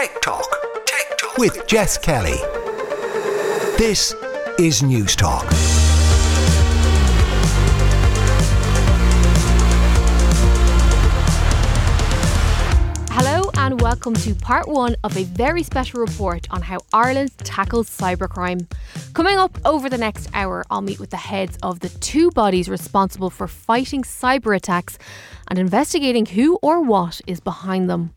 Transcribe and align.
Tech 0.00 0.22
Talk. 0.22 0.86
Tech 0.86 1.18
Talk 1.18 1.36
with 1.36 1.66
Jess 1.66 1.98
Kelly. 1.98 2.38
This 3.76 4.14
is 4.58 4.80
Newstalk. 4.80 5.44
Hello 13.10 13.50
and 13.58 13.78
welcome 13.82 14.14
to 14.14 14.34
part 14.36 14.68
one 14.68 14.96
of 15.04 15.14
a 15.18 15.24
very 15.24 15.62
special 15.62 16.00
report 16.00 16.46
on 16.50 16.62
how 16.62 16.78
Ireland 16.94 17.36
tackles 17.36 17.90
cybercrime. 17.90 18.72
Coming 19.12 19.36
up 19.36 19.58
over 19.66 19.90
the 19.90 19.98
next 19.98 20.30
hour, 20.32 20.64
I'll 20.70 20.80
meet 20.80 20.98
with 20.98 21.10
the 21.10 21.18
heads 21.18 21.58
of 21.62 21.80
the 21.80 21.90
two 21.90 22.30
bodies 22.30 22.70
responsible 22.70 23.28
for 23.28 23.46
fighting 23.46 24.00
cyber 24.04 24.56
attacks 24.56 24.96
and 25.48 25.58
investigating 25.58 26.24
who 26.24 26.58
or 26.62 26.80
what 26.80 27.20
is 27.26 27.40
behind 27.40 27.90
them. 27.90 28.14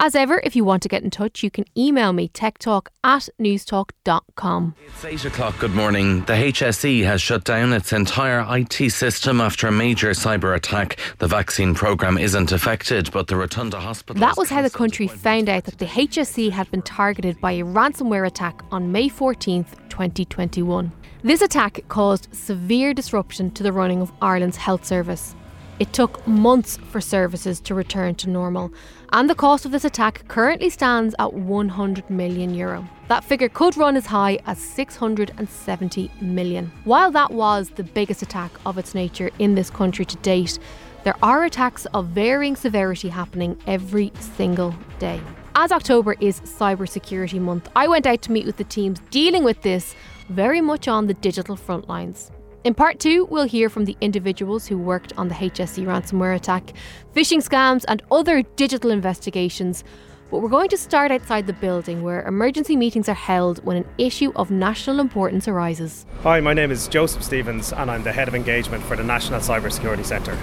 As 0.00 0.14
ever, 0.14 0.40
if 0.44 0.54
you 0.54 0.62
want 0.62 0.84
to 0.84 0.88
get 0.88 1.02
in 1.02 1.10
touch, 1.10 1.42
you 1.42 1.50
can 1.50 1.64
email 1.76 2.12
me 2.12 2.28
techtalk 2.28 2.86
at 3.02 3.28
newstalk.com. 3.40 4.76
It's 4.86 5.04
8 5.04 5.24
o'clock. 5.24 5.58
Good 5.58 5.74
morning. 5.74 6.20
The 6.20 6.34
HSE 6.34 7.02
has 7.02 7.20
shut 7.20 7.42
down 7.42 7.72
its 7.72 7.92
entire 7.92 8.46
IT 8.48 8.90
system 8.92 9.40
after 9.40 9.66
a 9.66 9.72
major 9.72 10.10
cyber 10.10 10.54
attack. 10.54 11.00
The 11.18 11.26
vaccine 11.26 11.74
programme 11.74 12.16
isn't 12.16 12.52
affected, 12.52 13.10
but 13.10 13.26
the 13.26 13.34
Rotunda 13.34 13.80
Hospital. 13.80 14.20
That 14.20 14.36
was 14.36 14.50
how 14.50 14.62
the 14.62 14.70
country 14.70 15.08
found 15.08 15.48
out 15.48 15.64
that 15.64 15.78
the 15.78 15.86
HSE 15.86 16.52
had 16.52 16.70
been 16.70 16.82
targeted 16.82 17.40
by 17.40 17.52
a 17.52 17.64
ransomware 17.64 18.24
attack 18.24 18.62
on 18.70 18.92
May 18.92 19.08
14th, 19.08 19.88
2021. 19.88 20.92
This 21.24 21.42
attack 21.42 21.82
caused 21.88 22.32
severe 22.32 22.94
disruption 22.94 23.50
to 23.50 23.64
the 23.64 23.72
running 23.72 24.00
of 24.00 24.12
Ireland's 24.22 24.58
health 24.58 24.84
service. 24.84 25.34
It 25.78 25.92
took 25.92 26.26
months 26.26 26.76
for 26.90 27.00
services 27.00 27.60
to 27.60 27.74
return 27.74 28.16
to 28.16 28.28
normal, 28.28 28.72
and 29.12 29.30
the 29.30 29.36
cost 29.36 29.64
of 29.64 29.70
this 29.70 29.84
attack 29.84 30.26
currently 30.26 30.70
stands 30.70 31.14
at 31.20 31.34
100 31.34 32.10
million 32.10 32.52
euro. 32.52 32.84
That 33.06 33.22
figure 33.22 33.48
could 33.48 33.76
run 33.76 33.96
as 33.96 34.06
high 34.06 34.40
as 34.44 34.58
670 34.58 36.10
million. 36.20 36.72
While 36.82 37.12
that 37.12 37.30
was 37.30 37.70
the 37.70 37.84
biggest 37.84 38.22
attack 38.22 38.50
of 38.66 38.76
its 38.76 38.92
nature 38.92 39.30
in 39.38 39.54
this 39.54 39.70
country 39.70 40.04
to 40.04 40.16
date, 40.16 40.58
there 41.04 41.14
are 41.22 41.44
attacks 41.44 41.86
of 41.94 42.06
varying 42.08 42.56
severity 42.56 43.08
happening 43.08 43.56
every 43.68 44.12
single 44.18 44.74
day. 44.98 45.20
As 45.54 45.70
October 45.70 46.16
is 46.20 46.40
Cybersecurity 46.40 47.40
Month, 47.40 47.68
I 47.76 47.86
went 47.86 48.06
out 48.06 48.22
to 48.22 48.32
meet 48.32 48.46
with 48.46 48.56
the 48.56 48.64
teams 48.64 48.98
dealing 49.10 49.44
with 49.44 49.62
this 49.62 49.94
very 50.28 50.60
much 50.60 50.88
on 50.88 51.06
the 51.06 51.14
digital 51.14 51.54
front 51.54 51.88
lines. 51.88 52.32
In 52.64 52.74
part 52.74 52.98
two, 52.98 53.24
we'll 53.26 53.46
hear 53.46 53.68
from 53.68 53.84
the 53.84 53.96
individuals 54.00 54.66
who 54.66 54.76
worked 54.76 55.12
on 55.16 55.28
the 55.28 55.34
HSE 55.34 55.86
ransomware 55.86 56.34
attack, 56.34 56.72
phishing 57.14 57.38
scams, 57.38 57.84
and 57.86 58.02
other 58.10 58.42
digital 58.56 58.90
investigations. 58.90 59.84
But 60.28 60.40
we're 60.40 60.48
going 60.48 60.68
to 60.70 60.76
start 60.76 61.12
outside 61.12 61.46
the 61.46 61.52
building 61.52 62.02
where 62.02 62.26
emergency 62.26 62.74
meetings 62.74 63.08
are 63.08 63.14
held 63.14 63.64
when 63.64 63.76
an 63.76 63.86
issue 63.96 64.32
of 64.34 64.50
national 64.50 64.98
importance 64.98 65.46
arises. 65.46 66.04
Hi, 66.22 66.40
my 66.40 66.52
name 66.52 66.72
is 66.72 66.88
Joseph 66.88 67.22
Stevens, 67.22 67.72
and 67.72 67.92
I'm 67.92 68.02
the 68.02 68.12
Head 68.12 68.26
of 68.26 68.34
Engagement 68.34 68.82
for 68.82 68.96
the 68.96 69.04
National 69.04 69.38
Cybersecurity 69.38 70.04
Centre. 70.04 70.36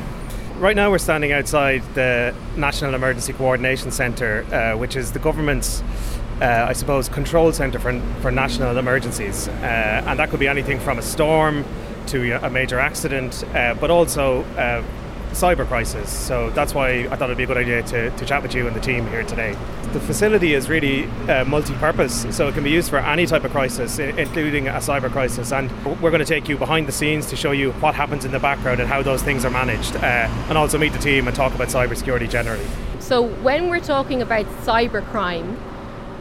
Right 0.58 0.76
now, 0.76 0.90
we're 0.90 1.00
standing 1.00 1.34
outside 1.34 1.84
the 1.96 2.34
National 2.56 2.96
Emergency 2.96 3.34
Coordination 3.34 3.92
Centre, 3.92 4.46
uh, 4.54 4.78
which 4.78 4.96
is 4.96 5.12
the 5.12 5.20
government's 5.20 5.84
uh, 6.42 6.66
I 6.68 6.74
suppose, 6.74 7.08
control 7.08 7.54
centre 7.54 7.80
for, 7.80 7.98
for 8.22 8.30
national 8.30 8.78
emergencies. 8.78 9.48
Uh, 9.48 10.04
and 10.06 10.20
that 10.20 10.30
could 10.30 10.40
be 10.40 10.50
anything 10.50 10.80
from 10.80 11.00
a 11.00 11.02
storm 11.02 11.64
to 12.08 12.46
a 12.46 12.50
major 12.50 12.80
accident, 12.80 13.44
uh, 13.54 13.74
but 13.76 13.92
also 13.92 14.44
uh, 14.58 14.84
cyber 15.32 15.68
crisis. 15.68 16.10
So 16.10 16.50
that's 16.52 16.74
why 16.74 17.08
I 17.12 17.16
thought 17.16 17.24
it'd 17.24 17.38
be 17.38 17.44
a 17.44 17.48
good 17.48 17.58
idea 17.58 17.84
to, 17.84 18.10
to 18.10 18.26
chat 18.26 18.42
with 18.42 18.56
you 18.56 18.68
and 18.68 18.76
the 18.76 18.80
team 18.80 19.06
here 19.08 19.24
today. 19.24 19.56
The 19.92 20.00
facility 20.00 20.54
is 20.54 20.70
really 20.70 21.06
uh, 21.30 21.46
multi-purpose, 21.46 22.26
so 22.36 22.48
it 22.48 22.54
can 22.54 22.64
be 22.64 22.70
used 22.70 22.90
for 22.90 22.98
any 22.98 23.26
type 23.26 23.44
of 23.44 23.52
crisis, 23.52 24.00
including 24.00 24.68
a 24.68 24.74
cyber 24.74 25.12
crisis. 25.12 25.52
And 25.52 25.70
we're 26.02 26.12
going 26.12 26.20
to 26.20 26.26
take 26.26 26.50
you 26.50 26.58
behind 26.58 26.88
the 26.88 26.92
scenes 26.92 27.28
to 27.28 27.36
show 27.36 27.52
you 27.52 27.72
what 27.74 27.96
happens 27.96 28.26
in 28.26 28.32
the 28.32 28.40
background 28.40 28.80
and 28.80 28.90
how 28.90 29.02
those 29.02 29.22
things 29.24 29.46
are 29.46 29.52
managed, 29.52 29.96
uh, 29.98 30.00
and 30.50 30.58
also 30.58 30.78
meet 30.78 30.94
the 30.94 31.00
team 31.00 31.28
and 31.28 31.36
talk 31.36 31.54
about 31.54 31.68
cybersecurity 31.68 32.30
generally. 32.30 32.66
So 33.00 33.22
when 33.22 33.70
we're 33.70 33.82
talking 33.82 34.22
about 34.22 34.46
cybercrime, 34.64 35.58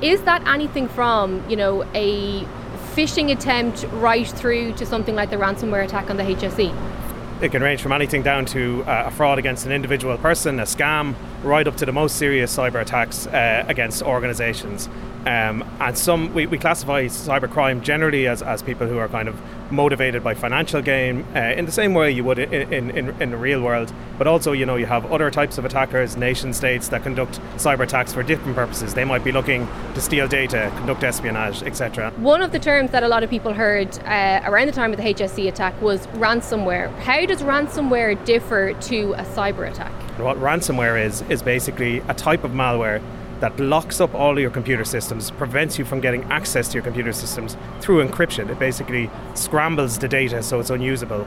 is 0.03 0.23
that 0.23 0.47
anything 0.47 0.89
from 0.89 1.49
you 1.49 1.57
know 1.57 1.85
a 1.95 2.47
phishing 2.95 3.33
attempt 3.33 3.85
right 3.95 4.27
through 4.27 4.73
to 4.75 4.87
something 4.87 5.15
like 5.15 5.31
the 5.31 5.37
ransomware 5.37 5.85
attack 5.85 6.11
on 6.11 6.17
the 6.17 6.23
HSE? 6.23 7.43
It 7.43 7.51
can 7.51 7.63
range 7.63 7.83
from 7.83 7.93
anything 7.93 8.23
down 8.23 8.47
to 8.47 8.85
uh, 8.85 9.05
a 9.07 9.11
fraud 9.11 9.39
against 9.39 9.67
an 9.67 9.73
individual 9.73 10.17
person, 10.17 10.61
a 10.61 10.63
scam, 10.63 11.15
right 11.45 11.69
up 11.69 11.77
to 11.77 11.87
the 11.87 11.93
most 11.93 12.17
serious 12.17 12.57
cyber 12.57 12.81
attacks 12.81 13.27
uh, 13.27 13.65
against 13.69 14.03
organizations. 14.03 14.89
Um, 15.27 15.65
and 15.81 15.97
some 15.97 16.35
we, 16.35 16.47
we 16.47 16.59
classify 16.59 17.05
cybercrime 17.07 17.83
generally 17.83 18.27
as, 18.27 18.43
as 18.43 18.63
people 18.63 18.87
who 18.87 18.99
are 18.99 19.09
kind 19.09 19.29
of 19.29 19.41
motivated 19.71 20.23
by 20.23 20.35
financial 20.35 20.83
gain 20.83 21.25
uh, 21.35 21.55
in 21.57 21.65
the 21.65 21.73
same 21.73 21.95
way 21.95 22.11
you 22.11 22.23
would 22.25 22.39
in, 22.39 22.91
in, 22.91 23.09
in, 23.21 23.31
the 23.31 23.37
real 23.37 23.63
world. 23.63 23.93
But 24.19 24.27
also, 24.27 24.53
you 24.53 24.67
know, 24.67 24.77
you 24.77 24.85
have 24.85 25.11
other 25.11 25.31
types 25.31 25.57
of 25.57 25.65
attackers, 25.65 26.17
nation 26.17 26.53
states 26.53 26.89
that 26.89 27.03
conduct 27.03 27.41
cyber 27.57 27.81
attacks 27.81 28.13
for 28.13 28.23
different 28.23 28.55
purposes. 28.55 28.93
They 28.93 29.05
might 29.05 29.25
be 29.25 29.33
looking 29.33 29.67
to 29.95 30.01
steal 30.01 30.29
data, 30.29 30.71
conduct 30.77 31.03
espionage, 31.03 31.63
etc. 31.63 32.11
One 32.17 32.43
of 32.43 32.53
the 32.53 32.59
terms 32.59 32.91
that 32.91 33.03
a 33.03 33.09
lot 33.09 33.23
of 33.23 33.31
people 33.31 33.55
heard 33.55 33.99
uh, 34.01 34.43
around 34.45 34.67
the 34.67 34.73
time 34.73 34.93
of 34.93 34.99
the 34.99 35.05
HSE 35.05 35.49
attack 35.49 35.81
was 35.81 36.07
ransomware. 36.09 36.95
How 36.99 37.25
does 37.25 37.43
ransomware 37.43 38.23
differ 38.27 38.75
to 38.75 39.15
a 39.15 39.25
cyber 39.25 39.71
attack? 39.71 39.93
What 40.19 40.37
ransomware 40.39 41.03
is, 41.03 41.23
is 41.35 41.43
basically 41.43 41.99
a 42.09 42.15
type 42.15 42.45
of 42.45 42.53
malware 42.53 43.03
that 43.41 43.61
locks 43.61 44.01
up 44.01 44.15
all 44.15 44.41
your 44.41 44.49
computer 44.51 44.85
systems, 44.85 45.31
prevents 45.33 45.79
you 45.79 45.85
from 45.85 46.01
getting 46.01 46.25
access 46.33 46.69
to 46.69 46.75
your 46.75 46.83
computer 46.83 47.13
systems 47.13 47.59
through 47.81 48.07
encryption. 48.07 48.49
It 48.49 48.59
basically 48.59 49.11
scrambles 49.35 49.99
the 49.99 50.09
data 50.09 50.43
so 50.43 50.61
it's 50.61 50.71
unusable. 50.71 51.27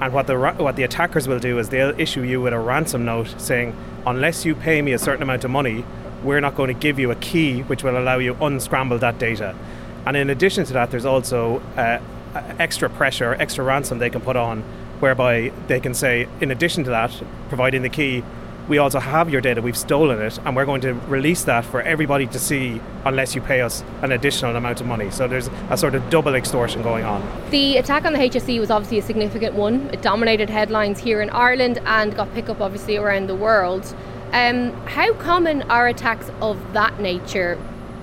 And 0.00 0.12
what 0.12 0.26
the 0.26 0.36
what 0.36 0.76
the 0.76 0.82
attackers 0.82 1.26
will 1.26 1.38
do 1.38 1.58
is 1.58 1.68
they'll 1.70 1.98
issue 1.98 2.22
you 2.22 2.42
with 2.42 2.52
a 2.52 2.58
ransom 2.58 3.04
note 3.04 3.34
saying, 3.38 3.74
unless 4.06 4.44
you 4.44 4.54
pay 4.54 4.82
me 4.82 4.92
a 4.92 4.98
certain 4.98 5.22
amount 5.22 5.44
of 5.44 5.50
money, 5.50 5.84
we're 6.22 6.40
not 6.40 6.54
going 6.56 6.68
to 6.74 6.78
give 6.78 6.98
you 6.98 7.10
a 7.10 7.16
key 7.16 7.62
which 7.62 7.84
will 7.84 7.96
allow 7.96 8.18
you 8.18 8.36
unscramble 8.40 8.98
that 8.98 9.18
data. 9.18 9.54
And 10.04 10.16
in 10.16 10.28
addition 10.28 10.64
to 10.66 10.72
that, 10.74 10.90
there's 10.90 11.06
also 11.06 11.60
uh, 11.76 12.00
extra 12.58 12.90
pressure, 12.90 13.34
extra 13.38 13.64
ransom 13.64 13.98
they 13.98 14.10
can 14.10 14.20
put 14.20 14.36
on, 14.36 14.62
whereby 15.00 15.52
they 15.68 15.80
can 15.80 15.94
say, 15.94 16.28
in 16.40 16.50
addition 16.50 16.84
to 16.84 16.90
that, 16.90 17.22
providing 17.48 17.82
the 17.82 17.88
key, 17.88 18.22
we 18.68 18.78
also 18.78 18.98
have 18.98 19.30
your 19.30 19.40
data, 19.40 19.60
we've 19.60 19.76
stolen 19.76 20.20
it, 20.20 20.38
and 20.44 20.56
we're 20.56 20.64
going 20.64 20.80
to 20.82 20.94
release 20.94 21.44
that 21.44 21.64
for 21.64 21.82
everybody 21.82 22.26
to 22.28 22.38
see 22.38 22.80
unless 23.04 23.34
you 23.34 23.40
pay 23.40 23.60
us 23.60 23.84
an 24.02 24.12
additional 24.12 24.56
amount 24.56 24.80
of 24.80 24.86
money. 24.86 25.10
So 25.10 25.28
there's 25.28 25.50
a 25.70 25.76
sort 25.76 25.94
of 25.94 26.08
double 26.10 26.34
extortion 26.34 26.82
going 26.82 27.04
on. 27.04 27.22
The 27.50 27.76
attack 27.76 28.04
on 28.04 28.12
the 28.12 28.18
HSE 28.18 28.58
was 28.58 28.70
obviously 28.70 28.98
a 28.98 29.02
significant 29.02 29.54
one. 29.54 29.90
It 29.92 30.02
dominated 30.02 30.48
headlines 30.48 30.98
here 30.98 31.20
in 31.20 31.30
Ireland 31.30 31.78
and 31.84 32.14
got 32.16 32.32
pick 32.34 32.48
up 32.48 32.60
obviously 32.60 32.96
around 32.96 33.28
the 33.28 33.34
world. 33.34 33.94
Um, 34.32 34.72
how 34.86 35.12
common 35.14 35.62
are 35.70 35.86
attacks 35.86 36.30
of 36.40 36.72
that 36.72 36.98
nature 36.98 37.58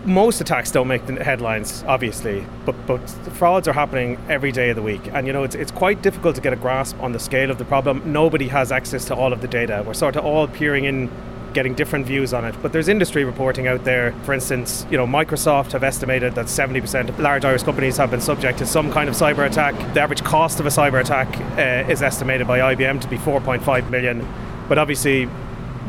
most 0.06 0.42
attacks 0.42 0.72
don't 0.72 0.88
make 0.88 1.06
the 1.06 1.24
headlines, 1.24 1.84
obviously, 1.88 2.46
but 2.66 2.76
but 2.88 3.08
frauds 3.34 3.68
are 3.68 3.74
happening 3.74 4.18
every 4.30 4.52
day 4.52 4.70
of 4.70 4.76
the 4.76 4.82
week, 4.82 5.02
and 5.14 5.28
you 5.28 5.34
know 5.34 5.44
it's 5.44 5.56
it's 5.56 5.72
quite 5.72 6.02
difficult 6.02 6.36
to 6.36 6.42
get 6.42 6.54
a 6.54 6.56
grasp 6.56 7.00
on 7.02 7.12
the 7.12 7.20
scale 7.20 7.52
of 7.52 7.58
the 7.58 7.66
problem. 7.66 8.12
Nobody 8.12 8.48
has 8.48 8.72
access 8.72 9.06
to 9.06 9.16
all 9.16 9.32
of 9.34 9.42
the 9.42 9.48
data. 9.48 9.84
We're 9.86 9.94
sort 9.94 10.16
of 10.16 10.26
all 10.26 10.48
peering 10.48 10.86
in. 10.86 11.10
Getting 11.54 11.76
different 11.76 12.06
views 12.06 12.34
on 12.34 12.46
it, 12.46 12.56
but 12.62 12.72
there's 12.72 12.88
industry 12.88 13.26
reporting 13.26 13.68
out 13.68 13.84
there. 13.84 14.14
For 14.24 14.32
instance, 14.32 14.86
you 14.90 14.96
know, 14.96 15.06
Microsoft 15.06 15.74
have 15.74 15.84
estimated 15.84 16.34
that 16.36 16.46
70% 16.46 17.10
of 17.10 17.20
large 17.20 17.44
Irish 17.44 17.64
companies 17.64 17.98
have 17.98 18.10
been 18.10 18.22
subject 18.22 18.60
to 18.60 18.66
some 18.66 18.90
kind 18.90 19.10
of 19.10 19.16
cyber 19.16 19.46
attack. 19.46 19.76
The 19.94 20.00
average 20.00 20.24
cost 20.24 20.62
of 20.62 20.66
a 20.66 20.70
cyber 20.70 21.02
attack 21.02 21.28
uh, 21.58 21.92
is 21.92 22.02
estimated 22.02 22.48
by 22.48 22.60
IBM 22.74 23.02
to 23.02 23.08
be 23.10 23.18
4.5 23.18 23.90
million, 23.90 24.26
but 24.70 24.78
obviously, 24.78 25.28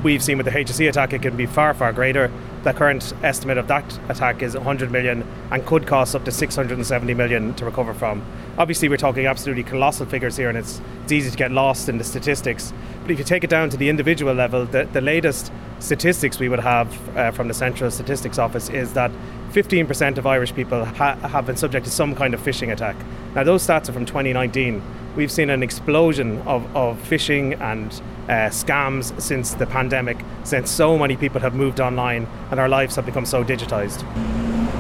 we've 0.02 0.20
seen 0.20 0.36
with 0.36 0.46
the 0.46 0.50
HSE 0.50 0.88
attack 0.88 1.12
it 1.12 1.22
can 1.22 1.36
be 1.36 1.46
far 1.46 1.74
far 1.74 1.92
greater 1.92 2.28
the 2.62 2.72
current 2.72 3.12
estimate 3.22 3.58
of 3.58 3.66
that 3.68 3.98
attack 4.08 4.42
is 4.42 4.54
100 4.54 4.90
million 4.90 5.26
and 5.50 5.66
could 5.66 5.86
cost 5.86 6.14
up 6.14 6.24
to 6.24 6.30
670 6.30 7.14
million 7.14 7.54
to 7.54 7.64
recover 7.64 7.92
from. 7.92 8.24
Obviously, 8.56 8.88
we're 8.88 8.96
talking 8.96 9.26
absolutely 9.26 9.64
colossal 9.64 10.06
figures 10.06 10.36
here, 10.36 10.48
and 10.48 10.56
it's, 10.56 10.80
it's 11.02 11.12
easy 11.12 11.30
to 11.30 11.36
get 11.36 11.50
lost 11.50 11.88
in 11.88 11.98
the 11.98 12.04
statistics. 12.04 12.72
But 13.02 13.10
if 13.10 13.18
you 13.18 13.24
take 13.24 13.42
it 13.42 13.50
down 13.50 13.70
to 13.70 13.76
the 13.76 13.88
individual 13.88 14.34
level, 14.34 14.64
the, 14.66 14.84
the 14.92 15.00
latest 15.00 15.52
statistics 15.80 16.38
we 16.38 16.48
would 16.48 16.60
have 16.60 17.16
uh, 17.16 17.30
from 17.32 17.48
the 17.48 17.54
Central 17.54 17.90
Statistics 17.90 18.38
Office 18.38 18.68
is 18.68 18.92
that 18.92 19.10
15% 19.50 20.18
of 20.18 20.26
Irish 20.26 20.54
people 20.54 20.84
ha- 20.84 21.16
have 21.16 21.46
been 21.46 21.56
subject 21.56 21.84
to 21.86 21.90
some 21.90 22.14
kind 22.14 22.32
of 22.32 22.40
phishing 22.40 22.72
attack. 22.72 22.96
Now, 23.34 23.42
those 23.42 23.66
stats 23.66 23.88
are 23.88 23.92
from 23.92 24.06
2019. 24.06 24.82
We've 25.14 25.30
seen 25.30 25.50
an 25.50 25.62
explosion 25.62 26.38
of, 26.42 26.64
of 26.74 26.96
phishing 27.02 27.60
and 27.60 27.92
uh, 28.28 28.48
scams 28.48 29.20
since 29.20 29.52
the 29.52 29.66
pandemic, 29.66 30.16
since 30.44 30.70
so 30.70 30.98
many 30.98 31.16
people 31.16 31.40
have 31.40 31.54
moved 31.54 31.80
online 31.80 32.26
and 32.50 32.58
our 32.58 32.68
lives 32.68 32.96
have 32.96 33.04
become 33.04 33.26
so 33.26 33.44
digitized. 33.44 34.00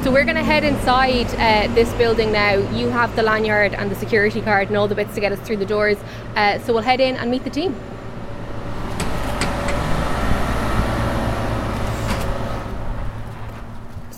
So 0.02 0.10
we're 0.10 0.24
going 0.24 0.36
to 0.36 0.42
head 0.42 0.64
inside 0.64 1.26
uh, 1.34 1.72
this 1.74 1.92
building 1.94 2.32
now. 2.32 2.54
You 2.72 2.88
have 2.88 3.14
the 3.14 3.22
lanyard 3.22 3.74
and 3.74 3.90
the 3.90 3.94
security 3.94 4.40
card 4.40 4.68
and 4.68 4.76
all 4.76 4.88
the 4.88 4.94
bits 4.94 5.14
to 5.14 5.20
get 5.20 5.32
us 5.32 5.40
through 5.40 5.58
the 5.58 5.66
doors. 5.66 5.98
Uh, 6.34 6.58
so 6.60 6.72
we'll 6.72 6.82
head 6.82 7.00
in 7.00 7.14
and 7.16 7.30
meet 7.30 7.44
the 7.44 7.50
team. 7.50 7.76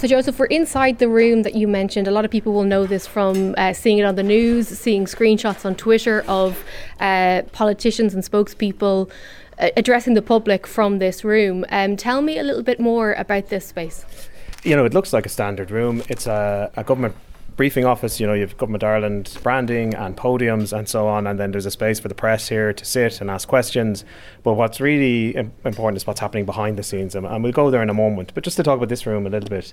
So, 0.04 0.08
Joseph, 0.08 0.38
we're 0.38 0.44
inside 0.44 0.98
the 0.98 1.08
room 1.08 1.44
that 1.44 1.54
you 1.54 1.66
mentioned. 1.66 2.06
A 2.06 2.10
lot 2.10 2.26
of 2.26 2.30
people 2.30 2.52
will 2.52 2.64
know 2.64 2.84
this 2.84 3.06
from 3.06 3.54
uh, 3.56 3.72
seeing 3.72 3.96
it 3.96 4.02
on 4.02 4.16
the 4.16 4.22
news, 4.22 4.68
seeing 4.68 5.06
screenshots 5.06 5.64
on 5.64 5.74
Twitter 5.76 6.22
of 6.28 6.62
uh, 7.00 7.40
politicians 7.52 8.12
and 8.12 8.22
spokespeople 8.22 9.10
uh, 9.58 9.70
addressing 9.78 10.12
the 10.12 10.20
public 10.20 10.66
from 10.66 10.98
this 10.98 11.24
room. 11.24 11.64
Um, 11.70 11.96
tell 11.96 12.20
me 12.20 12.36
a 12.36 12.42
little 12.42 12.62
bit 12.62 12.78
more 12.78 13.14
about 13.14 13.48
this 13.48 13.64
space. 13.64 14.04
You 14.62 14.76
know, 14.76 14.84
it 14.84 14.92
looks 14.92 15.14
like 15.14 15.24
a 15.24 15.30
standard 15.30 15.70
room. 15.70 16.02
It's 16.10 16.26
a, 16.26 16.70
a 16.76 16.84
government 16.84 17.16
briefing 17.56 17.84
office, 17.84 18.18
you 18.18 18.26
know, 18.26 18.32
you 18.32 18.40
have 18.40 18.56
Government 18.56 18.82
Ireland 18.82 19.38
branding 19.42 19.94
and 19.94 20.16
podiums 20.16 20.76
and 20.76 20.88
so 20.88 21.06
on, 21.06 21.26
and 21.26 21.38
then 21.38 21.52
there's 21.52 21.66
a 21.66 21.70
space 21.70 22.00
for 22.00 22.08
the 22.08 22.14
press 22.14 22.48
here 22.48 22.72
to 22.72 22.84
sit 22.84 23.20
and 23.20 23.30
ask 23.30 23.46
questions. 23.48 24.04
But 24.42 24.54
what's 24.54 24.80
really 24.80 25.36
important 25.36 25.96
is 25.96 26.06
what's 26.06 26.20
happening 26.20 26.44
behind 26.44 26.76
the 26.76 26.82
scenes, 26.82 27.14
and, 27.14 27.26
and 27.26 27.42
we'll 27.42 27.52
go 27.52 27.70
there 27.70 27.82
in 27.82 27.90
a 27.90 27.94
moment. 27.94 28.32
But 28.34 28.44
just 28.44 28.56
to 28.56 28.62
talk 28.62 28.78
about 28.78 28.88
this 28.88 29.06
room 29.06 29.26
a 29.26 29.30
little 29.30 29.48
bit, 29.48 29.72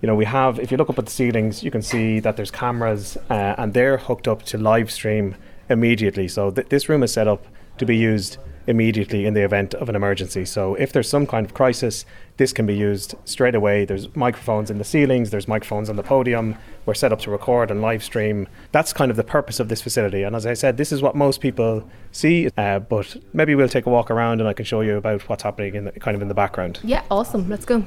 you 0.00 0.06
know, 0.06 0.14
we 0.14 0.24
have, 0.26 0.58
if 0.58 0.70
you 0.70 0.76
look 0.76 0.90
up 0.90 0.98
at 0.98 1.06
the 1.06 1.12
ceilings, 1.12 1.62
you 1.62 1.70
can 1.70 1.82
see 1.82 2.20
that 2.20 2.36
there's 2.36 2.50
cameras, 2.50 3.16
uh, 3.30 3.54
and 3.58 3.72
they're 3.72 3.98
hooked 3.98 4.28
up 4.28 4.42
to 4.44 4.58
live 4.58 4.90
stream 4.90 5.34
immediately. 5.68 6.28
So 6.28 6.50
th- 6.50 6.68
this 6.68 6.88
room 6.88 7.02
is 7.02 7.12
set 7.12 7.28
up 7.28 7.46
to 7.78 7.86
be 7.86 7.96
used 7.96 8.38
immediately 8.66 9.26
in 9.26 9.34
the 9.34 9.42
event 9.42 9.74
of 9.74 9.88
an 9.88 9.96
emergency. 9.96 10.44
So 10.44 10.74
if 10.76 10.92
there's 10.92 11.08
some 11.08 11.26
kind 11.26 11.44
of 11.44 11.54
crisis, 11.54 12.04
this 12.36 12.52
can 12.52 12.66
be 12.66 12.74
used 12.74 13.14
straight 13.24 13.54
away. 13.54 13.84
There's 13.84 14.14
microphones 14.16 14.70
in 14.70 14.78
the 14.78 14.84
ceilings, 14.84 15.30
there's 15.30 15.48
microphones 15.48 15.90
on 15.90 15.96
the 15.96 16.02
podium. 16.02 16.56
We're 16.86 16.94
set 16.94 17.12
up 17.12 17.20
to 17.20 17.30
record 17.30 17.70
and 17.70 17.80
live 17.80 18.02
stream. 18.02 18.48
That's 18.72 18.92
kind 18.92 19.10
of 19.10 19.16
the 19.16 19.24
purpose 19.24 19.60
of 19.60 19.68
this 19.68 19.82
facility. 19.82 20.22
And 20.22 20.34
as 20.34 20.46
I 20.46 20.54
said, 20.54 20.76
this 20.76 20.92
is 20.92 21.02
what 21.02 21.14
most 21.14 21.40
people 21.40 21.88
see. 22.10 22.48
Uh, 22.56 22.78
but 22.78 23.16
maybe 23.32 23.54
we'll 23.54 23.68
take 23.68 23.86
a 23.86 23.90
walk 23.90 24.10
around 24.10 24.40
and 24.40 24.48
I 24.48 24.52
can 24.52 24.64
show 24.64 24.80
you 24.80 24.96
about 24.96 25.28
what's 25.28 25.42
happening 25.42 25.74
in 25.74 25.84
the, 25.84 25.92
kind 25.92 26.14
of 26.14 26.22
in 26.22 26.28
the 26.28 26.34
background. 26.34 26.80
Yeah, 26.82 27.02
awesome. 27.10 27.48
Let's 27.48 27.64
go. 27.64 27.86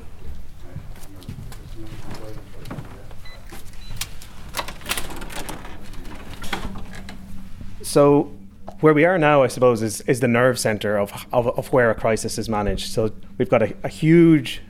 So 7.82 8.35
where 8.82 8.94
we 8.94 9.06
are 9.06 9.18
now, 9.18 9.44
I 9.44 9.48
suppose, 9.48 9.82
is, 9.82 10.02
is 10.02 10.20
the 10.20 10.28
nerve 10.28 10.60
center 10.60 10.98
of, 10.98 11.12
of, 11.32 11.48
of 11.48 11.72
where 11.72 11.90
a 11.92 11.96
crisis 11.96 12.38
is 12.38 12.50
managed. 12.50 12.92
So 12.92 13.12
we've 13.38 13.50
got 13.50 13.62
a, 13.62 13.76
a 13.84 13.88
huge 13.88 14.62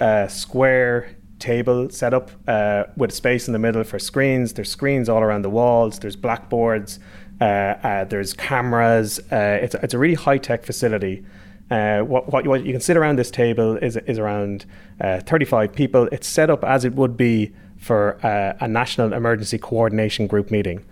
uh, 0.00 0.28
square 0.28 1.16
table 1.38 1.90
set 1.90 2.14
up 2.14 2.30
uh, 2.46 2.84
with 2.96 3.12
space 3.12 3.48
in 3.48 3.52
the 3.52 3.58
middle 3.58 3.82
for 3.82 3.98
screens. 3.98 4.52
There's 4.52 4.70
screens 4.70 5.08
all 5.08 5.20
around 5.20 5.42
the 5.42 5.50
walls. 5.50 5.98
There's 5.98 6.16
blackboards. 6.16 7.00
Uh, 7.40 7.44
uh 7.44 8.04
there's 8.04 8.34
cameras. 8.34 9.18
Uh, 9.32 9.58
it's, 9.62 9.74
it's 9.76 9.94
a 9.94 9.98
really 9.98 10.14
high 10.14 10.38
tech 10.38 10.64
facility. 10.64 11.24
Uh, 11.70 12.00
what, 12.00 12.30
what, 12.32 12.46
what, 12.46 12.64
you 12.64 12.72
can 12.72 12.80
sit 12.80 12.96
around 12.96 13.16
this 13.16 13.30
table 13.30 13.76
is, 13.76 13.96
is 13.96 14.18
around 14.18 14.66
35 15.00 15.72
people. 15.72 16.08
It's 16.10 16.26
set 16.26 16.50
up 16.50 16.64
as 16.64 16.84
it 16.84 16.94
would 16.94 17.16
be 17.16 17.52
for 17.78 18.18
a 18.60 18.66
national 18.66 19.12
emergency 19.12 19.56
coordination 19.56 20.26
group 20.26 20.50
meeting. 20.50 20.84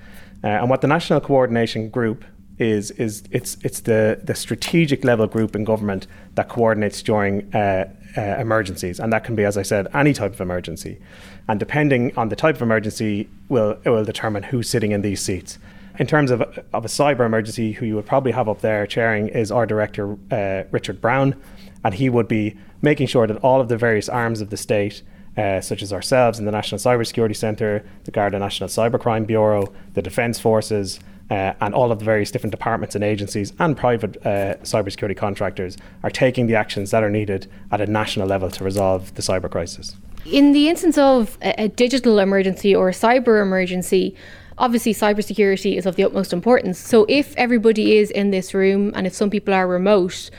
and 0.44 0.70
what 0.70 0.80
the 0.80 0.86
national 0.86 1.20
coordination 1.20 1.90
group 1.90 2.24
is 2.58 2.90
is 2.92 3.22
it's 3.30 3.56
it's 3.62 3.80
the 3.80 4.20
the 4.22 4.34
strategic 4.34 5.04
level 5.04 5.26
group 5.26 5.54
in 5.54 5.64
government 5.64 6.06
that 6.34 6.48
coordinates 6.48 7.02
during 7.02 7.54
uh, 7.54 7.88
uh, 8.16 8.20
emergencies, 8.20 8.98
and 8.98 9.12
that 9.12 9.24
can 9.24 9.34
be, 9.36 9.44
as 9.44 9.56
I 9.56 9.62
said, 9.62 9.86
any 9.94 10.12
type 10.12 10.32
of 10.32 10.40
emergency, 10.40 10.98
and 11.46 11.60
depending 11.60 12.16
on 12.16 12.28
the 12.28 12.36
type 12.36 12.56
of 12.56 12.62
emergency, 12.62 13.28
will 13.48 13.78
it 13.84 13.90
will 13.90 14.04
determine 14.04 14.44
who's 14.44 14.68
sitting 14.68 14.92
in 14.92 15.02
these 15.02 15.20
seats. 15.20 15.58
In 15.98 16.06
terms 16.06 16.30
of 16.30 16.42
of 16.72 16.84
a 16.84 16.88
cyber 16.88 17.24
emergency, 17.26 17.72
who 17.72 17.86
you 17.86 17.94
would 17.96 18.06
probably 18.06 18.32
have 18.32 18.48
up 18.48 18.60
there 18.60 18.86
chairing 18.86 19.28
is 19.28 19.52
our 19.52 19.66
director 19.66 20.16
uh, 20.30 20.64
Richard 20.70 21.00
Browne, 21.00 21.36
and 21.84 21.94
he 21.94 22.08
would 22.08 22.28
be 22.28 22.56
making 22.82 23.06
sure 23.06 23.26
that 23.26 23.36
all 23.38 23.60
of 23.60 23.68
the 23.68 23.76
various 23.76 24.08
arms 24.08 24.40
of 24.40 24.50
the 24.50 24.56
state. 24.56 25.02
Uh, 25.36 25.60
such 25.60 25.82
as 25.82 25.92
ourselves 25.92 26.40
in 26.40 26.46
the 26.46 26.50
National 26.50 26.80
Cybersecurity 26.80 27.36
Centre, 27.36 27.88
the 28.02 28.10
Garda 28.10 28.40
National 28.40 28.68
Cybercrime 28.68 29.24
Bureau, 29.24 29.72
the 29.94 30.02
Defence 30.02 30.40
Forces, 30.40 30.98
uh, 31.30 31.52
and 31.60 31.74
all 31.74 31.92
of 31.92 31.98
the 31.98 32.04
various 32.04 32.30
different 32.30 32.50
departments 32.50 32.94
and 32.94 33.04
agencies 33.04 33.52
and 33.58 33.76
private 33.76 34.16
uh, 34.26 34.54
cybersecurity 34.62 35.16
contractors 35.16 35.76
are 36.02 36.10
taking 36.10 36.46
the 36.46 36.54
actions 36.54 36.90
that 36.90 37.02
are 37.02 37.10
needed 37.10 37.46
at 37.70 37.80
a 37.80 37.86
national 37.86 38.26
level 38.26 38.50
to 38.50 38.64
resolve 38.64 39.14
the 39.14 39.22
cyber 39.22 39.50
crisis. 39.50 39.96
In 40.24 40.52
the 40.52 40.68
instance 40.68 40.98
of 40.98 41.38
a, 41.42 41.64
a 41.64 41.68
digital 41.68 42.18
emergency 42.18 42.74
or 42.74 42.88
a 42.88 42.92
cyber 42.92 43.42
emergency, 43.42 44.14
obviously 44.58 44.92
cybersecurity 44.92 45.76
is 45.76 45.86
of 45.86 45.96
the 45.96 46.04
utmost 46.04 46.32
importance. 46.32 46.78
So 46.78 47.06
if 47.08 47.34
everybody 47.36 47.96
is 47.96 48.10
in 48.10 48.30
this 48.30 48.54
room 48.54 48.92
and 48.94 49.06
if 49.06 49.14
some 49.14 49.30
people 49.30 49.54
are 49.54 49.66
remote, 49.66 50.30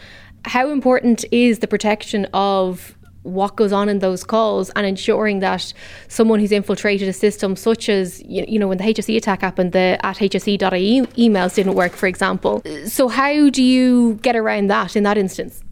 how 0.45 0.69
important 0.69 1.25
is 1.31 1.59
the 1.59 1.67
protection 1.67 2.25
of 2.33 2.95
what 3.33 3.55
goes 3.55 3.71
on 3.71 3.89
in 3.89 3.99
those 3.99 4.23
calls 4.23 4.69
and 4.71 4.85
ensuring 4.85 5.39
that 5.39 5.73
someone 6.07 6.39
who's 6.39 6.51
infiltrated 6.51 7.07
a 7.07 7.13
system, 7.13 7.55
such 7.55 7.89
as 7.89 8.21
you 8.23 8.59
know 8.59 8.67
when 8.67 8.77
the 8.77 8.83
HSE 8.83 9.15
attack 9.15 9.41
happened, 9.41 9.71
the 9.71 9.97
at 10.03 10.17
hse.ie 10.17 11.01
emails 11.01 11.55
didn't 11.55 11.75
work, 11.75 11.93
for 11.93 12.07
example. 12.07 12.61
So 12.85 13.07
how 13.07 13.49
do 13.49 13.63
you 13.63 14.15
get 14.21 14.35
around 14.35 14.67
that 14.67 14.95
in 14.95 15.03
that 15.03 15.17
instance? 15.17 15.63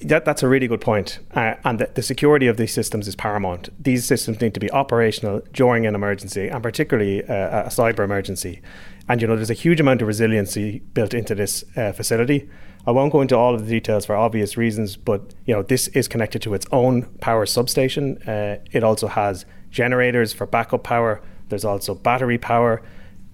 That, 0.00 0.26
that's 0.26 0.42
a 0.42 0.48
really 0.48 0.68
good 0.68 0.82
point. 0.82 1.18
Uh, 1.34 1.54
and 1.64 1.78
the, 1.78 1.88
the, 1.94 2.02
security 2.02 2.46
of 2.46 2.58
these 2.58 2.74
systems 2.74 3.08
is 3.08 3.16
paramount. 3.16 3.70
These 3.82 4.04
systems 4.04 4.40
need 4.40 4.52
to 4.52 4.60
be 4.60 4.70
operational 4.70 5.40
during 5.52 5.86
an 5.86 5.94
emergency, 5.94 6.48
and 6.48 6.62
particularly 6.62 7.24
uh, 7.24 7.62
a 7.62 7.68
cyber 7.68 8.00
emergency. 8.00 8.60
And 9.08 9.22
you 9.22 9.28
know, 9.28 9.36
there's 9.36 9.50
a 9.50 9.54
huge 9.54 9.80
amount 9.80 10.02
of 10.02 10.08
resiliency 10.08 10.80
built 10.92 11.14
into 11.14 11.34
this 11.34 11.64
uh, 11.76 11.92
facility. 11.92 12.48
I 12.86 12.90
won't 12.90 13.12
go 13.12 13.20
into 13.22 13.36
all 13.36 13.54
of 13.54 13.64
the 13.64 13.70
details 13.70 14.04
for 14.04 14.14
obvious 14.14 14.56
reasons, 14.56 14.96
but 14.96 15.34
you 15.46 15.54
know 15.54 15.62
this 15.62 15.88
is 15.88 16.06
connected 16.06 16.42
to 16.42 16.54
its 16.54 16.66
own 16.70 17.04
power 17.20 17.46
substation. 17.46 18.18
Uh, 18.22 18.58
it 18.72 18.84
also 18.84 19.08
has 19.08 19.46
generators 19.70 20.32
for 20.32 20.46
backup 20.46 20.84
power. 20.84 21.22
There's 21.48 21.64
also 21.64 21.94
battery 21.94 22.38
power. 22.38 22.82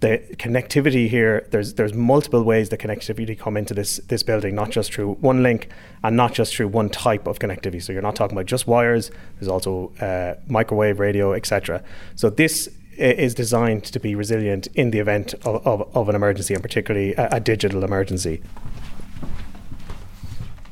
The 0.00 0.18
connectivity 0.38 1.08
here, 1.08 1.46
there's 1.50 1.74
there's 1.74 1.92
multiple 1.92 2.42
ways 2.42 2.68
the 2.68 2.78
connectivity 2.78 3.38
come 3.38 3.56
into 3.56 3.74
this 3.74 3.96
this 4.08 4.22
building, 4.22 4.54
not 4.54 4.70
just 4.70 4.92
through 4.92 5.14
one 5.14 5.42
link 5.42 5.68
and 6.02 6.16
not 6.16 6.32
just 6.32 6.54
through 6.54 6.68
one 6.68 6.88
type 6.88 7.26
of 7.26 7.38
connectivity. 7.40 7.82
So 7.82 7.92
you're 7.92 8.02
not 8.02 8.16
talking 8.16 8.36
about 8.36 8.46
just 8.46 8.66
wires. 8.66 9.10
There's 9.38 9.48
also 9.48 9.92
uh, 10.00 10.34
microwave 10.46 11.00
radio, 11.00 11.32
etc. 11.34 11.82
So 12.14 12.30
this 12.30 12.68
is 12.96 13.34
designed 13.34 13.84
to 13.84 13.98
be 13.98 14.14
resilient 14.14 14.68
in 14.74 14.90
the 14.90 14.98
event 14.98 15.34
of, 15.46 15.66
of, 15.66 15.96
of 15.96 16.08
an 16.08 16.14
emergency, 16.14 16.54
and 16.54 16.62
particularly 16.62 17.14
a, 17.14 17.28
a 17.32 17.40
digital 17.40 17.82
emergency. 17.82 18.42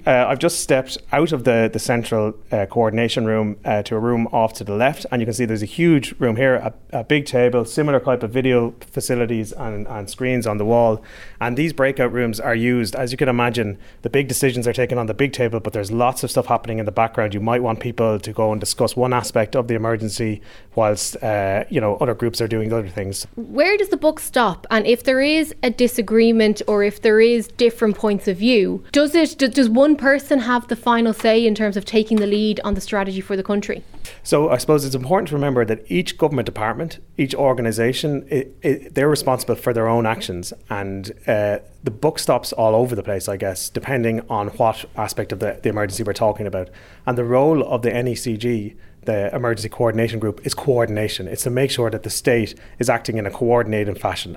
Uh, 0.08 0.24
I've 0.26 0.38
just 0.38 0.60
stepped 0.60 0.96
out 1.12 1.32
of 1.32 1.44
the, 1.44 1.68
the 1.70 1.78
central 1.78 2.32
uh, 2.50 2.64
coordination 2.64 3.26
room 3.26 3.58
uh, 3.66 3.82
to 3.82 3.94
a 3.94 3.98
room 3.98 4.26
off 4.32 4.54
to 4.54 4.64
the 4.64 4.72
left, 4.72 5.04
and 5.12 5.20
you 5.20 5.26
can 5.26 5.34
see 5.34 5.44
there's 5.44 5.62
a 5.62 5.66
huge 5.66 6.14
room 6.18 6.36
here, 6.36 6.54
a, 6.54 6.72
a, 7.00 7.04
big 7.04 7.26
table, 7.26 7.66
similar 7.66 8.00
type 8.00 8.22
of 8.22 8.30
video 8.30 8.74
facilities 8.80 9.52
and, 9.52 9.86
and 9.86 10.08
screens 10.08 10.46
on 10.46 10.56
the 10.56 10.64
wall. 10.64 11.02
And 11.42 11.58
these 11.58 11.74
breakout 11.74 12.10
rooms 12.10 12.40
are 12.40 12.54
used, 12.54 12.96
as 12.96 13.12
you 13.12 13.18
can 13.18 13.28
imagine, 13.28 13.76
the 14.00 14.08
big 14.08 14.28
decisions 14.28 14.66
are 14.66 14.72
taken 14.72 14.96
on 14.96 15.08
the 15.08 15.12
big 15.12 15.34
table, 15.34 15.60
but 15.60 15.74
there's 15.74 15.92
lots 15.92 16.24
of 16.24 16.30
stuff 16.30 16.46
happening 16.46 16.78
in 16.78 16.86
the 16.86 16.90
background. 16.90 17.34
You 17.34 17.40
might 17.40 17.62
want 17.62 17.78
people 17.78 18.18
to 18.18 18.32
go 18.32 18.50
and 18.50 18.58
discuss 18.58 18.96
one 18.96 19.12
aspect 19.12 19.54
of 19.54 19.68
the 19.68 19.74
emergency, 19.74 20.40
whilst 20.74 21.22
uh, 21.22 21.64
you 21.68 21.82
know 21.82 21.96
other 21.96 22.14
groups 22.14 22.40
are 22.40 22.48
doing 22.48 22.72
other 22.72 22.88
things. 22.88 23.26
Where 23.36 23.76
does 23.76 23.90
the 23.90 23.98
book 23.98 24.20
stop? 24.20 24.66
And 24.70 24.86
if 24.86 25.04
there 25.04 25.20
is 25.20 25.54
a 25.62 25.68
disagreement 25.68 26.62
or 26.66 26.82
if 26.82 27.02
there 27.02 27.20
is 27.20 27.48
different 27.48 27.98
points 27.98 28.26
of 28.26 28.38
view, 28.38 28.82
does 28.92 29.14
it 29.14 29.36
does 29.36 29.68
one 29.68 29.97
person 29.98 30.38
have 30.40 30.68
the 30.68 30.76
final 30.76 31.12
say 31.12 31.46
in 31.46 31.54
terms 31.54 31.76
of 31.76 31.84
taking 31.84 32.18
the 32.18 32.26
lead 32.26 32.60
on 32.64 32.74
the 32.74 32.80
strategy 32.80 33.20
for 33.20 33.36
the 33.36 33.42
country? 33.42 33.84
So 34.22 34.48
I 34.48 34.56
suppose 34.58 34.84
it's 34.84 34.94
important 34.94 35.28
to 35.28 35.34
remember 35.34 35.64
that 35.64 35.84
each 35.90 36.16
government 36.16 36.46
department, 36.46 36.98
each 37.16 37.34
organisation, 37.34 38.26
they're 38.62 39.08
responsible 39.08 39.56
for 39.56 39.72
their 39.72 39.88
own 39.88 40.06
actions, 40.06 40.52
and 40.70 41.12
uh, 41.26 41.58
the 41.84 41.90
book 41.90 42.18
stops 42.18 42.52
all 42.52 42.74
over 42.74 42.94
the 42.94 43.02
place, 43.02 43.28
I 43.28 43.36
guess, 43.36 43.68
depending 43.68 44.22
on 44.30 44.48
what 44.48 44.84
aspect 44.96 45.32
of 45.32 45.40
the, 45.40 45.60
the 45.62 45.68
emergency 45.68 46.02
we're 46.02 46.12
talking 46.12 46.46
about. 46.46 46.70
And 47.06 47.18
the 47.18 47.24
role 47.24 47.62
of 47.62 47.82
the 47.82 47.90
NECG 47.90 48.76
the 49.08 49.34
emergency 49.34 49.70
coordination 49.70 50.18
group 50.18 50.44
is 50.44 50.52
coordination. 50.52 51.28
It's 51.28 51.44
to 51.44 51.50
make 51.50 51.70
sure 51.70 51.88
that 51.88 52.02
the 52.02 52.10
state 52.10 52.54
is 52.78 52.90
acting 52.90 53.16
in 53.16 53.24
a 53.24 53.30
coordinated 53.30 53.98
fashion. 53.98 54.36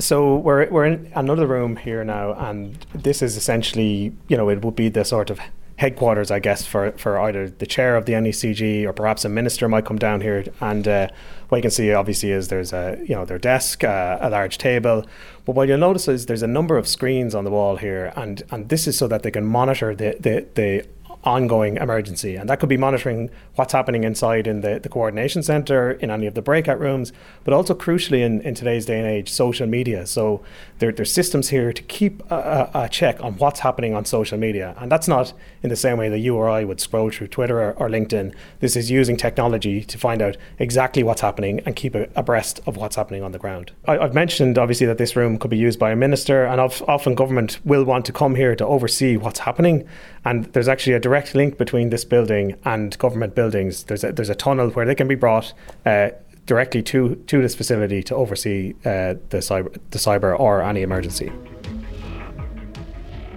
So 0.00 0.36
we're 0.36 0.68
we're 0.70 0.86
in 0.86 1.12
another 1.14 1.46
room 1.46 1.76
here 1.76 2.02
now, 2.04 2.32
and 2.32 2.74
this 2.94 3.22
is 3.22 3.36
essentially, 3.36 4.12
you 4.28 4.36
know, 4.36 4.48
it 4.48 4.64
would 4.64 4.76
be 4.76 4.88
the 4.88 5.04
sort 5.04 5.30
of 5.30 5.38
headquarters, 5.80 6.30
I 6.30 6.40
guess, 6.40 6.66
for, 6.66 6.92
for 6.92 7.18
either 7.18 7.48
the 7.48 7.64
chair 7.64 7.96
of 7.96 8.04
the 8.04 8.12
NECG 8.12 8.84
or 8.84 8.92
perhaps 8.92 9.24
a 9.24 9.30
minister 9.30 9.66
might 9.66 9.86
come 9.86 9.98
down 9.98 10.20
here. 10.20 10.44
And 10.60 10.86
uh, 10.86 11.08
what 11.48 11.56
you 11.56 11.62
can 11.62 11.70
see 11.70 11.90
obviously 11.94 12.32
is 12.32 12.48
there's 12.48 12.74
a 12.74 12.98
you 13.06 13.14
know 13.14 13.24
their 13.24 13.38
desk, 13.38 13.84
uh, 13.84 14.18
a 14.20 14.28
large 14.30 14.58
table. 14.58 15.06
But 15.44 15.54
what 15.54 15.68
you'll 15.68 15.78
notice 15.78 16.06
is 16.08 16.26
there's 16.26 16.42
a 16.42 16.46
number 16.58 16.76
of 16.76 16.86
screens 16.86 17.34
on 17.34 17.44
the 17.44 17.50
wall 17.50 17.76
here, 17.76 18.12
and 18.16 18.42
and 18.50 18.68
this 18.68 18.86
is 18.86 18.98
so 18.98 19.08
that 19.08 19.22
they 19.22 19.30
can 19.30 19.44
monitor 19.44 19.94
the 19.94 20.16
the, 20.20 20.46
the 20.54 20.86
ongoing 21.24 21.76
emergency. 21.76 22.36
And 22.36 22.48
that 22.48 22.60
could 22.60 22.68
be 22.68 22.76
monitoring 22.76 23.30
what's 23.60 23.74
happening 23.74 24.04
inside 24.04 24.46
in 24.46 24.62
the, 24.62 24.80
the 24.80 24.88
coordination 24.88 25.42
center, 25.42 25.92
in 25.92 26.10
any 26.10 26.26
of 26.26 26.32
the 26.32 26.40
breakout 26.40 26.80
rooms, 26.80 27.12
but 27.44 27.52
also 27.52 27.74
crucially 27.74 28.20
in, 28.24 28.40
in 28.40 28.54
today's 28.54 28.86
day 28.86 28.98
and 28.98 29.06
age, 29.06 29.28
social 29.30 29.66
media. 29.66 30.06
So 30.06 30.42
there, 30.78 30.90
there's 30.90 31.12
systems 31.12 31.50
here 31.50 31.70
to 31.70 31.82
keep 31.82 32.22
a, 32.32 32.70
a, 32.72 32.88
check 32.88 33.22
on 33.22 33.34
what's 33.34 33.60
happening 33.60 33.94
on 33.94 34.06
social 34.06 34.38
media. 34.38 34.74
And 34.78 34.90
that's 34.90 35.06
not 35.06 35.34
in 35.62 35.68
the 35.68 35.76
same 35.76 35.98
way 35.98 36.08
that 36.08 36.20
you 36.20 36.36
or 36.36 36.48
I 36.48 36.64
would 36.64 36.80
scroll 36.80 37.10
through 37.10 37.28
Twitter 37.28 37.60
or, 37.60 37.72
or 37.72 37.90
LinkedIn. 37.90 38.34
This 38.60 38.76
is 38.76 38.90
using 38.90 39.18
technology 39.18 39.84
to 39.84 39.98
find 39.98 40.22
out 40.22 40.38
exactly 40.58 41.02
what's 41.02 41.20
happening 41.20 41.60
and 41.66 41.76
keep 41.76 41.94
abreast 41.94 42.60
of 42.66 42.78
what's 42.78 42.96
happening 42.96 43.22
on 43.22 43.32
the 43.32 43.38
ground. 43.38 43.72
I, 43.84 43.98
have 43.98 44.14
mentioned 44.14 44.56
obviously 44.56 44.86
that 44.86 44.96
this 44.96 45.16
room 45.16 45.38
could 45.38 45.50
be 45.50 45.58
used 45.58 45.78
by 45.78 45.90
a 45.90 45.96
minister, 45.96 46.46
and 46.46 46.58
often 46.62 47.14
government 47.14 47.60
will 47.62 47.84
want 47.84 48.06
to 48.06 48.12
come 48.12 48.36
here 48.36 48.56
to 48.56 48.64
oversee 48.64 49.18
what's 49.18 49.40
happening. 49.40 49.86
And 50.24 50.46
there's 50.54 50.68
actually 50.68 50.94
a 50.94 51.00
direct 51.00 51.34
link 51.34 51.58
between 51.58 51.90
this 51.90 52.06
building 52.06 52.56
and 52.64 52.96
government 52.98 53.34
buildings. 53.34 53.49
There's 53.50 54.04
a, 54.04 54.12
there's 54.12 54.30
a 54.30 54.34
tunnel 54.34 54.70
where 54.70 54.86
they 54.86 54.94
can 54.94 55.08
be 55.08 55.14
brought. 55.14 55.52
Uh, 55.84 56.10
directly 56.46 56.82
to, 56.82 57.14
to 57.28 57.40
this 57.40 57.54
facility 57.54 58.02
to 58.02 58.14
oversee 58.16 58.74
uh, 58.84 59.14
the 59.28 59.38
cyber 59.38 59.72
the 59.90 59.98
cyber 59.98 60.36
or 60.36 60.62
any 60.62 60.82
emergency. 60.82 61.30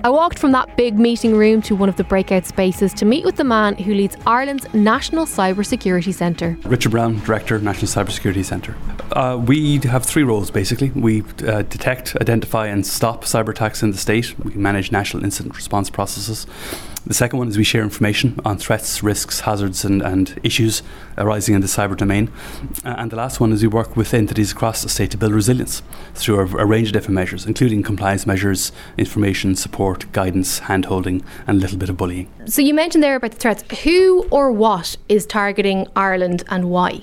I 0.05 0.09
walked 0.09 0.37
from 0.37 0.51
that 0.51 0.75
big 0.75 0.99
meeting 0.99 1.33
room 1.33 1.61
to 1.61 1.77
one 1.77 1.87
of 1.87 1.95
the 1.95 2.03
breakout 2.03 2.45
spaces 2.45 2.93
to 2.95 3.05
meet 3.05 3.23
with 3.23 3.37
the 3.37 3.45
man 3.45 3.77
who 3.77 3.93
leads 3.93 4.17
Ireland's 4.27 4.65
National 4.73 5.25
Cybersecurity 5.25 6.13
Centre. 6.13 6.57
Richard 6.65 6.89
Browne, 6.89 7.19
Director, 7.19 7.57
National 7.59 7.87
Cybersecurity 7.87 8.43
Centre. 8.43 8.75
Uh, 9.13 9.37
we 9.37 9.77
have 9.79 10.03
three 10.03 10.23
roles 10.23 10.51
basically. 10.51 10.89
We 10.89 11.23
uh, 11.47 11.61
detect, 11.61 12.17
identify, 12.17 12.67
and 12.67 12.85
stop 12.85 13.23
cyber 13.23 13.49
attacks 13.49 13.81
in 13.81 13.91
the 13.91 13.97
state. 13.97 14.37
We 14.39 14.55
manage 14.55 14.91
national 14.91 15.23
incident 15.23 15.55
response 15.55 15.89
processes. 15.89 16.47
The 17.05 17.13
second 17.13 17.37
one 17.37 17.49
is 17.49 17.57
we 17.57 17.65
share 17.65 17.83
information 17.83 18.39
on 18.45 18.57
threats, 18.57 19.03
risks, 19.03 19.41
hazards, 19.41 19.83
and, 19.83 20.01
and 20.01 20.39
issues 20.41 20.81
arising 21.17 21.53
in 21.53 21.59
the 21.59 21.67
cyber 21.67 21.97
domain. 21.97 22.31
Uh, 22.85 22.95
and 22.97 23.11
the 23.11 23.17
last 23.17 23.41
one 23.41 23.51
is 23.51 23.61
we 23.61 23.67
work 23.67 23.97
with 23.97 24.13
entities 24.13 24.53
across 24.53 24.83
the 24.83 24.87
state 24.87 25.11
to 25.11 25.17
build 25.17 25.33
resilience 25.33 25.83
through 26.13 26.39
a, 26.39 26.63
a 26.63 26.65
range 26.65 26.87
of 26.87 26.93
different 26.93 27.15
measures, 27.15 27.45
including 27.45 27.83
compliance 27.83 28.25
measures, 28.25 28.71
information, 28.97 29.53
support, 29.57 30.09
guidance, 30.13 30.59
hand 30.59 30.85
holding, 30.85 31.21
and 31.45 31.57
a 31.57 31.61
little 31.61 31.77
bit 31.77 31.89
of 31.89 31.97
bullying. 31.97 32.29
So 32.45 32.61
you 32.61 32.73
mentioned 32.73 33.03
there 33.03 33.17
about 33.17 33.31
the 33.31 33.37
threats. 33.37 33.63
Who 33.83 34.25
or 34.31 34.49
what 34.49 34.95
is 35.09 35.25
targeting 35.25 35.87
Ireland 35.97 36.43
and 36.47 36.69
why? 36.69 37.01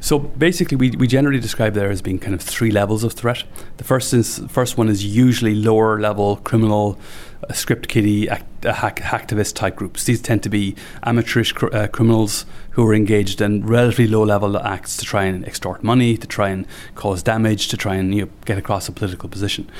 So 0.00 0.18
basically, 0.18 0.76
we, 0.76 0.90
we 0.92 1.06
generally 1.06 1.40
describe 1.40 1.74
there 1.74 1.90
as 1.90 2.00
being 2.00 2.18
kind 2.18 2.34
of 2.34 2.40
three 2.40 2.70
levels 2.70 3.04
of 3.04 3.12
threat. 3.12 3.44
The 3.76 3.84
first 3.84 4.14
is 4.14 4.38
first 4.48 4.78
one 4.78 4.88
is 4.88 5.04
usually 5.04 5.54
lower 5.54 6.00
level 6.00 6.36
criminal 6.36 6.98
script 7.52 7.88
kiddie 7.88 8.28
act, 8.28 8.64
hack, 8.64 9.00
hacktivist 9.00 9.54
type 9.54 9.76
groups. 9.76 10.04
These 10.04 10.22
tend 10.22 10.42
to 10.44 10.48
be 10.48 10.76
amateurish 11.02 11.52
cr- 11.52 11.74
uh, 11.74 11.88
criminals 11.88 12.46
who 12.70 12.86
are 12.86 12.94
engaged 12.94 13.40
in 13.40 13.66
relatively 13.66 14.06
low 14.06 14.22
level 14.22 14.56
acts 14.58 14.96
to 14.98 15.04
try 15.04 15.24
and 15.24 15.44
extort 15.44 15.82
money, 15.82 16.16
to 16.16 16.26
try 16.26 16.50
and 16.50 16.66
cause 16.94 17.22
damage, 17.22 17.68
to 17.68 17.76
try 17.76 17.96
and 17.96 18.14
you 18.14 18.22
know, 18.22 18.30
get 18.44 18.58
across 18.58 18.88
a 18.88 18.92
political 18.92 19.28
position. 19.28 19.70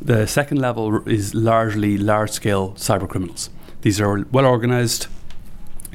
The 0.00 0.26
second 0.26 0.60
level 0.60 1.06
is 1.08 1.34
largely 1.34 1.98
large 1.98 2.30
scale 2.30 2.72
cyber 2.72 3.08
criminals. 3.08 3.50
These 3.82 4.00
are 4.00 4.24
well 4.30 4.46
organized, 4.46 5.08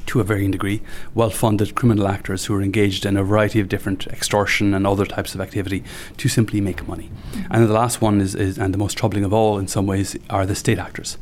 to 0.08 0.20
a 0.20 0.24
varying 0.24 0.52
degree, 0.52 0.82
well 1.14 1.30
funded 1.30 1.76
criminal 1.76 2.08
actors 2.08 2.46
who 2.46 2.56
are 2.56 2.62
engaged 2.62 3.06
in 3.06 3.18
a 3.18 3.24
variety 3.24 3.60
of 3.60 3.70
different 3.70 4.08
extortion 4.08 4.74
and 4.74 4.86
other 4.86 5.06
types 5.06 5.36
of 5.36 5.42
activity 5.42 5.84
to 6.18 6.30
simply 6.30 6.62
make 6.62 6.88
money. 6.88 7.10
Mm-hmm. 7.32 7.54
And 7.54 7.68
the 7.68 7.74
last 7.74 8.02
one 8.02 8.22
is, 8.22 8.36
is, 8.36 8.58
and 8.58 8.74
the 8.74 8.78
most 8.78 8.98
troubling 8.98 9.24
of 9.24 9.34
all 9.34 9.58
in 9.58 9.68
some 9.68 9.88
ways, 9.88 10.18
are 10.30 10.46
the 10.46 10.56
state 10.56 10.80
actors. 10.80 11.18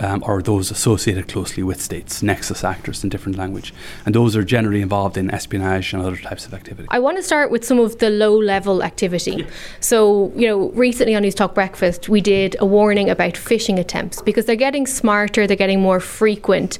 Um, 0.00 0.22
or 0.24 0.42
those 0.42 0.70
associated 0.70 1.26
closely 1.26 1.64
with 1.64 1.80
states, 1.80 2.22
nexus 2.22 2.62
actors 2.62 3.02
in 3.02 3.10
different 3.10 3.36
language. 3.36 3.74
And 4.06 4.14
those 4.14 4.36
are 4.36 4.44
generally 4.44 4.80
involved 4.80 5.16
in 5.16 5.28
espionage 5.30 5.92
and 5.92 6.00
other 6.00 6.16
types 6.16 6.46
of 6.46 6.54
activity. 6.54 6.86
I 6.90 7.00
want 7.00 7.16
to 7.16 7.22
start 7.22 7.50
with 7.50 7.64
some 7.64 7.80
of 7.80 7.98
the 7.98 8.08
low 8.10 8.36
level 8.38 8.84
activity. 8.84 9.32
Yeah. 9.38 9.46
So, 9.80 10.30
you 10.36 10.46
know, 10.46 10.68
recently 10.70 11.16
on 11.16 11.24
Newstalk 11.24 11.52
Breakfast, 11.52 12.08
we 12.08 12.20
did 12.20 12.54
a 12.60 12.66
warning 12.66 13.10
about 13.10 13.32
phishing 13.32 13.76
attempts 13.76 14.22
because 14.22 14.44
they're 14.44 14.54
getting 14.56 14.86
smarter, 14.86 15.48
they're 15.48 15.56
getting 15.56 15.80
more 15.80 15.98
frequent. 15.98 16.78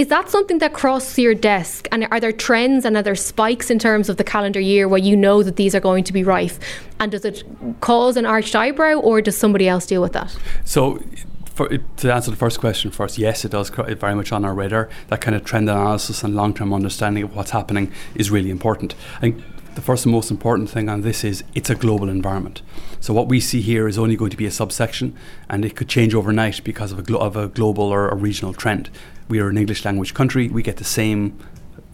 Is 0.00 0.08
that 0.08 0.30
something 0.30 0.60
that 0.60 0.72
crosses 0.72 1.18
your 1.18 1.34
desk? 1.34 1.86
And 1.92 2.08
are 2.10 2.18
there 2.18 2.32
trends 2.32 2.86
and 2.86 2.96
are 2.96 3.02
there 3.02 3.14
spikes 3.14 3.68
in 3.70 3.78
terms 3.78 4.08
of 4.08 4.16
the 4.16 4.24
calendar 4.24 4.58
year 4.58 4.88
where 4.88 4.98
you 4.98 5.14
know 5.14 5.42
that 5.42 5.56
these 5.56 5.74
are 5.74 5.80
going 5.80 6.04
to 6.04 6.12
be 6.14 6.24
rife? 6.24 6.58
And 6.98 7.12
does 7.12 7.26
it 7.26 7.44
cause 7.82 8.16
an 8.16 8.24
arched 8.24 8.56
eyebrow 8.56 8.94
or 8.94 9.20
does 9.20 9.36
somebody 9.36 9.68
else 9.68 9.84
deal 9.84 10.00
with 10.00 10.14
that? 10.14 10.34
So, 10.64 11.04
for, 11.44 11.68
to 11.68 12.14
answer 12.14 12.30
the 12.30 12.38
first 12.38 12.60
question 12.60 12.90
first, 12.90 13.18
yes, 13.18 13.44
it 13.44 13.50
does 13.50 13.68
very 13.68 14.14
much 14.14 14.32
on 14.32 14.42
our 14.42 14.54
radar. 14.54 14.88
That 15.08 15.20
kind 15.20 15.36
of 15.36 15.44
trend 15.44 15.68
analysis 15.68 16.24
and 16.24 16.34
long 16.34 16.54
term 16.54 16.72
understanding 16.72 17.22
of 17.22 17.36
what's 17.36 17.50
happening 17.50 17.92
is 18.14 18.30
really 18.30 18.48
important. 18.48 18.94
I 19.18 19.20
think 19.20 19.42
the 19.74 19.82
first 19.82 20.06
and 20.06 20.12
most 20.12 20.30
important 20.30 20.70
thing 20.70 20.88
on 20.88 21.02
this 21.02 21.24
is 21.24 21.44
it's 21.54 21.68
a 21.68 21.74
global 21.74 22.08
environment. 22.08 22.62
So 23.00 23.12
what 23.12 23.28
we 23.28 23.38
see 23.38 23.60
here 23.60 23.86
is 23.86 23.98
only 23.98 24.16
going 24.16 24.30
to 24.30 24.36
be 24.38 24.46
a 24.46 24.50
subsection, 24.50 25.14
and 25.50 25.62
it 25.62 25.76
could 25.76 25.90
change 25.90 26.14
overnight 26.14 26.64
because 26.64 26.90
of 26.90 26.98
a, 26.98 27.02
glo- 27.02 27.20
of 27.20 27.36
a 27.36 27.48
global 27.48 27.84
or 27.84 28.08
a 28.08 28.14
regional 28.14 28.54
trend 28.54 28.88
we 29.30 29.38
are 29.38 29.48
an 29.48 29.56
English 29.56 29.84
language 29.84 30.12
country. 30.12 30.48
We 30.48 30.62
get 30.62 30.76
the 30.76 30.84
same 30.84 31.38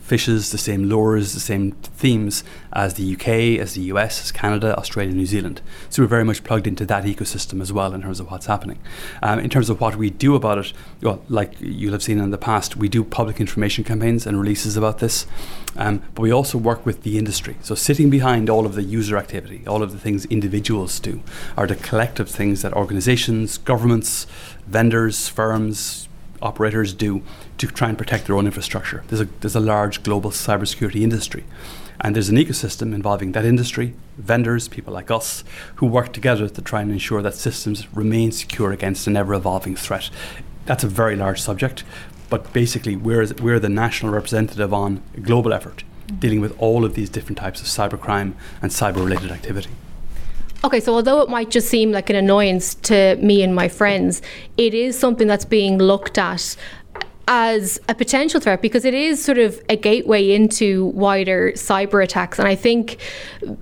phishes, 0.08 0.52
the 0.52 0.58
same 0.58 0.84
lures, 0.84 1.34
the 1.34 1.40
same 1.40 1.72
themes 1.72 2.44
as 2.72 2.94
the 2.94 3.14
UK, 3.14 3.60
as 3.60 3.74
the 3.74 3.82
US, 3.92 4.22
as 4.22 4.32
Canada, 4.32 4.76
Australia, 4.78 5.12
New 5.12 5.26
Zealand. 5.26 5.60
So 5.90 6.02
we're 6.02 6.08
very 6.08 6.24
much 6.24 6.44
plugged 6.44 6.66
into 6.66 6.86
that 6.86 7.04
ecosystem 7.04 7.60
as 7.60 7.72
well 7.72 7.92
in 7.92 8.02
terms 8.02 8.20
of 8.20 8.30
what's 8.30 8.46
happening. 8.46 8.78
Um, 9.22 9.40
in 9.40 9.50
terms 9.50 9.68
of 9.68 9.80
what 9.80 9.96
we 9.96 10.10
do 10.10 10.34
about 10.34 10.58
it, 10.58 10.72
well, 11.02 11.22
like 11.28 11.54
you'll 11.60 11.92
have 11.92 12.04
seen 12.04 12.18
in 12.20 12.30
the 12.30 12.38
past, 12.38 12.76
we 12.76 12.88
do 12.88 13.02
public 13.02 13.40
information 13.40 13.82
campaigns 13.84 14.26
and 14.26 14.38
releases 14.38 14.76
about 14.76 15.00
this. 15.00 15.26
Um, 15.76 16.02
but 16.14 16.22
we 16.22 16.30
also 16.30 16.56
work 16.56 16.86
with 16.86 17.02
the 17.02 17.18
industry. 17.18 17.56
So 17.60 17.74
sitting 17.74 18.08
behind 18.08 18.48
all 18.48 18.64
of 18.64 18.76
the 18.76 18.82
user 18.82 19.18
activity, 19.18 19.62
all 19.66 19.82
of 19.82 19.92
the 19.92 19.98
things 19.98 20.24
individuals 20.26 21.00
do, 21.00 21.20
are 21.56 21.66
the 21.66 21.76
collective 21.76 22.30
things 22.30 22.62
that 22.62 22.72
organizations, 22.72 23.58
governments, 23.58 24.26
vendors, 24.66 25.28
firms, 25.28 26.05
operators 26.42 26.92
do 26.92 27.22
to 27.58 27.66
try 27.66 27.88
and 27.88 27.98
protect 27.98 28.26
their 28.26 28.36
own 28.36 28.46
infrastructure. 28.46 29.04
There's 29.08 29.20
a, 29.20 29.28
there's 29.40 29.56
a 29.56 29.60
large 29.60 30.02
global 30.02 30.30
cybersecurity 30.30 31.02
industry. 31.02 31.44
And 32.00 32.14
there's 32.14 32.28
an 32.28 32.36
ecosystem 32.36 32.94
involving 32.94 33.32
that 33.32 33.44
industry, 33.44 33.94
vendors, 34.18 34.68
people 34.68 34.92
like 34.92 35.10
us, 35.10 35.44
who 35.76 35.86
work 35.86 36.12
together 36.12 36.48
to 36.48 36.62
try 36.62 36.82
and 36.82 36.90
ensure 36.90 37.22
that 37.22 37.34
systems 37.34 37.92
remain 37.94 38.32
secure 38.32 38.70
against 38.70 39.06
an 39.06 39.16
ever 39.16 39.34
evolving 39.34 39.76
threat. 39.76 40.10
That's 40.66 40.84
a 40.84 40.88
very 40.88 41.16
large 41.16 41.40
subject, 41.40 41.84
but 42.28 42.52
basically, 42.52 42.96
we're, 42.96 43.26
we're 43.40 43.60
the 43.60 43.68
national 43.68 44.12
representative 44.12 44.74
on 44.74 45.02
a 45.16 45.20
global 45.20 45.54
effort 45.54 45.84
mm-hmm. 46.06 46.18
dealing 46.18 46.40
with 46.40 46.58
all 46.60 46.84
of 46.84 46.94
these 46.94 47.08
different 47.08 47.38
types 47.38 47.60
of 47.60 47.66
cybercrime 47.66 48.34
and 48.60 48.70
cyber 48.70 48.96
related 48.96 49.30
activity. 49.30 49.70
Okay, 50.66 50.80
so 50.80 50.94
although 50.94 51.20
it 51.20 51.28
might 51.28 51.48
just 51.48 51.68
seem 51.68 51.92
like 51.92 52.10
an 52.10 52.16
annoyance 52.16 52.74
to 52.74 53.14
me 53.22 53.40
and 53.40 53.54
my 53.54 53.68
friends, 53.68 54.20
it 54.56 54.74
is 54.74 54.98
something 54.98 55.28
that's 55.28 55.44
being 55.44 55.78
looked 55.78 56.18
at 56.18 56.56
as 57.28 57.78
a 57.88 57.94
potential 57.94 58.40
threat 58.40 58.62
because 58.62 58.84
it 58.84 58.92
is 58.92 59.24
sort 59.24 59.38
of 59.38 59.62
a 59.68 59.76
gateway 59.76 60.32
into 60.32 60.86
wider 60.86 61.52
cyber 61.52 62.02
attacks. 62.02 62.40
And 62.40 62.48
I 62.48 62.56
think 62.56 62.98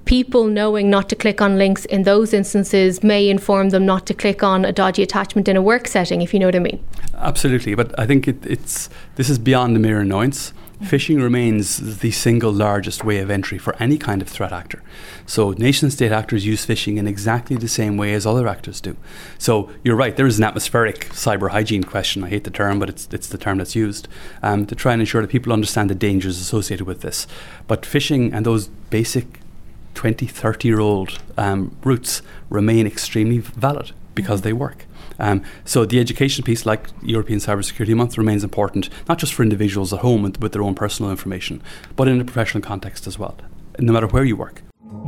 people 0.06 0.44
knowing 0.46 0.88
not 0.88 1.10
to 1.10 1.14
click 1.14 1.42
on 1.42 1.58
links 1.58 1.84
in 1.84 2.04
those 2.04 2.32
instances 2.32 3.02
may 3.02 3.28
inform 3.28 3.68
them 3.68 3.84
not 3.84 4.06
to 4.06 4.14
click 4.14 4.42
on 4.42 4.64
a 4.64 4.72
dodgy 4.72 5.02
attachment 5.02 5.46
in 5.46 5.56
a 5.56 5.62
work 5.62 5.86
setting, 5.86 6.22
if 6.22 6.32
you 6.32 6.40
know 6.40 6.46
what 6.46 6.56
I 6.56 6.60
mean. 6.60 6.82
Absolutely, 7.18 7.74
but 7.74 7.98
I 8.00 8.06
think 8.06 8.26
it, 8.26 8.46
it's 8.46 8.88
this 9.16 9.28
is 9.28 9.38
beyond 9.38 9.76
the 9.76 9.80
mere 9.80 10.00
annoyance. 10.00 10.54
Phishing 10.82 11.22
remains 11.22 11.98
the 12.00 12.10
single 12.10 12.52
largest 12.52 13.04
way 13.04 13.18
of 13.18 13.30
entry 13.30 13.58
for 13.58 13.76
any 13.76 13.96
kind 13.96 14.20
of 14.20 14.28
threat 14.28 14.52
actor. 14.52 14.82
So, 15.24 15.52
nation 15.52 15.90
state 15.90 16.10
actors 16.10 16.44
use 16.44 16.66
phishing 16.66 16.96
in 16.96 17.06
exactly 17.06 17.56
the 17.56 17.68
same 17.68 17.96
way 17.96 18.12
as 18.12 18.26
other 18.26 18.48
actors 18.48 18.80
do. 18.80 18.96
So, 19.38 19.70
you're 19.84 19.96
right, 19.96 20.16
there 20.16 20.26
is 20.26 20.38
an 20.38 20.44
atmospheric 20.44 21.10
cyber 21.10 21.50
hygiene 21.50 21.84
question. 21.84 22.24
I 22.24 22.28
hate 22.28 22.44
the 22.44 22.50
term, 22.50 22.80
but 22.80 22.88
it's, 22.88 23.08
it's 23.12 23.28
the 23.28 23.38
term 23.38 23.58
that's 23.58 23.76
used 23.76 24.08
um, 24.42 24.66
to 24.66 24.74
try 24.74 24.92
and 24.92 25.00
ensure 25.00 25.22
that 25.22 25.30
people 25.30 25.52
understand 25.52 25.90
the 25.90 25.94
dangers 25.94 26.40
associated 26.40 26.86
with 26.86 27.02
this. 27.02 27.26
But 27.68 27.82
phishing 27.82 28.32
and 28.34 28.44
those 28.44 28.66
basic 28.68 29.40
20, 29.94 30.26
30 30.26 30.68
year 30.68 30.80
old 30.80 31.18
um, 31.38 31.76
routes 31.84 32.20
remain 32.50 32.86
extremely 32.86 33.38
valid 33.38 33.92
because 34.14 34.42
they 34.42 34.52
work. 34.52 34.86
Um, 35.18 35.42
so 35.64 35.84
the 35.84 36.00
education 36.00 36.44
piece, 36.44 36.66
like 36.66 36.88
European 37.02 37.38
Cybersecurity 37.38 37.94
Month, 37.94 38.18
remains 38.18 38.44
important, 38.44 38.88
not 39.08 39.18
just 39.18 39.34
for 39.34 39.42
individuals 39.42 39.92
at 39.92 40.00
home 40.00 40.22
with, 40.22 40.40
with 40.40 40.52
their 40.52 40.62
own 40.62 40.74
personal 40.74 41.10
information, 41.10 41.62
but 41.96 42.08
in 42.08 42.20
a 42.20 42.24
professional 42.24 42.62
context 42.62 43.06
as 43.06 43.18
well, 43.18 43.36
no 43.78 43.92
matter 43.92 44.06
where 44.06 44.24
you 44.24 44.36
work. 44.36 44.62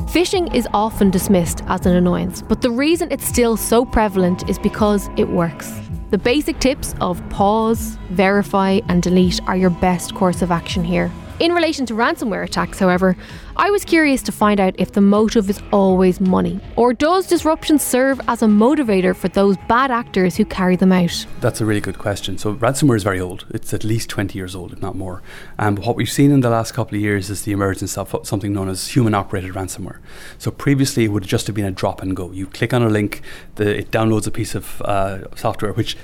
Phishing 0.07 0.55
is 0.55 0.69
often 0.73 1.11
dismissed 1.11 1.63
as 1.67 1.87
an 1.87 1.95
annoyance, 1.95 2.43
but 2.43 2.61
the 2.63 2.71
reason 2.71 3.11
it's 3.11 3.27
still 3.27 3.57
so 3.57 3.85
prevalent 3.85 4.49
is 4.49 4.59
because 4.59 5.09
it 5.17 5.29
works. 5.29 5.73
The 6.11 6.19
basic 6.19 6.61
tips 6.61 6.95
of 7.01 7.27
pause, 7.31 7.99
verify, 8.11 8.81
and 8.89 9.03
delete 9.03 9.41
are 9.47 9.57
your 9.57 9.71
best 9.71 10.15
course 10.15 10.43
of 10.43 10.51
action 10.51 10.85
here. 10.85 11.11
In 11.39 11.53
relation 11.53 11.85
to 11.87 11.93
ransomware 11.93 12.45
attacks, 12.45 12.79
however, 12.79 13.15
I 13.59 13.71
was 13.71 13.85
curious 13.85 14.23
to 14.23 14.33
find 14.33 14.59
out 14.59 14.75
if 14.79 14.93
the 14.93 15.03
motive 15.03 15.51
is 15.51 15.61
always 15.71 16.19
money, 16.19 16.61
or 16.77 16.95
does 16.95 17.27
disruption 17.27 17.79
serve 17.79 18.19
as 18.27 18.41
a 18.41 18.47
motivator 18.47 19.15
for 19.15 19.29
those 19.29 19.59
bad 19.69 19.91
actors 19.91 20.37
who 20.37 20.47
carry 20.47 20.77
them 20.77 20.93
out? 20.93 21.27
That's 21.43 21.61
a 21.61 21.67
really 21.67 21.83
good 21.83 21.99
question. 21.99 22.39
So, 22.39 22.55
ransomware 22.55 22.97
is 22.97 23.03
very 23.03 23.21
old. 23.21 23.45
It's 23.51 23.75
at 23.75 23.85
least 23.85 24.09
20 24.09 24.39
years 24.39 24.55
old, 24.55 24.73
if 24.73 24.81
not 24.81 24.95
more. 24.95 25.23
And 25.59 25.79
um, 25.79 25.85
what 25.85 25.95
we've 25.95 26.11
seen 26.11 26.31
in 26.31 26.41
the 26.41 26.49
last 26.49 26.73
couple 26.73 26.97
of 26.97 27.03
years 27.03 27.29
is 27.29 27.43
the 27.43 27.53
emergence 27.53 27.99
of 27.99 28.17
something 28.23 28.55
known 28.55 28.71
as 28.71 28.89
human 28.89 29.13
operated 29.13 29.53
ransomware. 29.53 29.99
So, 30.39 30.51
previously, 30.51 31.05
it 31.05 31.09
would 31.09 31.25
just 31.25 31.47
have 31.49 31.55
been 31.55 31.67
a 31.67 31.71
drop 31.71 32.01
and 32.01 32.17
go. 32.17 32.33
You 32.33 32.47
click 32.47 32.73
on 32.73 32.83
a 32.83 32.89
link, 32.89 33.21
the, 33.57 33.81
it 33.81 33.91
downloads 33.91 34.27
a 34.27 34.31
piece 34.31 34.55
of 34.55 34.81
uh, 34.81 35.35
software 35.37 35.75
which 35.75 35.99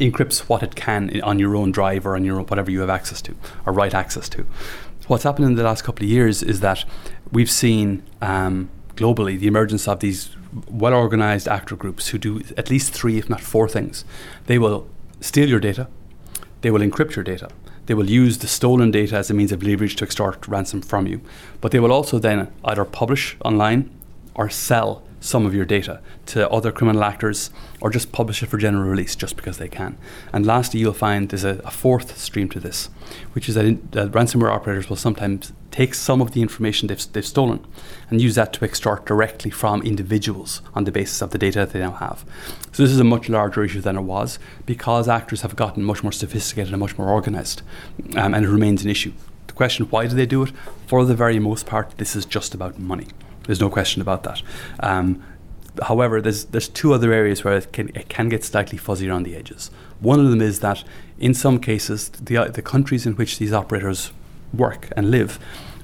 encrypts 0.00 0.40
what 0.40 0.62
it 0.62 0.74
can 0.74 1.20
on 1.22 1.38
your 1.38 1.56
own 1.56 1.72
drive 1.72 2.06
or 2.06 2.16
on 2.16 2.24
your 2.24 2.38
own, 2.38 2.46
whatever 2.46 2.70
you 2.70 2.80
have 2.80 2.90
access 2.90 3.22
to 3.22 3.34
or 3.64 3.72
write 3.72 3.94
access 3.94 4.28
to. 4.30 4.46
What's 5.06 5.24
happened 5.24 5.46
in 5.46 5.54
the 5.54 5.62
last 5.62 5.82
couple 5.82 6.04
of 6.04 6.10
years 6.10 6.42
is 6.42 6.60
that 6.60 6.84
we've 7.30 7.50
seen 7.50 8.02
um, 8.20 8.68
globally 8.96 9.38
the 9.38 9.46
emergence 9.46 9.86
of 9.86 10.00
these 10.00 10.30
well 10.68 10.94
organized 10.94 11.48
actor 11.48 11.76
groups 11.76 12.08
who 12.08 12.18
do 12.18 12.42
at 12.56 12.70
least 12.70 12.92
three, 12.92 13.18
if 13.18 13.30
not 13.30 13.40
four 13.40 13.68
things. 13.68 14.04
They 14.46 14.58
will 14.58 14.88
steal 15.20 15.48
your 15.48 15.60
data, 15.60 15.88
they 16.60 16.70
will 16.70 16.80
encrypt 16.80 17.14
your 17.14 17.24
data, 17.24 17.48
they 17.86 17.94
will 17.94 18.10
use 18.10 18.38
the 18.38 18.48
stolen 18.48 18.90
data 18.90 19.16
as 19.16 19.30
a 19.30 19.34
means 19.34 19.52
of 19.52 19.62
leverage 19.62 19.96
to 19.96 20.04
extort 20.04 20.46
ransom 20.48 20.82
from 20.82 21.06
you, 21.06 21.20
but 21.60 21.70
they 21.70 21.80
will 21.80 21.92
also 21.92 22.18
then 22.18 22.52
either 22.64 22.84
publish 22.84 23.36
online 23.44 23.90
or 24.34 24.50
sell 24.50 25.05
some 25.26 25.44
of 25.44 25.54
your 25.54 25.64
data 25.64 26.00
to 26.26 26.48
other 26.50 26.70
criminal 26.70 27.02
actors 27.02 27.50
or 27.80 27.90
just 27.90 28.12
publish 28.12 28.42
it 28.42 28.46
for 28.46 28.58
general 28.58 28.88
release 28.88 29.16
just 29.16 29.36
because 29.36 29.58
they 29.58 29.68
can. 29.68 29.98
And 30.32 30.46
lastly, 30.46 30.80
you'll 30.80 30.92
find 30.92 31.28
there's 31.28 31.44
a, 31.44 31.60
a 31.64 31.70
fourth 31.70 32.16
stream 32.16 32.48
to 32.50 32.60
this, 32.60 32.88
which 33.32 33.48
is 33.48 33.56
that, 33.56 33.64
in, 33.64 33.88
that, 33.90 34.12
ransomware 34.12 34.52
operators 34.52 34.88
will 34.88 34.96
sometimes 34.96 35.52
take 35.70 35.94
some 35.94 36.22
of 36.22 36.30
the 36.30 36.40
information 36.40 36.88
they've, 36.88 37.12
they've 37.12 37.26
stolen 37.26 37.66
and 38.08 38.22
use 38.22 38.36
that 38.36 38.52
to 38.54 38.64
extort 38.64 39.04
directly 39.04 39.50
from 39.50 39.82
individuals 39.82 40.62
on 40.74 40.84
the 40.84 40.92
basis 40.92 41.20
of 41.20 41.30
the 41.30 41.38
data 41.38 41.58
that 41.58 41.70
they 41.70 41.80
now 41.80 41.92
have. 41.92 42.24
So 42.72 42.82
this 42.82 42.92
is 42.92 43.00
a 43.00 43.04
much 43.04 43.28
larger 43.28 43.64
issue 43.64 43.80
than 43.80 43.96
it 43.96 44.02
was 44.02 44.38
because 44.64 45.08
actors 45.08 45.42
have 45.42 45.56
gotten 45.56 45.82
much 45.82 46.02
more 46.02 46.12
sophisticated 46.12 46.72
and 46.72 46.80
much 46.80 46.96
more 46.96 47.08
organized, 47.08 47.62
um, 48.16 48.32
and 48.32 48.44
it 48.44 48.48
remains 48.48 48.84
an 48.84 48.90
issue. 48.90 49.12
The 49.48 49.52
question, 49.52 49.86
why 49.86 50.06
do 50.06 50.14
they 50.14 50.26
do 50.26 50.44
it? 50.44 50.52
For 50.86 51.04
the 51.04 51.14
very 51.14 51.38
most 51.38 51.66
part, 51.66 51.98
this 51.98 52.14
is 52.14 52.24
just 52.24 52.54
about 52.54 52.78
money. 52.78 53.08
There's 53.46 53.60
no 53.60 53.70
question 53.70 54.02
about 54.02 54.22
that. 54.24 54.42
Um, 54.80 55.22
however, 55.82 56.20
there's 56.20 56.44
there's 56.46 56.68
two 56.68 56.92
other 56.92 57.12
areas 57.12 57.44
where 57.44 57.56
it 57.56 57.72
can 57.72 57.88
it 57.94 58.08
can 58.08 58.28
get 58.28 58.44
slightly 58.44 58.78
fuzzy 58.78 59.08
around 59.08 59.24
the 59.24 59.36
edges. 59.36 59.70
One 60.00 60.20
of 60.20 60.30
them 60.30 60.42
is 60.42 60.60
that 60.60 60.84
in 61.18 61.34
some 61.34 61.58
cases, 61.58 62.08
the 62.10 62.50
the 62.52 62.62
countries 62.62 63.06
in 63.06 63.14
which 63.14 63.38
these 63.38 63.52
operators 63.52 64.12
work 64.52 64.88
and 64.96 65.10
live 65.10 65.38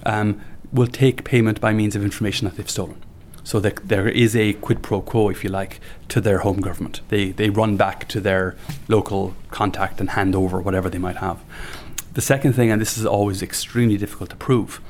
um, 0.04 0.40
will 0.72 0.86
take 0.86 1.24
payment 1.24 1.60
by 1.60 1.72
means 1.72 1.96
of 1.96 2.02
information 2.02 2.46
that 2.46 2.56
they've 2.56 2.70
stolen. 2.70 3.02
So 3.44 3.58
there 3.58 4.08
is 4.08 4.36
a 4.36 4.52
quid 4.54 4.82
pro 4.82 5.00
quo, 5.00 5.28
if 5.28 5.42
you 5.42 5.50
like, 5.50 5.80
to 6.08 6.20
their 6.20 6.38
home 6.38 6.60
government. 6.60 7.00
They 7.08 7.32
they 7.32 7.50
run 7.50 7.76
back 7.76 8.08
to 8.08 8.20
their 8.20 8.56
local 8.88 9.34
contact 9.50 10.00
and 10.00 10.10
hand 10.10 10.34
over 10.34 10.60
whatever 10.60 10.88
they 10.88 10.98
might 10.98 11.16
have. 11.16 11.40
The 12.14 12.20
second 12.20 12.52
thing, 12.52 12.70
and 12.70 12.80
this 12.80 12.96
is 12.98 13.06
always 13.06 13.42
extremely 13.42 13.96
difficult 13.96 14.30
to 14.30 14.36
prove, 14.36 14.80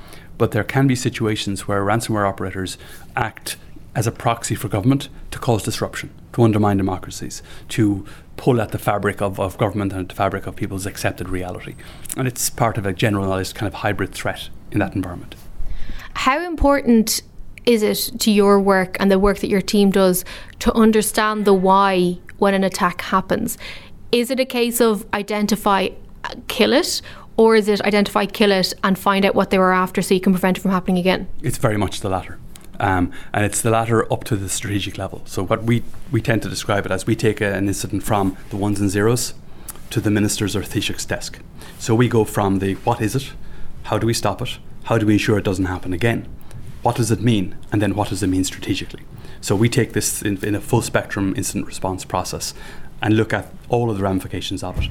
but 0.42 0.50
there 0.50 0.64
can 0.64 0.88
be 0.88 0.96
situations 0.96 1.68
where 1.68 1.84
ransomware 1.84 2.28
operators 2.28 2.76
act 3.14 3.56
as 3.94 4.08
a 4.08 4.10
proxy 4.10 4.56
for 4.56 4.66
government 4.66 5.08
to 5.30 5.38
cause 5.38 5.62
disruption, 5.62 6.10
to 6.32 6.42
undermine 6.42 6.76
democracies, 6.76 7.44
to 7.68 8.04
pull 8.36 8.60
at 8.60 8.72
the 8.72 8.78
fabric 8.78 9.22
of, 9.22 9.38
of 9.38 9.56
government 9.56 9.92
and 9.92 10.08
the 10.08 10.14
fabric 10.16 10.48
of 10.48 10.56
people's 10.56 10.84
accepted 10.84 11.28
reality. 11.28 11.76
And 12.16 12.26
it's 12.26 12.50
part 12.50 12.76
of 12.76 12.84
a 12.84 12.92
generalized 12.92 13.54
kind 13.54 13.68
of 13.68 13.74
hybrid 13.74 14.10
threat 14.10 14.48
in 14.72 14.80
that 14.80 14.96
environment. 14.96 15.36
How 16.14 16.44
important 16.44 17.22
is 17.64 17.84
it 17.84 18.18
to 18.18 18.32
your 18.32 18.58
work 18.58 18.96
and 18.98 19.12
the 19.12 19.20
work 19.20 19.38
that 19.38 19.48
your 19.48 19.62
team 19.62 19.92
does 19.92 20.24
to 20.58 20.72
understand 20.72 21.44
the 21.44 21.54
why 21.54 22.18
when 22.38 22.52
an 22.52 22.64
attack 22.64 23.00
happens? 23.02 23.58
Is 24.10 24.28
it 24.28 24.40
a 24.40 24.44
case 24.44 24.80
of 24.80 25.06
identify, 25.14 25.90
kill 26.48 26.72
it, 26.72 27.00
or 27.36 27.56
is 27.56 27.68
it 27.68 27.80
identify, 27.82 28.26
kill 28.26 28.52
it, 28.52 28.74
and 28.84 28.98
find 28.98 29.24
out 29.24 29.34
what 29.34 29.50
they 29.50 29.58
were 29.58 29.72
after 29.72 30.02
so 30.02 30.14
you 30.14 30.20
can 30.20 30.32
prevent 30.32 30.58
it 30.58 30.60
from 30.60 30.70
happening 30.70 30.98
again? 30.98 31.28
It's 31.42 31.58
very 31.58 31.76
much 31.76 32.00
the 32.00 32.08
latter. 32.08 32.38
Um, 32.80 33.12
and 33.32 33.44
it's 33.44 33.60
the 33.60 33.70
latter 33.70 34.10
up 34.12 34.24
to 34.24 34.36
the 34.36 34.48
strategic 34.48 34.98
level. 34.98 35.22
So, 35.24 35.44
what 35.44 35.62
we, 35.64 35.84
we 36.10 36.20
tend 36.20 36.42
to 36.42 36.48
describe 36.48 36.84
it 36.84 36.92
as 36.92 37.06
we 37.06 37.14
take 37.14 37.40
a, 37.40 37.52
an 37.54 37.68
incident 37.68 38.02
from 38.02 38.36
the 38.50 38.56
ones 38.56 38.80
and 38.80 38.90
zeros 38.90 39.34
to 39.90 40.00
the 40.00 40.10
minister's 40.10 40.56
or 40.56 40.62
Taoiseach's 40.62 41.04
desk. 41.04 41.38
So, 41.78 41.94
we 41.94 42.08
go 42.08 42.24
from 42.24 42.58
the 42.58 42.74
what 42.76 43.00
is 43.00 43.14
it, 43.14 43.32
how 43.84 43.98
do 43.98 44.06
we 44.06 44.14
stop 44.14 44.42
it, 44.42 44.58
how 44.84 44.98
do 44.98 45.06
we 45.06 45.12
ensure 45.12 45.38
it 45.38 45.44
doesn't 45.44 45.66
happen 45.66 45.92
again, 45.92 46.28
what 46.82 46.96
does 46.96 47.10
it 47.10 47.20
mean, 47.20 47.56
and 47.70 47.80
then 47.80 47.94
what 47.94 48.08
does 48.08 48.22
it 48.22 48.26
mean 48.26 48.42
strategically. 48.42 49.02
So, 49.40 49.54
we 49.54 49.68
take 49.68 49.92
this 49.92 50.22
in, 50.22 50.42
in 50.44 50.54
a 50.54 50.60
full 50.60 50.82
spectrum 50.82 51.34
incident 51.36 51.66
response 51.66 52.04
process 52.04 52.52
and 53.00 53.16
look 53.16 53.32
at 53.32 53.52
all 53.68 53.90
of 53.90 53.96
the 53.96 54.02
ramifications 54.02 54.62
of 54.62 54.78
it. 54.82 54.88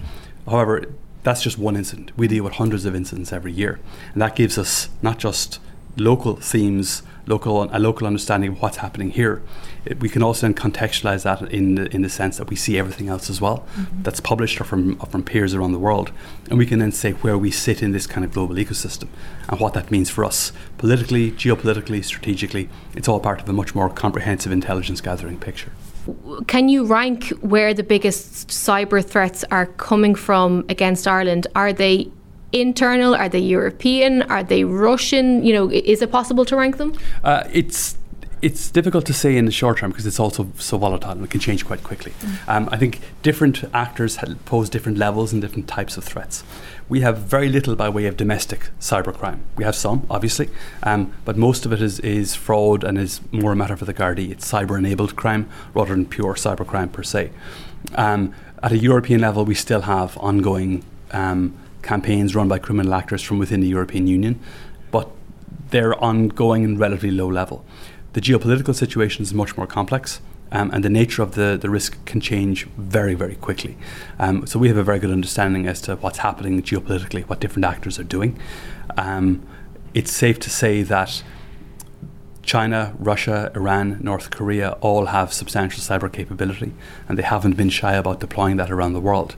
However, 0.47 0.85
that's 1.23 1.41
just 1.41 1.57
one 1.57 1.75
incident. 1.75 2.11
We 2.17 2.27
deal 2.27 2.43
with 2.43 2.53
hundreds 2.53 2.85
of 2.85 2.95
incidents 2.95 3.31
every 3.31 3.51
year, 3.51 3.79
and 4.13 4.21
that 4.21 4.35
gives 4.35 4.57
us 4.57 4.89
not 5.01 5.19
just 5.19 5.59
local 5.97 6.35
themes, 6.37 7.03
local 7.27 7.63
a 7.63 7.79
local 7.79 8.07
understanding 8.07 8.51
of 8.51 8.61
what's 8.61 8.77
happening 8.77 9.11
here. 9.11 9.41
It, 9.85 9.99
we 9.99 10.09
can 10.09 10.23
also 10.23 10.47
then 10.47 10.53
contextualize 10.53 11.23
that 11.23 11.41
in 11.51 11.75
the, 11.75 11.93
in 11.93 12.01
the 12.01 12.09
sense 12.09 12.37
that 12.37 12.49
we 12.49 12.55
see 12.55 12.77
everything 12.77 13.09
else 13.09 13.29
as 13.29 13.41
well 13.41 13.59
mm-hmm. 13.75 14.03
that's 14.03 14.19
published 14.19 14.61
or 14.61 14.63
from 14.63 14.97
or 14.99 15.05
from 15.07 15.23
peers 15.23 15.53
around 15.53 15.73
the 15.73 15.79
world, 15.79 16.11
and 16.49 16.57
we 16.57 16.65
can 16.65 16.79
then 16.79 16.91
say 16.91 17.11
where 17.11 17.37
we 17.37 17.51
sit 17.51 17.83
in 17.83 17.91
this 17.91 18.07
kind 18.07 18.25
of 18.25 18.33
global 18.33 18.55
ecosystem 18.55 19.07
and 19.47 19.59
what 19.59 19.73
that 19.73 19.91
means 19.91 20.09
for 20.09 20.23
us 20.25 20.51
politically, 20.77 21.31
geopolitically, 21.31 22.03
strategically. 22.03 22.69
It's 22.95 23.07
all 23.07 23.19
part 23.19 23.41
of 23.41 23.49
a 23.49 23.53
much 23.53 23.75
more 23.75 23.89
comprehensive 23.89 24.51
intelligence 24.51 25.01
gathering 25.01 25.37
picture. 25.37 25.71
Can 26.47 26.69
you 26.69 26.85
rank 26.85 27.29
where 27.41 27.73
the 27.73 27.83
biggest 27.83 28.47
cyber 28.49 29.03
threats 29.03 29.43
are 29.51 29.65
coming 29.65 30.15
from 30.15 30.65
against 30.69 31.07
Ireland? 31.07 31.47
Are 31.55 31.73
they 31.73 32.11
internal? 32.51 33.15
Are 33.15 33.29
they 33.29 33.39
European? 33.39 34.23
Are 34.23 34.43
they 34.43 34.63
Russian? 34.63 35.43
You 35.43 35.53
know, 35.53 35.71
is 35.71 36.01
it 36.01 36.11
possible 36.11 36.45
to 36.45 36.55
rank 36.55 36.77
them? 36.77 36.97
Uh, 37.23 37.43
it's 37.51 37.97
it's 38.41 38.71
difficult 38.71 39.05
to 39.05 39.13
say 39.13 39.37
in 39.37 39.45
the 39.45 39.51
short 39.51 39.77
term 39.77 39.91
because 39.91 40.05
it's 40.07 40.19
also 40.19 40.51
so 40.57 40.77
volatile 40.77 41.11
and 41.11 41.23
it 41.23 41.29
can 41.29 41.39
change 41.39 41.65
quite 41.65 41.83
quickly. 41.83 42.11
Mm. 42.11 42.47
Um, 42.47 42.69
I 42.71 42.77
think 42.77 42.99
different 43.21 43.63
actors 43.73 44.17
pose 44.45 44.69
different 44.69 44.97
levels 44.97 45.31
and 45.31 45.41
different 45.41 45.67
types 45.67 45.95
of 45.97 46.03
threats 46.03 46.43
we 46.91 46.99
have 46.99 47.19
very 47.19 47.47
little 47.47 47.73
by 47.73 47.87
way 47.87 48.05
of 48.05 48.17
domestic 48.17 48.69
cybercrime. 48.81 49.39
We 49.55 49.63
have 49.63 49.77
some, 49.77 50.05
obviously, 50.09 50.49
um, 50.83 51.13
but 51.23 51.37
most 51.37 51.65
of 51.65 51.71
it 51.71 51.81
is, 51.81 52.01
is 52.01 52.35
fraud 52.35 52.83
and 52.83 52.97
is 52.97 53.21
more 53.31 53.53
a 53.53 53.55
matter 53.55 53.77
for 53.77 53.85
the 53.85 53.93
Gardaí. 53.93 54.29
It's 54.29 54.51
cyber 54.51 54.77
enabled 54.77 55.15
crime 55.15 55.49
rather 55.73 55.95
than 55.95 56.05
pure 56.05 56.33
cybercrime 56.33 56.91
per 56.91 57.01
se. 57.01 57.31
Um, 57.95 58.35
at 58.61 58.73
a 58.73 58.77
European 58.77 59.21
level, 59.21 59.45
we 59.45 59.55
still 59.55 59.83
have 59.83 60.17
ongoing 60.17 60.83
um, 61.11 61.57
campaigns 61.81 62.35
run 62.35 62.49
by 62.49 62.59
criminal 62.59 62.93
actors 62.93 63.23
from 63.23 63.39
within 63.39 63.61
the 63.61 63.69
European 63.69 64.07
Union, 64.07 64.37
but 64.91 65.09
they're 65.69 65.97
ongoing 66.03 66.65
and 66.65 66.77
relatively 66.77 67.11
low 67.11 67.29
level. 67.29 67.63
The 68.11 68.19
geopolitical 68.19 68.75
situation 68.75 69.23
is 69.23 69.33
much 69.33 69.55
more 69.55 69.65
complex 69.65 70.19
um, 70.51 70.69
and 70.71 70.83
the 70.83 70.89
nature 70.89 71.21
of 71.21 71.35
the, 71.35 71.57
the 71.59 71.69
risk 71.69 72.03
can 72.05 72.19
change 72.19 72.65
very, 72.77 73.13
very 73.13 73.35
quickly. 73.35 73.77
Um, 74.19 74.45
so 74.45 74.59
we 74.59 74.67
have 74.67 74.77
a 74.77 74.83
very 74.83 74.99
good 74.99 75.11
understanding 75.11 75.67
as 75.67 75.81
to 75.81 75.95
what's 75.97 76.19
happening 76.19 76.61
geopolitically, 76.61 77.23
what 77.27 77.39
different 77.39 77.65
actors 77.65 77.97
are 77.99 78.03
doing. 78.03 78.39
Um, 78.97 79.47
it's 79.93 80.11
safe 80.11 80.39
to 80.39 80.49
say 80.49 80.83
that 80.83 81.23
China, 82.43 82.93
Russia, 82.97 83.51
Iran, 83.55 83.99
North 84.01 84.31
Korea 84.31 84.71
all 84.81 85.07
have 85.07 85.31
substantial 85.31 85.81
cyber 85.81 86.11
capability, 86.11 86.73
and 87.07 87.17
they 87.17 87.23
haven't 87.23 87.55
been 87.55 87.69
shy 87.69 87.93
about 87.93 88.19
deploying 88.19 88.57
that 88.57 88.71
around 88.71 88.93
the 88.93 88.99
world. 88.99 89.35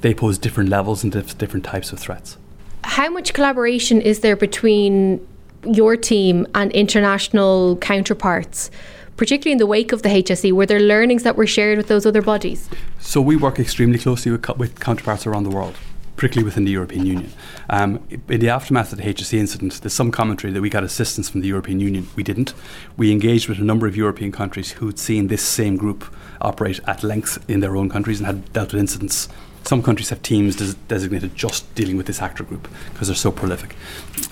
They 0.00 0.14
pose 0.14 0.38
different 0.38 0.70
levels 0.70 1.02
and 1.02 1.12
dif- 1.12 1.36
different 1.36 1.64
types 1.64 1.92
of 1.92 1.98
threats. 1.98 2.36
How 2.84 3.10
much 3.10 3.34
collaboration 3.34 4.00
is 4.00 4.20
there 4.20 4.36
between 4.36 5.26
your 5.64 5.96
team 5.96 6.46
and 6.54 6.70
international 6.72 7.76
counterparts? 7.78 8.70
Particularly 9.18 9.52
in 9.52 9.58
the 9.58 9.66
wake 9.66 9.92
of 9.92 10.00
the 10.00 10.08
HSE? 10.08 10.52
Were 10.52 10.64
there 10.64 10.80
learnings 10.80 11.24
that 11.24 11.36
were 11.36 11.46
shared 11.46 11.76
with 11.76 11.88
those 11.88 12.06
other 12.06 12.22
bodies? 12.22 12.70
So 13.00 13.20
we 13.20 13.36
work 13.36 13.58
extremely 13.58 13.98
closely 13.98 14.32
with, 14.32 14.48
with 14.56 14.80
counterparts 14.80 15.26
around 15.26 15.42
the 15.42 15.50
world 15.50 15.76
particularly 16.16 16.44
within 16.44 16.64
the 16.64 16.72
European 16.72 17.06
Union. 17.06 17.32
Um, 17.70 18.04
in 18.28 18.40
the 18.40 18.48
aftermath 18.48 18.90
of 18.90 18.98
the 18.98 19.04
HSE 19.04 19.38
incident, 19.38 19.80
there's 19.80 19.92
some 19.92 20.10
commentary 20.10 20.52
that 20.52 20.60
we 20.60 20.68
got 20.68 20.82
assistance 20.82 21.30
from 21.30 21.42
the 21.42 21.46
European 21.46 21.78
Union. 21.78 22.08
We 22.16 22.24
didn't. 22.24 22.54
We 22.96 23.12
engaged 23.12 23.48
with 23.48 23.60
a 23.60 23.62
number 23.62 23.86
of 23.86 23.96
European 23.96 24.32
countries 24.32 24.72
who'd 24.72 24.98
seen 24.98 25.28
this 25.28 25.42
same 25.44 25.76
group 25.76 26.12
operate 26.40 26.80
at 26.88 27.04
length 27.04 27.38
in 27.48 27.60
their 27.60 27.76
own 27.76 27.88
countries 27.88 28.18
and 28.18 28.26
had 28.26 28.52
dealt 28.52 28.72
with 28.72 28.80
incidents 28.80 29.28
some 29.68 29.82
countries 29.82 30.08
have 30.08 30.22
teams 30.22 30.56
des- 30.56 30.78
designated 30.88 31.34
just 31.36 31.74
dealing 31.74 31.98
with 31.98 32.06
this 32.06 32.22
actor 32.22 32.42
group 32.42 32.68
because 32.92 33.08
they're 33.08 33.14
so 33.14 33.30
prolific. 33.30 33.76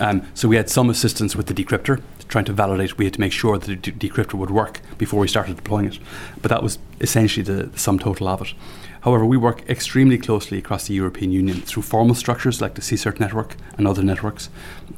Um, 0.00 0.26
so 0.32 0.48
we 0.48 0.56
had 0.56 0.70
some 0.70 0.88
assistance 0.88 1.36
with 1.36 1.46
the 1.46 1.52
decryptor, 1.52 2.00
trying 2.28 2.44
to 2.46 2.52
validate. 2.52 2.98
We 2.98 3.04
had 3.04 3.14
to 3.14 3.20
make 3.20 3.32
sure 3.32 3.58
that 3.58 3.66
the 3.66 3.76
de- 3.76 4.08
decryptor 4.08 4.34
would 4.34 4.50
work 4.50 4.80
before 4.98 5.20
we 5.20 5.28
started 5.28 5.56
deploying 5.56 5.86
it. 5.86 5.98
But 6.40 6.50
that 6.50 6.62
was 6.62 6.78
essentially 7.00 7.42
the, 7.42 7.64
the 7.64 7.78
sum 7.78 7.98
total 7.98 8.28
of 8.28 8.42
it. 8.42 8.54
However, 9.02 9.24
we 9.24 9.36
work 9.36 9.68
extremely 9.68 10.18
closely 10.18 10.58
across 10.58 10.88
the 10.88 10.94
European 10.94 11.30
Union 11.30 11.60
through 11.60 11.84
formal 11.84 12.16
structures 12.16 12.60
like 12.60 12.74
the 12.74 12.80
CSIRT 12.80 13.20
network 13.20 13.54
and 13.78 13.86
other 13.86 14.02
networks, 14.02 14.50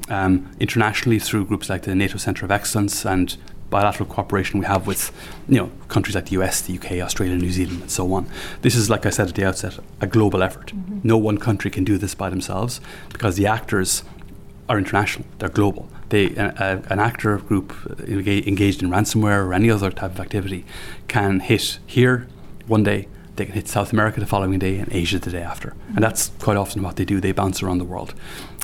um, 0.08 0.50
internationally 0.58 1.18
through 1.18 1.44
groups 1.44 1.68
like 1.68 1.82
the 1.82 1.94
NATO 1.94 2.16
Centre 2.16 2.46
of 2.46 2.50
Excellence 2.50 3.04
and 3.04 3.36
bilateral 3.70 4.08
cooperation 4.08 4.60
we 4.60 4.66
have 4.66 4.86
with 4.86 5.12
you 5.46 5.56
know 5.56 5.70
countries 5.88 6.14
like 6.14 6.26
the 6.26 6.40
US, 6.40 6.62
the 6.62 6.78
UK, 6.78 6.92
Australia, 7.02 7.36
New 7.36 7.50
Zealand, 7.50 7.82
and 7.82 7.90
so 7.90 8.10
on. 8.14 8.26
This 8.62 8.74
is, 8.74 8.88
like 8.88 9.04
I 9.04 9.10
said 9.10 9.28
at 9.28 9.34
the 9.34 9.44
outset, 9.44 9.78
a 10.00 10.06
global 10.06 10.42
effort. 10.42 10.68
Mm-hmm. 10.68 11.00
No 11.02 11.18
one 11.18 11.38
country 11.38 11.70
can 11.70 11.84
do 11.84 11.98
this 11.98 12.14
by 12.14 12.30
themselves 12.30 12.80
because 13.12 13.36
the 13.36 13.46
actors 13.46 14.04
are 14.68 14.78
international. 14.78 15.26
They're 15.38 15.48
global. 15.48 15.88
They, 16.10 16.36
uh, 16.36 16.80
an 16.88 17.00
actor 17.00 17.36
group 17.38 17.74
engaged 18.08 18.82
in 18.82 18.90
ransomware 18.90 19.44
or 19.46 19.52
any 19.52 19.70
other 19.70 19.90
type 19.90 20.12
of 20.12 20.20
activity 20.20 20.64
can 21.06 21.40
hit 21.40 21.78
here 21.86 22.28
one 22.66 22.82
day, 22.82 23.08
they 23.36 23.46
can 23.46 23.54
hit 23.54 23.68
South 23.68 23.92
America 23.92 24.20
the 24.20 24.26
following 24.26 24.58
day 24.58 24.78
and 24.78 24.92
Asia 24.92 25.18
the 25.18 25.30
day 25.30 25.42
after. 25.42 25.70
Mm-hmm. 25.70 25.96
And 25.96 26.04
that's 26.04 26.30
quite 26.40 26.56
often 26.56 26.82
what 26.82 26.96
they 26.96 27.04
do. 27.04 27.20
They 27.20 27.32
bounce 27.32 27.62
around 27.62 27.78
the 27.78 27.84
world. 27.84 28.14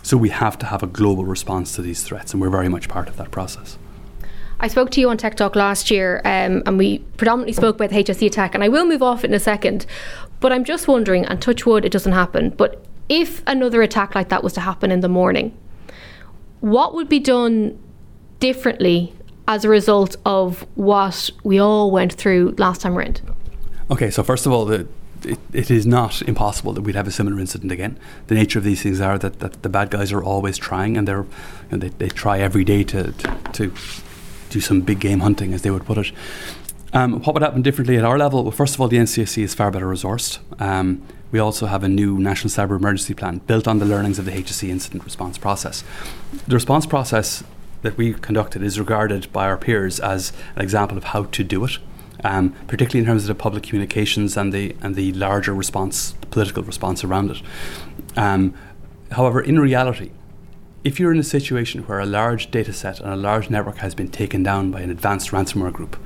So 0.02 0.16
we 0.16 0.28
have 0.28 0.58
to 0.58 0.66
have 0.66 0.82
a 0.82 0.86
global 0.86 1.24
response 1.24 1.74
to 1.76 1.82
these 1.82 2.02
threats, 2.02 2.32
and 2.32 2.40
we're 2.40 2.50
very 2.50 2.68
much 2.68 2.88
part 2.88 3.08
of 3.08 3.16
that 3.16 3.30
process. 3.30 3.78
I 4.60 4.68
spoke 4.68 4.90
to 4.90 5.00
you 5.00 5.08
on 5.08 5.16
Tech 5.16 5.36
Talk 5.36 5.56
last 5.56 5.90
year, 5.90 6.20
um, 6.24 6.62
and 6.66 6.76
we 6.76 6.98
predominantly 7.16 7.54
spoke 7.54 7.76
about 7.76 7.90
the 7.90 7.96
HSE 7.96 8.26
attack, 8.26 8.54
and 8.54 8.62
I 8.62 8.68
will 8.68 8.84
move 8.84 9.02
off 9.02 9.24
in 9.24 9.32
a 9.32 9.40
second. 9.40 9.86
But 10.40 10.52
I'm 10.52 10.64
just 10.64 10.86
wondering, 10.86 11.24
and 11.24 11.40
touch 11.40 11.64
wood, 11.64 11.84
it 11.84 11.92
doesn't 11.92 12.12
happen, 12.12 12.50
but 12.50 12.84
if 13.08 13.42
another 13.46 13.82
attack 13.82 14.14
like 14.14 14.28
that 14.28 14.42
was 14.42 14.52
to 14.54 14.60
happen 14.60 14.90
in 14.90 15.00
the 15.00 15.08
morning, 15.08 15.56
what 16.64 16.94
would 16.94 17.11
be 17.11 17.20
done 17.20 17.79
differently 18.40 19.12
as 19.46 19.66
a 19.66 19.68
result 19.68 20.16
of 20.24 20.66
what 20.77 21.29
we 21.42 21.59
all 21.59 21.90
went 21.90 22.14
through 22.14 22.55
last 22.57 22.81
time 22.81 22.96
around? 22.96 23.20
Okay, 23.90 24.11
so 24.11 24.22
first 24.22 24.46
of 24.46 24.53
all, 24.53 24.64
the, 24.64 24.88
it, 25.24 25.38
it 25.53 25.70
is 25.70 25.85
not 25.85 26.22
impossible 26.22 26.72
that 26.72 26.81
we'd 26.81 26.94
have 26.94 27.07
a 27.07 27.11
similar 27.11 27.38
incident 27.38 27.70
again. 27.70 27.98
The 28.29 28.35
nature 28.35 28.59
of 28.59 28.64
these 28.64 28.81
things 28.81 28.98
are 28.98 29.18
that, 29.18 29.40
that 29.40 29.62
the 29.62 29.68
bad 29.68 29.90
guys 29.90 30.11
are 30.11 30.22
always 30.22 30.57
trying, 30.57 30.96
and 30.96 31.07
they're 31.07 31.27
you 31.70 31.72
know, 31.72 31.79
they, 31.79 31.90
they 31.90 32.09
try 32.09 32.38
every 32.38 32.64
day 32.64 32.83
to, 32.85 33.12
to, 33.12 33.37
to 33.53 33.72
do 34.48 34.61
some 34.62 34.81
big 34.81 35.00
game 35.00 35.20
hunting, 35.20 35.53
as 35.53 35.61
they 35.61 35.70
would 35.70 35.85
put 35.85 35.98
it. 35.98 36.12
Um, 36.94 37.20
what 37.22 37.35
would 37.35 37.42
happen 37.42 37.61
differently 37.61 37.96
at 37.96 38.04
our 38.04 38.16
level? 38.16 38.44
Well, 38.44 38.52
first 38.52 38.76
of 38.76 38.80
all, 38.80 38.87
the 38.87 38.98
NCSC 38.98 39.42
is 39.42 39.52
far 39.52 39.72
better 39.72 39.87
resourced. 39.87 40.38
Um, 40.61 41.02
we 41.33 41.40
also 41.40 41.66
have 41.66 41.83
a 41.83 41.88
new 41.88 42.20
national 42.20 42.50
cyber 42.50 42.78
emergency 42.78 43.14
plan 43.14 43.38
built 43.48 43.66
on 43.66 43.80
the 43.80 43.85
learnings 43.85 44.20
of 44.20 44.26
the 44.26 44.30
HSE 44.30 44.68
incident 44.68 45.04
response 45.04 45.37
process. 45.37 45.83
The 46.46 46.54
response 46.54 46.87
process 46.87 47.42
that 47.83 47.98
we 47.98 48.14
conducted 48.14 48.62
is 48.62 48.78
regarded 48.78 49.30
by 49.33 49.46
our 49.46 49.57
peers 49.57 49.98
as 49.98 50.33
an 50.54 50.62
example 50.62 50.96
of 50.96 51.04
how 51.04 51.24
to 51.24 51.42
do 51.42 51.64
it. 51.64 51.78
Um, 52.22 52.52
particularly 52.68 53.00
in 53.00 53.07
terms 53.07 53.24
of 53.24 53.28
the 53.28 53.35
public 53.35 53.64
communications 53.64 54.37
and 54.37 54.50
the 54.50 54.74
and 54.80 54.94
the 54.94 55.12
larger 55.12 55.52
response, 55.52 56.12
the 56.20 56.26
political 56.28 56.62
response 56.62 57.04
around 57.04 57.33
it. 57.33 57.42
Um, 58.16 58.54
however, 59.11 59.42
in 59.42 59.59
reality, 59.59 60.11
if 60.85 61.00
you're 61.00 61.12
in 61.12 61.18
a 61.18 61.24
situation 61.24 61.83
where 61.83 61.98
a 61.98 62.07
large 62.07 62.50
data 62.50 62.72
set 62.72 63.00
and 63.00 63.09
a 63.11 63.16
large 63.16 63.50
network 63.50 63.78
has 63.78 63.94
been 63.94 64.09
taken 64.09 64.42
down 64.42 64.70
by 64.70 64.80
an 64.83 64.90
advanced 64.90 65.30
ransomware 65.30 65.72
group, 65.72 65.96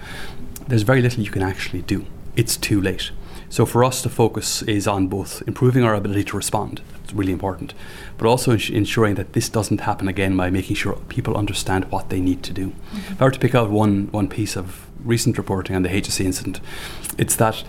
there's 0.68 0.82
very 0.82 1.02
little 1.02 1.22
you 1.22 1.30
can 1.30 1.42
actually 1.42 1.82
do. 1.82 2.06
It's 2.36 2.56
too 2.56 2.80
late. 2.80 3.10
So 3.50 3.64
for 3.64 3.82
us, 3.82 4.02
the 4.02 4.10
focus 4.10 4.62
is 4.62 4.86
on 4.86 5.08
both 5.08 5.42
improving 5.46 5.82
our 5.82 5.94
ability 5.94 6.24
to 6.24 6.36
respond, 6.36 6.82
that's 6.92 7.14
really 7.14 7.32
important, 7.32 7.72
but 8.18 8.26
also 8.26 8.52
ins- 8.52 8.68
ensuring 8.68 9.14
that 9.14 9.32
this 9.32 9.48
doesn't 9.48 9.80
happen 9.80 10.06
again 10.06 10.36
by 10.36 10.50
making 10.50 10.76
sure 10.76 10.96
people 11.08 11.36
understand 11.36 11.90
what 11.90 12.10
they 12.10 12.20
need 12.20 12.42
to 12.42 12.52
do. 12.52 12.68
Mm-hmm. 12.68 13.12
If 13.12 13.22
I 13.22 13.24
were 13.24 13.30
to 13.30 13.38
pick 13.38 13.54
out 13.54 13.70
one, 13.70 14.08
one 14.12 14.28
piece 14.28 14.54
of 14.54 14.86
recent 15.02 15.38
reporting 15.38 15.74
on 15.74 15.82
the 15.82 15.88
HSE 15.88 16.24
incident, 16.24 16.60
it's 17.16 17.36
that 17.36 17.64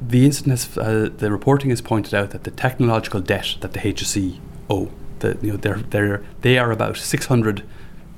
the 0.00 0.26
incident 0.26 0.50
has, 0.50 0.76
uh, 0.76 1.08
the 1.16 1.30
reporting 1.30 1.70
has 1.70 1.80
pointed 1.80 2.12
out 2.12 2.30
that 2.30 2.44
the 2.44 2.50
technological 2.50 3.20
debt 3.20 3.56
that 3.62 3.72
the 3.72 3.80
HSE 3.80 4.38
owe 4.68 4.90
that 5.20 5.42
you 5.42 5.52
know 5.52 5.56
they're 5.56 5.78
they're 5.78 6.22
they 6.42 6.58
are 6.58 6.70
about 6.70 6.98
600 6.98 7.62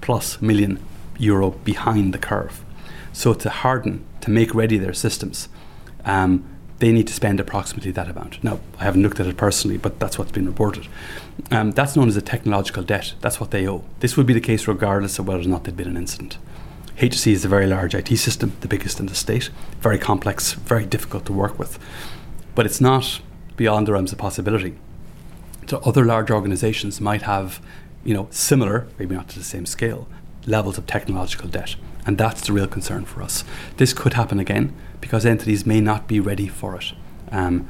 plus 0.00 0.42
million 0.42 0.80
euro 1.18 1.50
behind 1.50 2.12
the 2.12 2.18
curve. 2.18 2.64
So 3.12 3.34
to 3.34 3.50
harden 3.50 4.04
to 4.20 4.30
make 4.30 4.54
ready 4.54 4.78
their 4.78 4.92
systems, 4.92 5.48
um, 6.04 6.44
they 6.78 6.92
need 6.92 7.08
to 7.08 7.12
spend 7.12 7.40
approximately 7.40 7.90
that 7.90 8.08
amount. 8.08 8.42
Now 8.44 8.60
I 8.78 8.84
haven't 8.84 9.02
looked 9.02 9.20
at 9.20 9.26
it 9.26 9.36
personally, 9.36 9.78
but 9.78 9.98
that's 9.98 10.18
what's 10.18 10.32
been 10.32 10.46
reported. 10.46 10.86
Um, 11.50 11.72
that's 11.72 11.96
known 11.96 12.08
as 12.08 12.16
a 12.16 12.22
technological 12.22 12.82
debt. 12.82 13.14
That's 13.20 13.40
what 13.40 13.50
they 13.50 13.66
owe. 13.66 13.84
This 14.00 14.16
would 14.16 14.26
be 14.26 14.34
the 14.34 14.40
case 14.40 14.68
regardless 14.68 15.18
of 15.18 15.26
whether 15.26 15.42
or 15.42 15.48
not 15.48 15.64
there'd 15.64 15.76
been 15.76 15.88
an 15.88 15.96
incident. 15.96 16.38
HSE 16.96 17.32
is 17.32 17.44
a 17.44 17.48
very 17.48 17.66
large 17.66 17.94
IT 17.94 18.16
system, 18.16 18.56
the 18.60 18.68
biggest 18.68 18.98
in 18.98 19.06
the 19.06 19.14
state, 19.14 19.50
very 19.80 19.98
complex, 19.98 20.52
very 20.52 20.84
difficult 20.84 21.26
to 21.26 21.32
work 21.32 21.58
with. 21.58 21.78
But 22.54 22.66
it's 22.66 22.80
not 22.80 23.20
beyond 23.56 23.86
the 23.86 23.92
realms 23.92 24.12
of 24.12 24.18
possibility 24.18 24.76
to 25.68 25.78
other 25.80 26.04
large 26.04 26.30
organizations 26.30 27.00
might 27.00 27.22
have, 27.22 27.60
you 28.04 28.14
know, 28.14 28.26
similar, 28.30 28.88
maybe 28.98 29.14
not 29.14 29.28
to 29.28 29.38
the 29.38 29.44
same 29.44 29.66
scale, 29.66 30.08
levels 30.46 30.78
of 30.78 30.86
technological 30.86 31.48
debt. 31.48 31.76
And 32.08 32.16
that's 32.16 32.46
the 32.46 32.54
real 32.54 32.66
concern 32.66 33.04
for 33.04 33.22
us. 33.22 33.44
This 33.76 33.92
could 33.92 34.14
happen 34.14 34.40
again 34.40 34.74
because 34.98 35.26
entities 35.26 35.66
may 35.66 35.78
not 35.78 36.08
be 36.08 36.20
ready 36.20 36.48
for 36.48 36.74
it. 36.74 36.94
Um, 37.30 37.68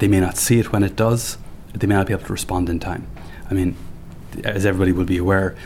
they 0.00 0.06
may 0.06 0.20
not 0.20 0.36
see 0.36 0.58
it 0.58 0.70
when 0.70 0.82
it 0.82 0.96
does, 0.96 1.38
they 1.72 1.86
may 1.86 1.94
not 1.94 2.06
be 2.06 2.12
able 2.12 2.26
to 2.26 2.32
respond 2.32 2.68
in 2.68 2.78
time. 2.78 3.06
I 3.50 3.54
mean, 3.54 3.76
as 4.44 4.66
everybody 4.66 4.92
will 4.92 5.06
be 5.06 5.16
aware, 5.16 5.56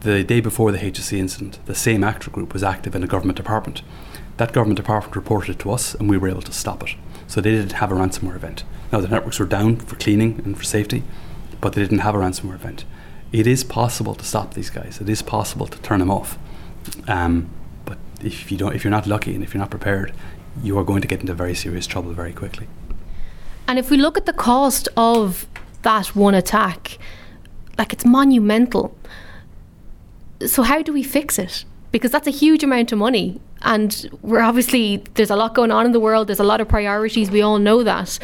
the 0.00 0.22
day 0.22 0.40
before 0.40 0.70
the 0.70 0.76
HSE 0.76 1.16
incident, 1.16 1.60
the 1.64 1.74
same 1.74 2.04
actor 2.04 2.30
group 2.30 2.52
was 2.52 2.62
active 2.62 2.94
in 2.94 3.02
a 3.02 3.06
government 3.06 3.38
department. 3.38 3.80
That 4.36 4.52
government 4.52 4.76
department 4.76 5.16
reported 5.16 5.52
it 5.52 5.58
to 5.60 5.70
us, 5.70 5.94
and 5.94 6.10
we 6.10 6.18
were 6.18 6.28
able 6.28 6.42
to 6.42 6.52
stop 6.52 6.82
it. 6.82 6.94
So 7.26 7.40
they 7.40 7.52
didn't 7.52 7.72
have 7.72 7.90
a 7.90 7.94
ransomware 7.94 8.36
event. 8.36 8.64
Now, 8.92 9.00
the 9.00 9.08
networks 9.08 9.38
were 9.38 9.46
down 9.46 9.76
for 9.76 9.96
cleaning 9.96 10.42
and 10.44 10.58
for 10.58 10.64
safety, 10.64 11.04
but 11.62 11.72
they 11.72 11.80
didn't 11.80 12.00
have 12.00 12.14
a 12.14 12.18
ransomware 12.18 12.56
event. 12.56 12.84
It 13.32 13.46
is 13.46 13.64
possible 13.64 14.14
to 14.14 14.26
stop 14.26 14.52
these 14.52 14.68
guys. 14.68 15.00
It 15.00 15.08
is 15.08 15.22
possible 15.22 15.66
to 15.68 15.78
turn 15.78 16.00
them 16.00 16.10
off. 16.10 16.38
Um, 17.08 17.48
if 18.24 18.50
you 18.50 18.58
don't, 18.58 18.74
if 18.74 18.84
you're 18.84 18.90
not 18.90 19.06
lucky 19.06 19.34
and 19.34 19.42
if 19.42 19.54
you're 19.54 19.60
not 19.60 19.70
prepared, 19.70 20.12
you 20.62 20.78
are 20.78 20.84
going 20.84 21.02
to 21.02 21.08
get 21.08 21.20
into 21.20 21.34
very 21.34 21.54
serious 21.54 21.86
trouble 21.86 22.12
very 22.12 22.32
quickly. 22.32 22.66
And 23.66 23.78
if 23.78 23.90
we 23.90 23.96
look 23.96 24.16
at 24.18 24.26
the 24.26 24.32
cost 24.32 24.88
of 24.96 25.46
that 25.82 26.08
one 26.14 26.34
attack, 26.34 26.98
like 27.78 27.92
it's 27.92 28.04
monumental. 28.04 28.96
So 30.46 30.62
how 30.62 30.82
do 30.82 30.92
we 30.92 31.02
fix 31.02 31.38
it? 31.38 31.64
Because 31.90 32.10
that's 32.10 32.26
a 32.26 32.32
huge 32.32 32.64
amount 32.64 32.92
of 32.92 32.98
money. 32.98 33.40
And 33.62 34.10
we're 34.22 34.40
obviously, 34.40 35.04
there's 35.14 35.30
a 35.30 35.36
lot 35.36 35.54
going 35.54 35.70
on 35.70 35.86
in 35.86 35.92
the 35.92 36.00
world, 36.00 36.26
there's 36.26 36.40
a 36.40 36.44
lot 36.44 36.60
of 36.60 36.68
priorities, 36.68 37.30
we 37.30 37.42
all 37.42 37.58
know 37.58 37.84
that. 37.84 38.18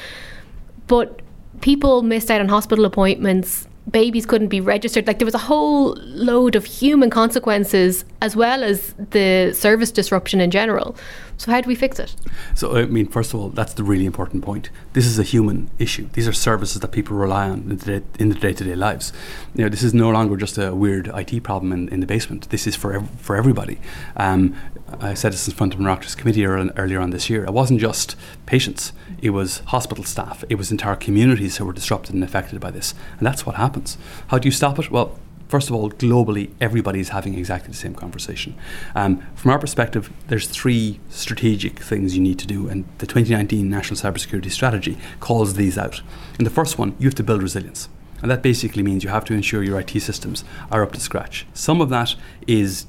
But 0.89 1.23
people 1.61 2.03
missed 2.03 2.31
out 2.31 2.41
on 2.41 2.49
hospital 2.49 2.85
appointments 2.85 3.67
babies 3.90 4.27
couldn't 4.27 4.48
be 4.48 4.61
registered. 4.61 5.07
Like 5.07 5.18
there 5.18 5.27
was 5.27 5.35
a 5.35 5.38
whole 5.38 5.94
load 5.98 6.57
of 6.57 6.64
human 6.64 7.11
consequences 7.11 8.05
as 8.20 8.37
well 8.37 8.62
as 8.62 8.94
the 9.11 9.53
service 9.55 9.90
disruption 9.90 10.40
in 10.40 10.51
general. 10.51 10.96
So 11.38 11.53
how 11.53 11.61
do 11.61 11.68
we 11.68 11.77
fix 11.77 12.01
it? 12.01 12.16
So 12.57 12.77
I 12.77 12.87
mean, 12.87 13.07
first 13.07 13.33
of 13.33 13.38
all, 13.40 13.48
that's 13.48 13.72
the 13.72 13.85
really 13.85 14.07
important 14.07 14.44
point. 14.44 14.70
This 14.92 15.07
is 15.07 15.20
a 15.20 15.22
human 15.22 15.70
issue. 15.79 16.09
These 16.12 16.27
are 16.27 16.33
services 16.33 16.81
that 16.81 16.88
people 16.88 17.16
rely 17.16 17.48
on 17.48 17.79
in 18.18 18.29
the 18.29 18.35
day-to-day 18.35 18.74
lives. 18.74 19.12
You 19.55 19.62
know, 19.62 19.68
this 19.68 19.85
is 19.85 19.94
no 19.94 20.11
longer 20.11 20.37
just 20.37 20.59
a 20.59 20.74
weird 20.74 21.07
IT 21.14 21.44
problem 21.44 21.72
in, 21.72 21.88
in 21.90 22.01
the 22.01 22.07
basement. 22.07 22.51
This 22.51 22.66
is 22.66 22.74
for 22.74 22.92
ev- 22.92 23.11
for 23.20 23.37
everybody. 23.37 23.79
Um, 24.16 24.57
I 25.01 25.14
said 25.14 25.33
this 25.33 25.46
in 25.46 25.55
front 25.55 25.74
of 25.74 25.81
an 25.81 25.87
Oireachtas 25.87 26.16
committee 26.16 26.44
earlier 26.44 27.01
on 27.01 27.11
this 27.11 27.31
year. 27.31 27.44
It 27.44 27.53
wasn't 27.53 27.79
just 27.79 28.16
patients; 28.46 28.92
it 29.22 29.31
was 29.31 29.59
hospital 29.66 30.03
staff. 30.03 30.42
It 30.48 30.57
was 30.57 30.72
entire 30.72 30.96
communities 30.96 31.59
who 31.59 31.64
were 31.64 31.72
disrupted 31.72 32.14
and 32.16 32.24
affected 32.24 32.59
by 32.59 32.72
this, 32.72 32.94
and 33.18 33.27
that's 33.27 33.46
what 33.46 33.55
happens. 33.55 33.96
How 34.29 34.38
do 34.38 34.48
you 34.48 34.53
stop 34.53 34.79
it? 34.81 34.90
Well, 34.90 35.16
first 35.49 35.69
of 35.69 35.75
all, 35.75 35.91
globally, 35.91 36.51
everybody's 36.61 37.09
having 37.11 37.35
exactly 37.35 37.71
the 37.71 37.77
same 37.77 37.95
conversation. 37.95 38.55
Um, 38.95 39.27
from 39.35 39.51
our 39.51 39.59
perspective, 39.59 40.11
there's 40.29 40.47
three 40.47 41.01
strategic 41.09 41.81
things 41.81 42.17
you 42.17 42.23
need 42.23 42.39
to 42.39 42.47
do, 42.47 42.69
and 42.69 42.85
the 42.99 43.07
2019 43.07 43.69
National 43.69 43.99
Cybersecurity 43.99 44.51
Strategy 44.51 44.99
calls 45.21 45.55
these 45.55 45.77
out. 45.77 46.03
And 46.37 46.47
the 46.47 46.51
first 46.51 46.79
one, 46.79 46.95
you 46.99 47.07
have 47.07 47.15
to 47.17 47.23
build 47.23 47.43
resilience. 47.43 47.89
And 48.21 48.31
that 48.31 48.43
basically 48.43 48.83
means 48.83 49.05
you 49.05 49.11
have 49.11 49.25
to 49.27 49.35
ensure 49.35 49.63
your 49.63 49.79
IT 49.81 50.01
systems 50.01 50.45
are 50.71 50.83
up 50.83 50.93
to 50.93 51.01
scratch. 51.01 51.47
Some 51.55 51.81
of 51.81 51.89
that 51.91 52.15
is, 52.47 52.87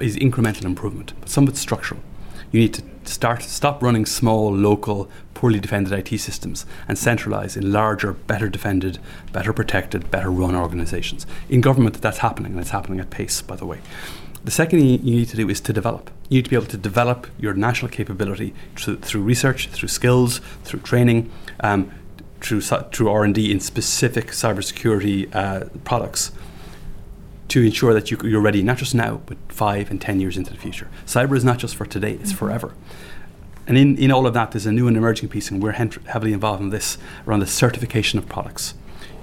is 0.00 0.16
incremental 0.16 0.64
improvement, 0.64 1.14
but 1.20 1.28
some 1.28 1.44
of 1.44 1.50
it's 1.50 1.60
structural. 1.60 2.00
You 2.52 2.60
need 2.60 2.74
to 2.74 2.82
start 3.04 3.42
stop 3.42 3.82
running 3.82 4.06
small, 4.06 4.52
local, 4.52 5.10
poorly 5.34 5.60
defended 5.60 5.92
IT 5.92 6.18
systems 6.18 6.66
and 6.88 6.96
centralise 6.96 7.56
in 7.56 7.72
larger, 7.72 8.12
better 8.12 8.48
defended, 8.48 8.98
better 9.32 9.52
protected, 9.52 10.10
better 10.10 10.30
run 10.30 10.54
organisations. 10.54 11.26
In 11.48 11.60
government, 11.60 12.00
that's 12.00 12.18
happening, 12.18 12.52
and 12.52 12.60
it's 12.60 12.70
happening 12.70 13.00
at 13.00 13.10
pace, 13.10 13.42
by 13.42 13.56
the 13.56 13.66
way. 13.66 13.80
The 14.44 14.50
second 14.50 14.78
thing 14.78 14.88
you 14.88 15.16
need 15.16 15.28
to 15.28 15.36
do 15.36 15.48
is 15.48 15.60
to 15.62 15.72
develop. 15.72 16.10
You 16.28 16.38
need 16.38 16.44
to 16.44 16.50
be 16.50 16.56
able 16.56 16.66
to 16.66 16.76
develop 16.76 17.26
your 17.38 17.52
national 17.54 17.90
capability 17.90 18.54
through, 18.76 18.98
through 18.98 19.22
research, 19.22 19.68
through 19.68 19.88
skills, 19.88 20.40
through 20.62 20.80
training, 20.80 21.30
um, 21.60 21.90
through 22.40 22.60
through 22.60 23.10
R 23.10 23.24
and 23.24 23.34
D 23.34 23.50
in 23.50 23.60
specific 23.60 24.28
cybersecurity 24.28 25.34
uh, 25.34 25.64
products 25.84 26.30
to 27.48 27.62
ensure 27.62 27.94
that 27.94 28.10
you, 28.10 28.18
are 28.36 28.40
ready 28.40 28.62
not 28.62 28.78
just 28.78 28.94
now, 28.94 29.20
but 29.26 29.36
five 29.48 29.90
and 29.90 30.00
ten 30.00 30.20
years 30.20 30.36
into 30.36 30.50
the 30.50 30.58
future. 30.58 30.88
Cyber 31.06 31.36
is 31.36 31.44
not 31.44 31.58
just 31.58 31.74
for 31.76 31.86
today; 31.86 32.12
it's 32.12 32.30
mm-hmm. 32.30 32.38
forever. 32.38 32.74
And 33.66 33.76
in, 33.76 33.98
in 33.98 34.12
all 34.12 34.26
of 34.26 34.34
that, 34.34 34.52
there's 34.52 34.66
a 34.66 34.72
new 34.72 34.86
and 34.86 34.96
emerging 34.96 35.28
piece, 35.28 35.50
and 35.50 35.62
we're 35.62 35.72
heavily 35.72 36.32
involved 36.32 36.62
in 36.62 36.70
this 36.70 36.98
around 37.26 37.40
the 37.40 37.46
certification 37.46 38.18
of 38.18 38.28
products. 38.28 38.74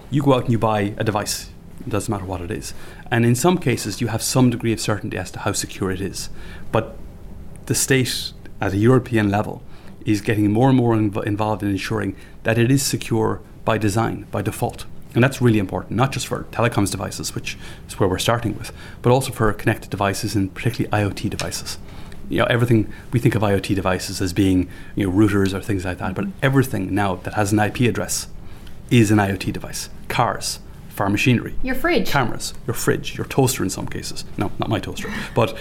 You 0.09 0.21
go 0.21 0.33
out 0.33 0.43
and 0.43 0.51
you 0.51 0.59
buy 0.59 0.93
a 0.97 1.03
device, 1.03 1.49
it 1.79 1.89
doesn't 1.89 2.11
matter 2.11 2.25
what 2.25 2.41
it 2.41 2.51
is. 2.51 2.73
And 3.09 3.25
in 3.25 3.35
some 3.35 3.57
cases, 3.57 4.01
you 4.01 4.07
have 4.07 4.21
some 4.21 4.49
degree 4.49 4.73
of 4.73 4.79
certainty 4.79 5.17
as 5.17 5.31
to 5.31 5.39
how 5.39 5.53
secure 5.53 5.91
it 5.91 6.01
is. 6.01 6.29
But 6.71 6.97
the 7.67 7.75
state 7.75 8.33
at 8.59 8.73
a 8.73 8.77
European 8.77 9.29
level 9.29 9.63
is 10.05 10.21
getting 10.21 10.51
more 10.51 10.69
and 10.69 10.77
more 10.77 10.93
inv- 10.93 11.23
involved 11.25 11.63
in 11.63 11.69
ensuring 11.69 12.15
that 12.43 12.57
it 12.57 12.69
is 12.69 12.83
secure 12.83 13.41
by 13.63 13.77
design, 13.77 14.27
by 14.31 14.41
default. 14.41 14.85
And 15.15 15.23
that's 15.23 15.41
really 15.41 15.59
important, 15.59 15.91
not 15.91 16.11
just 16.11 16.27
for 16.27 16.43
telecoms 16.51 16.91
devices, 16.91 17.35
which 17.35 17.57
is 17.87 17.99
where 17.99 18.09
we're 18.09 18.17
starting 18.17 18.57
with, 18.57 18.71
but 19.01 19.11
also 19.11 19.31
for 19.31 19.51
connected 19.53 19.89
devices 19.89 20.35
and 20.35 20.53
particularly 20.53 20.91
IoT 20.91 21.29
devices. 21.29 21.77
You 22.29 22.39
know, 22.39 22.45
everything 22.45 22.91
we 23.11 23.19
think 23.19 23.35
of 23.35 23.41
IoT 23.41 23.75
devices 23.75 24.21
as 24.21 24.33
being 24.33 24.69
you 24.95 25.05
know 25.05 25.13
routers 25.13 25.53
or 25.53 25.61
things 25.61 25.85
like 25.85 25.99
that, 25.99 26.15
but 26.15 26.25
mm-hmm. 26.25 26.39
everything 26.41 26.95
now 26.95 27.15
that 27.15 27.35
has 27.35 27.51
an 27.51 27.59
IP 27.59 27.81
address 27.81 28.27
is 28.89 29.11
an 29.11 29.17
IoT 29.17 29.53
device. 29.53 29.89
Cars, 30.07 30.59
farm 30.89 31.11
machinery, 31.11 31.55
your 31.61 31.75
fridge, 31.75 32.07
cameras, 32.07 32.53
your 32.65 32.73
fridge, 32.73 33.17
your 33.17 33.27
toaster 33.27 33.63
in 33.63 33.69
some 33.69 33.87
cases. 33.87 34.25
No, 34.37 34.51
not 34.57 34.69
my 34.69 34.79
toaster. 34.79 35.13
But 35.35 35.55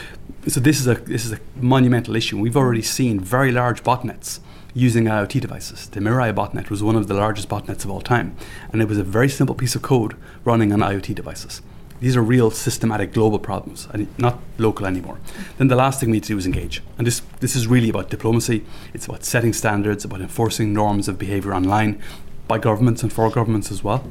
so 0.47 0.61
this 0.61 0.81
is 0.81 0.87
a 0.87 0.95
this 0.95 1.27
is 1.27 1.33
a 1.33 1.41
monumental 1.57 2.17
issue. 2.17 2.39
We've 2.39 2.57
already 2.57 2.83
seen 2.83 3.21
very 3.21 3.53
large 3.53 3.83
botnets 3.83 4.41
using 4.75 5.05
IoT 5.05 5.41
devices. 5.41 5.89
The 5.89 6.01
Mirai 6.01 6.35
botnet 6.35 6.71
was 6.71 6.83
one 6.83 6.97
of 6.97 7.09
the 7.09 7.15
largest 7.15 7.49
botnets 7.49 7.85
of 7.85 7.91
all 7.91 8.01
time, 8.01 8.37
and 8.73 8.81
it 8.81 8.89
was 8.89 8.99
a 8.99 9.05
very 9.05 9.29
simple 9.29 9.55
piece 9.55 9.75
of 9.75 9.83
code 9.83 10.17
running 10.45 10.73
on 10.73 10.81
IoT 10.81 11.15
devices. 11.15 11.63
These 12.01 12.17
are 12.17 12.23
real 12.23 12.51
systematic 12.51 13.13
global 13.13 13.39
problems, 13.39 13.87
and 13.93 14.09
not 14.19 14.41
local 14.59 14.87
anymore. 14.87 15.19
Then 15.59 15.69
the 15.69 15.77
last 15.77 16.01
thing 16.01 16.11
we 16.11 16.17
need 16.17 16.25
to 16.25 16.29
do 16.29 16.39
is 16.39 16.47
engage, 16.47 16.83
and 16.99 17.07
this 17.07 17.23
this 17.39 17.55
is 17.55 17.69
really 17.69 17.91
about 17.91 18.11
diplomacy. 18.11 18.65
It's 18.93 19.07
about 19.07 19.25
setting 19.25 19.53
standards, 19.53 20.05
about 20.05 20.21
enforcing 20.21 20.73
norms 20.73 21.07
of 21.07 21.19
behaviour 21.19 21.55
online 21.55 22.03
by 22.49 22.59
governments 22.59 23.03
and 23.03 23.13
for 23.13 23.31
governments 23.31 23.71
as 23.71 23.85
well. 23.85 24.11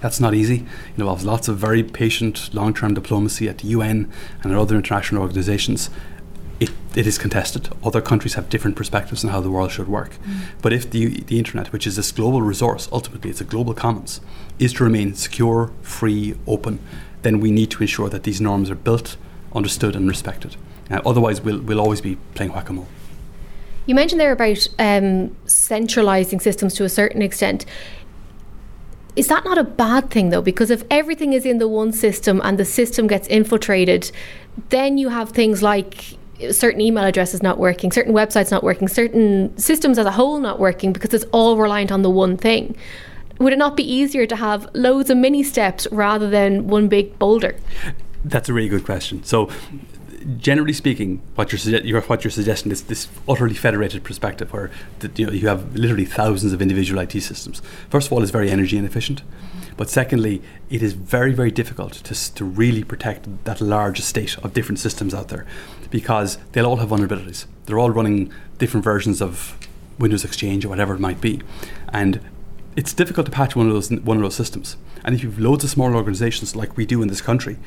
That's 0.00 0.18
not 0.18 0.34
easy. 0.34 0.66
It 0.94 1.00
involves 1.00 1.24
lots 1.24 1.46
of 1.46 1.58
very 1.58 1.82
patient, 1.82 2.52
long 2.54 2.72
term 2.74 2.94
diplomacy 2.94 3.48
at 3.48 3.58
the 3.58 3.68
UN 3.68 4.10
and 4.42 4.52
at 4.52 4.58
other 4.58 4.76
international 4.76 5.22
organizations. 5.22 5.90
It, 6.60 6.70
it 6.94 7.06
is 7.06 7.16
contested. 7.16 7.70
Other 7.82 8.02
countries 8.02 8.34
have 8.34 8.50
different 8.50 8.76
perspectives 8.76 9.24
on 9.24 9.30
how 9.30 9.40
the 9.40 9.50
world 9.50 9.72
should 9.72 9.88
work. 9.88 10.12
Mm. 10.22 10.40
But 10.60 10.74
if 10.74 10.90
the, 10.90 11.20
the 11.22 11.38
internet, 11.38 11.72
which 11.72 11.86
is 11.86 11.96
this 11.96 12.12
global 12.12 12.42
resource, 12.42 12.86
ultimately 12.92 13.30
it's 13.30 13.40
a 13.40 13.44
global 13.44 13.72
commons, 13.72 14.20
is 14.58 14.74
to 14.74 14.84
remain 14.84 15.14
secure, 15.14 15.72
free, 15.80 16.34
open, 16.46 16.78
then 17.22 17.40
we 17.40 17.50
need 17.50 17.70
to 17.70 17.82
ensure 17.82 18.10
that 18.10 18.24
these 18.24 18.40
norms 18.40 18.70
are 18.70 18.74
built, 18.74 19.16
understood, 19.54 19.96
and 19.96 20.06
respected. 20.06 20.56
Uh, 20.90 21.00
otherwise, 21.06 21.40
we'll, 21.40 21.60
we'll 21.60 21.80
always 21.80 22.02
be 22.02 22.16
playing 22.34 22.52
whack 22.52 22.68
a 22.68 22.72
mole. 22.72 22.88
You 23.86 23.94
mentioned 23.94 24.20
there 24.20 24.32
about 24.32 24.68
um, 24.78 25.34
centralising 25.46 26.40
systems 26.40 26.74
to 26.74 26.84
a 26.84 26.88
certain 26.88 27.22
extent. 27.22 27.64
Is 29.16 29.28
that 29.28 29.44
not 29.44 29.58
a 29.58 29.64
bad 29.64 30.10
thing 30.10 30.30
though? 30.30 30.42
Because 30.42 30.70
if 30.70 30.84
everything 30.90 31.32
is 31.32 31.44
in 31.44 31.58
the 31.58 31.66
one 31.66 31.92
system 31.92 32.40
and 32.44 32.58
the 32.58 32.64
system 32.64 33.06
gets 33.06 33.26
infiltrated, 33.28 34.12
then 34.68 34.98
you 34.98 35.08
have 35.08 35.30
things 35.30 35.62
like 35.62 36.19
certain 36.50 36.80
email 36.80 37.04
addresses 37.04 37.42
not 37.42 37.58
working, 37.58 37.92
certain 37.92 38.12
websites 38.12 38.50
not 38.50 38.62
working, 38.62 38.88
certain 38.88 39.56
systems 39.58 39.98
as 39.98 40.06
a 40.06 40.12
whole 40.12 40.38
not 40.40 40.58
working 40.58 40.92
because 40.92 41.12
it's 41.14 41.24
all 41.32 41.56
reliant 41.56 41.92
on 41.92 42.02
the 42.02 42.10
one 42.10 42.36
thing. 42.36 42.76
Would 43.38 43.52
it 43.52 43.58
not 43.58 43.76
be 43.76 43.90
easier 43.90 44.26
to 44.26 44.36
have 44.36 44.68
loads 44.74 45.08
of 45.08 45.16
mini 45.16 45.42
steps 45.42 45.86
rather 45.90 46.28
than 46.28 46.68
one 46.68 46.88
big 46.88 47.18
boulder? 47.18 47.56
That's 48.24 48.48
a 48.48 48.52
really 48.52 48.68
good 48.68 48.84
question. 48.84 49.24
So, 49.24 49.50
generally 50.36 50.74
speaking, 50.74 51.22
what 51.34 51.50
you're, 51.52 52.02
what 52.02 52.22
you're 52.22 52.30
suggesting 52.30 52.70
is 52.70 52.82
this 52.82 53.08
utterly 53.26 53.54
federated 53.54 54.04
perspective 54.04 54.52
where 54.52 54.70
the, 54.98 55.10
you, 55.16 55.26
know, 55.26 55.32
you 55.32 55.48
have 55.48 55.74
literally 55.74 56.04
thousands 56.04 56.52
of 56.52 56.60
individual 56.60 57.00
IT 57.00 57.12
systems. 57.22 57.62
First 57.88 58.08
of 58.08 58.12
all, 58.12 58.22
it's 58.22 58.30
very 58.30 58.50
energy 58.50 58.76
inefficient. 58.76 59.22
But 59.78 59.88
secondly, 59.88 60.42
it 60.68 60.82
is 60.82 60.92
very, 60.92 61.32
very 61.32 61.50
difficult 61.50 61.94
to, 61.94 62.34
to 62.34 62.44
really 62.44 62.84
protect 62.84 63.44
that 63.44 63.62
large 63.62 63.98
estate 63.98 64.36
of 64.44 64.52
different 64.52 64.78
systems 64.78 65.14
out 65.14 65.28
there 65.28 65.46
because 65.90 66.38
they'll 66.52 66.66
all 66.66 66.76
have 66.76 66.88
vulnerabilities. 66.88 67.46
They're 67.66 67.78
all 67.78 67.90
running 67.90 68.32
different 68.58 68.84
versions 68.84 69.20
of 69.20 69.56
Windows 69.98 70.24
Exchange 70.24 70.64
or 70.64 70.68
whatever 70.68 70.94
it 70.94 71.00
might 71.00 71.20
be. 71.20 71.42
And 71.92 72.20
it's 72.76 72.94
difficult 72.94 73.26
to 73.26 73.32
patch 73.32 73.56
one 73.56 73.66
of 73.66 73.72
those 73.72 73.90
one 73.90 74.16
of 74.16 74.22
those 74.22 74.36
systems. 74.36 74.76
And 75.04 75.14
if 75.14 75.22
you've 75.22 75.38
loads 75.38 75.64
of 75.64 75.70
small 75.70 75.94
organizations 75.94 76.54
like 76.54 76.76
we 76.76 76.86
do 76.86 77.02
in 77.02 77.08
this 77.08 77.20
country, 77.20 77.58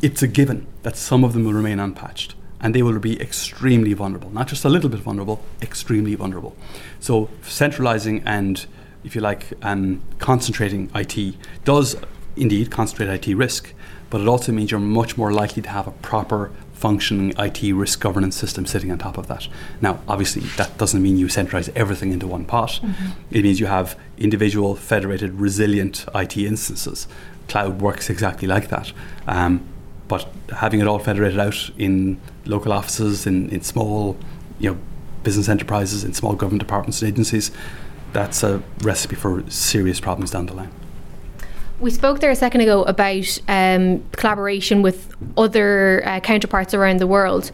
it's 0.00 0.22
a 0.22 0.28
given 0.28 0.66
that 0.82 0.96
some 0.96 1.22
of 1.24 1.32
them 1.32 1.44
will 1.44 1.52
remain 1.52 1.78
unpatched 1.78 2.34
and 2.60 2.74
they 2.74 2.82
will 2.82 2.98
be 2.98 3.20
extremely 3.20 3.92
vulnerable. 3.92 4.30
Not 4.30 4.48
just 4.48 4.64
a 4.64 4.68
little 4.68 4.88
bit 4.88 5.00
vulnerable, 5.00 5.44
extremely 5.60 6.14
vulnerable. 6.14 6.56
So 7.00 7.28
centralizing 7.42 8.22
and, 8.24 8.64
if 9.04 9.16
you 9.16 9.20
like, 9.20 9.52
um, 9.62 10.00
concentrating 10.18 10.90
IT 10.94 11.34
does 11.64 11.96
indeed 12.36 12.70
concentrate 12.70 13.08
IT 13.08 13.34
risk, 13.36 13.74
but 14.10 14.20
it 14.20 14.28
also 14.28 14.52
means 14.52 14.70
you're 14.70 14.80
much 14.80 15.16
more 15.16 15.32
likely 15.32 15.62
to 15.62 15.68
have 15.68 15.88
a 15.88 15.90
proper 15.90 16.52
functioning 16.82 17.32
IT 17.38 17.62
risk 17.72 18.00
governance 18.00 18.34
system 18.34 18.66
sitting 18.66 18.90
on 18.90 18.98
top 18.98 19.16
of 19.16 19.28
that. 19.28 19.46
Now, 19.80 20.00
obviously, 20.08 20.42
that 20.56 20.76
doesn't 20.78 21.00
mean 21.00 21.16
you 21.16 21.28
centralize 21.28 21.68
everything 21.76 22.10
into 22.10 22.26
one 22.26 22.44
pot. 22.44 22.80
Mm-hmm. 22.82 23.10
It 23.30 23.44
means 23.44 23.60
you 23.60 23.66
have 23.66 23.96
individual, 24.18 24.74
federated, 24.74 25.34
resilient 25.34 26.06
IT 26.12 26.36
instances. 26.36 27.06
Cloud 27.46 27.80
works 27.80 28.10
exactly 28.10 28.48
like 28.48 28.68
that. 28.70 28.92
Um, 29.28 29.64
but 30.08 30.26
having 30.56 30.80
it 30.80 30.88
all 30.88 30.98
federated 30.98 31.38
out 31.38 31.70
in 31.78 32.20
local 32.46 32.72
offices, 32.72 33.28
in, 33.28 33.48
in 33.50 33.62
small, 33.62 34.16
you 34.58 34.72
know, 34.72 34.78
business 35.22 35.48
enterprises, 35.48 36.02
in 36.02 36.14
small 36.14 36.34
government 36.34 36.62
departments 36.62 37.00
and 37.00 37.12
agencies, 37.12 37.52
that's 38.12 38.42
a 38.42 38.60
recipe 38.82 39.14
for 39.14 39.48
serious 39.48 40.00
problems 40.00 40.32
down 40.32 40.46
the 40.46 40.54
line. 40.54 40.72
We 41.82 41.90
spoke 41.90 42.20
there 42.20 42.30
a 42.30 42.36
second 42.36 42.60
ago 42.60 42.84
about 42.84 43.40
um, 43.48 44.04
collaboration 44.12 44.82
with 44.82 45.16
other 45.36 46.06
uh, 46.06 46.20
counterparts 46.20 46.74
around 46.74 46.98
the 46.98 47.08
world. 47.08 47.50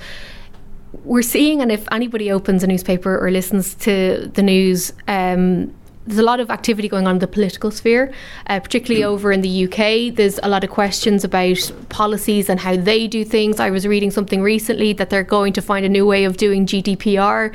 We're 1.05 1.23
seeing, 1.23 1.63
and 1.63 1.73
if 1.73 1.89
anybody 1.91 2.31
opens 2.31 2.63
a 2.63 2.67
newspaper 2.67 3.19
or 3.19 3.31
listens 3.31 3.75
to 3.77 4.31
the 4.35 4.43
news, 4.43 4.93
um, 5.07 5.75
there's 6.07 6.19
a 6.19 6.23
lot 6.23 6.41
of 6.41 6.51
activity 6.51 6.89
going 6.89 7.07
on 7.07 7.15
in 7.15 7.19
the 7.21 7.27
political 7.27 7.71
sphere, 7.71 8.13
uh, 8.49 8.61
particularly 8.61 9.03
mm. 9.03 9.07
over 9.07 9.33
in 9.33 9.41
the 9.41 9.65
UK. 9.65 10.15
There's 10.15 10.39
a 10.43 10.49
lot 10.51 10.63
of 10.63 10.69
questions 10.69 11.25
about 11.25 11.73
policies 11.89 12.51
and 12.51 12.61
how 12.61 12.77
they 12.77 13.07
do 13.07 13.25
things. 13.25 13.59
I 13.59 13.71
was 13.71 13.87
reading 13.87 14.11
something 14.11 14.43
recently 14.43 14.93
that 14.93 15.09
they're 15.09 15.23
going 15.23 15.55
to 15.55 15.63
find 15.63 15.87
a 15.87 15.89
new 15.89 16.05
way 16.05 16.25
of 16.25 16.37
doing 16.37 16.67
GDPR. 16.67 17.55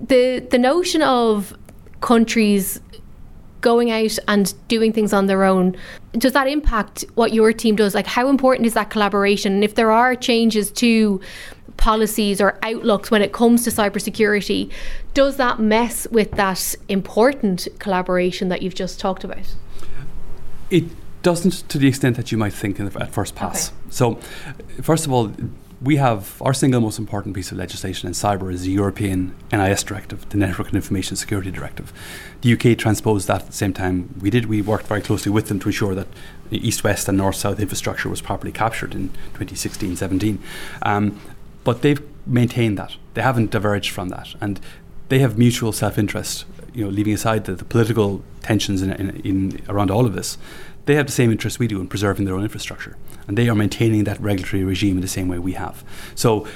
The 0.00 0.46
the 0.48 0.58
notion 0.58 1.02
of 1.02 1.58
countries 2.00 2.80
going 3.60 3.90
out 3.90 4.18
and 4.28 4.54
doing 4.68 4.92
things 4.92 5.12
on 5.12 5.26
their 5.26 5.44
own 5.44 5.76
does 6.12 6.32
that 6.32 6.46
impact 6.46 7.04
what 7.14 7.32
your 7.32 7.52
team 7.52 7.74
does 7.76 7.94
like 7.94 8.06
how 8.06 8.28
important 8.28 8.66
is 8.66 8.74
that 8.74 8.90
collaboration 8.90 9.52
and 9.54 9.64
if 9.64 9.74
there 9.74 9.90
are 9.90 10.14
changes 10.14 10.70
to 10.70 11.20
policies 11.78 12.40
or 12.40 12.58
outlooks 12.62 13.10
when 13.10 13.22
it 13.22 13.32
comes 13.32 13.64
to 13.64 13.70
cybersecurity, 13.70 14.70
does 15.14 15.38
that 15.38 15.58
mess 15.58 16.06
with 16.10 16.32
that 16.32 16.74
important 16.88 17.66
collaboration 17.78 18.48
that 18.50 18.60
you've 18.60 18.74
just 18.74 19.00
talked 19.00 19.24
about? 19.24 19.54
It 20.68 20.84
doesn't 21.22 21.68
to 21.70 21.78
the 21.78 21.88
extent 21.88 22.16
that 22.16 22.30
you 22.30 22.36
might 22.36 22.52
think 22.52 22.78
at 22.78 23.12
first 23.12 23.34
pass. 23.34 23.68
Okay. 23.68 23.76
So, 23.90 24.14
first 24.82 25.06
of 25.06 25.12
all, 25.12 25.32
we 25.80 25.96
have 25.96 26.42
our 26.42 26.52
single 26.52 26.80
most 26.80 26.98
important 26.98 27.34
piece 27.34 27.52
of 27.52 27.58
legislation 27.58 28.08
in 28.08 28.12
cyber 28.12 28.52
is 28.52 28.62
the 28.62 28.70
European 28.70 29.34
NIS 29.52 29.84
directive, 29.84 30.28
the 30.30 30.36
Network 30.36 30.68
and 30.68 30.76
Information 30.76 31.16
Security 31.16 31.52
Directive. 31.52 31.92
The 32.40 32.52
UK 32.52 32.76
transposed 32.76 33.28
that 33.28 33.42
at 33.42 33.46
the 33.46 33.52
same 33.52 33.72
time 33.72 34.14
we 34.20 34.28
did. 34.30 34.46
We 34.46 34.60
worked 34.60 34.86
very 34.86 35.00
closely 35.00 35.30
with 35.30 35.46
them 35.46 35.60
to 35.60 35.68
ensure 35.68 35.94
that 35.94 36.08
the 36.50 36.66
east 36.66 36.82
west 36.82 37.08
and 37.08 37.16
north 37.16 37.36
south 37.36 37.60
infrastructure 37.60 38.08
was 38.08 38.20
properly 38.20 38.50
captured 38.50 38.92
in 38.92 39.10
2016 39.34 39.96
17. 39.96 40.42
Um, 40.82 41.20
but 41.62 41.82
they've 41.82 42.02
maintained 42.26 42.78
that. 42.78 42.96
They 43.14 43.22
haven't 43.22 43.50
diverged 43.50 43.90
from 43.90 44.08
that. 44.08 44.34
And 44.40 44.60
they 45.08 45.20
have 45.20 45.38
mutual 45.38 45.72
self 45.72 45.96
interest, 45.96 46.44
you 46.74 46.84
know, 46.84 46.90
leaving 46.90 47.14
aside 47.14 47.44
the, 47.44 47.54
the 47.54 47.64
political 47.64 48.24
tensions 48.42 48.82
in, 48.82 48.92
in, 48.92 49.20
in, 49.20 49.60
around 49.68 49.90
all 49.90 50.06
of 50.06 50.14
this. 50.14 50.38
They 50.88 50.94
have 50.94 51.04
the 51.04 51.12
same 51.12 51.30
interests 51.30 51.58
we 51.58 51.68
do 51.68 51.82
in 51.82 51.86
preserving 51.86 52.24
their 52.24 52.34
own 52.34 52.44
infrastructure. 52.44 52.96
And 53.26 53.36
they 53.36 53.50
are 53.50 53.54
maintaining 53.54 54.04
that 54.04 54.18
regulatory 54.22 54.64
regime 54.64 54.96
in 54.96 55.02
the 55.02 55.14
same 55.18 55.28
way 55.28 55.38
we 55.38 55.52
have. 55.52 55.84
So 56.14 56.46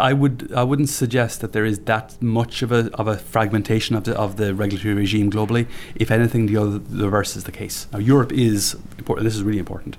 I 0.00 0.14
would 0.14 0.50
I 0.56 0.62
wouldn't 0.62 0.88
suggest 0.88 1.42
that 1.42 1.52
there 1.52 1.66
is 1.66 1.80
that 1.80 2.16
much 2.22 2.62
of 2.62 2.72
a 2.72 2.90
of 2.94 3.06
a 3.06 3.18
fragmentation 3.18 3.96
of 3.96 4.04
the 4.04 4.16
of 4.16 4.38
the 4.38 4.54
regulatory 4.54 4.94
regime 4.94 5.30
globally. 5.30 5.68
If 5.94 6.10
anything, 6.10 6.46
the 6.46 6.56
other 6.56 6.78
the 6.78 7.04
reverse 7.04 7.36
is 7.36 7.44
the 7.44 7.52
case. 7.52 7.86
Now 7.92 7.98
Europe 7.98 8.32
is 8.32 8.76
important. 8.96 9.26
This 9.26 9.36
is 9.36 9.42
really 9.42 9.58
important, 9.58 9.98